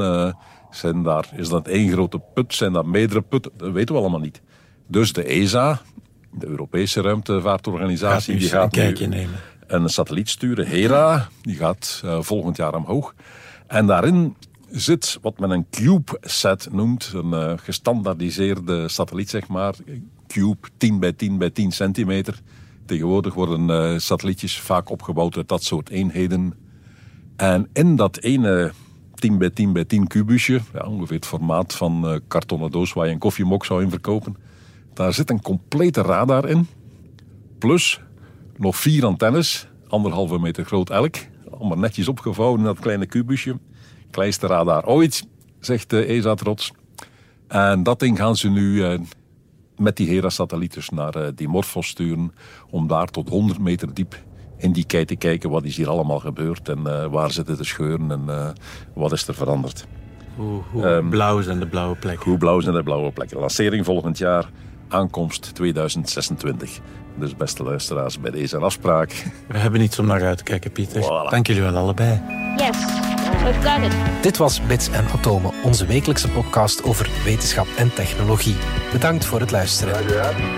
Zijn 0.74 1.02
daar, 1.02 1.28
is 1.36 1.48
dat 1.48 1.68
één 1.68 1.92
grote 1.92 2.20
put? 2.34 2.54
Zijn 2.54 2.72
dat 2.72 2.86
meerdere 2.86 3.20
putten? 3.20 3.52
Dat 3.56 3.72
weten 3.72 3.94
we 3.94 4.00
allemaal 4.00 4.20
niet. 4.20 4.42
Dus 4.86 5.12
de 5.12 5.22
ESA, 5.24 5.80
de 6.30 6.46
Europese 6.46 7.00
ruimtevaartorganisatie, 7.00 8.36
die 8.36 8.48
gaat 8.48 8.64
een 8.64 8.70
kijkje 8.70 9.06
nu 9.06 9.16
nemen. 9.16 9.34
een 9.66 9.88
satelliet 9.88 10.28
sturen, 10.28 10.66
Hera. 10.66 11.28
Die 11.42 11.56
gaat 11.56 12.00
eh, 12.04 12.20
volgend 12.20 12.56
jaar 12.56 12.74
omhoog. 12.74 13.14
En 13.66 13.86
daarin 13.86 14.36
zit 14.70 15.18
wat 15.22 15.38
men 15.38 15.50
een 15.50 15.66
CubeSat 15.70 16.68
noemt. 16.72 17.12
Een 17.14 17.32
eh, 17.32 17.52
gestandaardiseerde 17.56 18.88
satelliet, 18.88 19.30
zeg 19.30 19.48
maar. 19.48 19.74
Cube 20.26 20.68
10 20.76 21.00
bij 21.00 21.12
10 21.12 21.38
bij 21.38 21.50
10 21.50 21.72
centimeter. 21.72 22.40
Tegenwoordig 22.86 23.34
worden 23.34 23.70
eh, 23.70 23.98
satellietjes 23.98 24.60
vaak 24.60 24.90
opgebouwd 24.90 25.36
uit 25.36 25.48
dat 25.48 25.62
soort 25.62 25.88
eenheden. 25.88 26.54
En 27.36 27.68
in 27.72 27.96
dat 27.96 28.18
ene 28.18 28.72
10 29.24 29.38
bij 29.38 29.50
10 29.50 29.72
bij 29.72 29.84
10 29.84 30.06
kubusje, 30.06 30.60
ja, 30.72 30.86
ongeveer 30.86 31.16
het 31.16 31.26
formaat 31.26 31.74
van 31.74 32.08
eh 32.08 32.16
kartonnen 32.28 32.70
doos 32.70 32.92
waar 32.92 33.06
je 33.06 33.12
een 33.12 33.18
koffiemok 33.18 33.64
zou 33.64 33.82
in 33.82 33.90
verkopen, 33.90 34.36
daar 34.94 35.14
zit 35.14 35.30
een 35.30 35.42
complete 35.42 36.02
radar 36.02 36.48
in. 36.48 36.66
Plus 37.58 38.00
nog 38.56 38.76
vier 38.76 39.04
antennes, 39.04 39.68
anderhalve 39.88 40.38
meter 40.38 40.64
groot 40.64 40.90
elk. 40.90 41.16
Allemaal 41.50 41.78
netjes 41.78 42.08
opgevouwen 42.08 42.58
in 42.58 42.64
dat 42.64 42.78
kleine 42.78 43.06
kubusje. 43.06 43.58
Kleinste 44.10 44.46
radar 44.46 44.86
ooit, 44.86 45.26
zegt 45.60 45.90
de 45.90 46.04
ESA 46.04 46.34
trots. 46.34 46.72
En 47.48 47.82
dat 47.82 48.00
ding 48.00 48.18
gaan 48.18 48.36
ze 48.36 48.48
nu 48.48 48.84
eh, 48.84 48.98
met 49.76 49.96
die 49.96 50.08
Hera-satelliet 50.08 50.74
dus 50.74 50.88
naar 50.88 51.14
eh, 51.14 51.28
Dimorphos 51.34 51.88
sturen. 51.88 52.32
Om 52.70 52.86
daar 52.86 53.06
tot 53.06 53.28
100 53.28 53.58
meter 53.58 53.94
diep 53.94 54.22
in 54.64 54.72
die 54.72 54.84
kei 54.86 55.04
te 55.04 55.16
kijken 55.16 55.50
wat 55.50 55.64
is 55.64 55.76
hier 55.76 55.88
allemaal 55.88 56.18
gebeurd. 56.18 56.68
En 56.68 56.86
eh, 56.86 57.06
waar 57.10 57.30
zitten 57.30 57.56
de 57.56 57.64
scheuren 57.64 58.10
en 58.10 58.22
eh, 58.28 58.48
wat 58.94 59.12
is 59.12 59.26
er 59.28 59.34
veranderd. 59.34 59.86
Hoe, 60.36 60.62
hoe 60.70 60.86
Ehm, 60.86 61.08
blauw 61.08 61.40
zijn 61.40 61.58
de 61.58 61.66
blauwe 61.66 61.96
plekken. 61.96 62.30
Hoe 62.30 62.38
blauw 62.38 62.60
zijn 62.60 62.74
de 62.74 62.82
blauwe 62.82 63.12
plekken? 63.12 63.38
Lancering 63.38 63.84
volgend 63.84 64.18
jaar, 64.18 64.50
aankomst 64.88 65.54
2026. 65.54 66.78
Dus 67.18 67.36
beste 67.36 67.62
luisteraars, 67.62 68.20
bij 68.20 68.30
deze 68.30 68.56
afspraak. 68.58 69.24
We 69.48 69.58
hebben 69.58 69.80
iets 69.80 69.98
om 69.98 70.06
naar 70.06 70.22
uit 70.24 70.38
te 70.38 70.44
kijken, 70.44 70.72
Pieter. 70.72 71.02
Voilà. 71.02 71.30
Dank 71.30 71.46
jullie 71.46 71.62
wel 71.62 71.76
allebei. 71.76 72.20
Yes, 72.56 72.78
Dit 74.22 74.36
was 74.36 74.66
Bits 74.66 74.90
en 74.90 75.08
Atomen, 75.08 75.52
onze 75.62 75.86
wekelijkse 75.86 76.30
podcast 76.30 76.82
over 76.82 77.10
wetenschap 77.24 77.66
en 77.76 77.94
technologie. 77.94 78.56
Bedankt 78.92 79.24
voor 79.24 79.40
het 79.40 79.50
luisteren. 79.50 79.94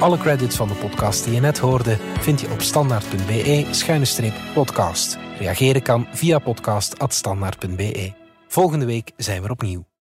Alle 0.01 0.19
credits 0.19 0.57
van 0.57 0.69
de 0.69 0.75
podcast 0.75 1.25
die 1.25 1.35
je 1.35 1.41
net 1.41 1.59
hoorde 1.59 1.97
vind 2.21 2.41
je 2.41 2.51
op 2.51 2.61
standaard.be-podcast. 2.61 5.19
Reageren 5.39 5.83
kan 5.83 6.07
via 6.13 6.39
podcast.standaard.be. 6.39 8.13
Volgende 8.49 8.87
week 8.87 9.13
zijn 9.17 9.43
we 9.43 9.51
opnieuw. 9.51 9.87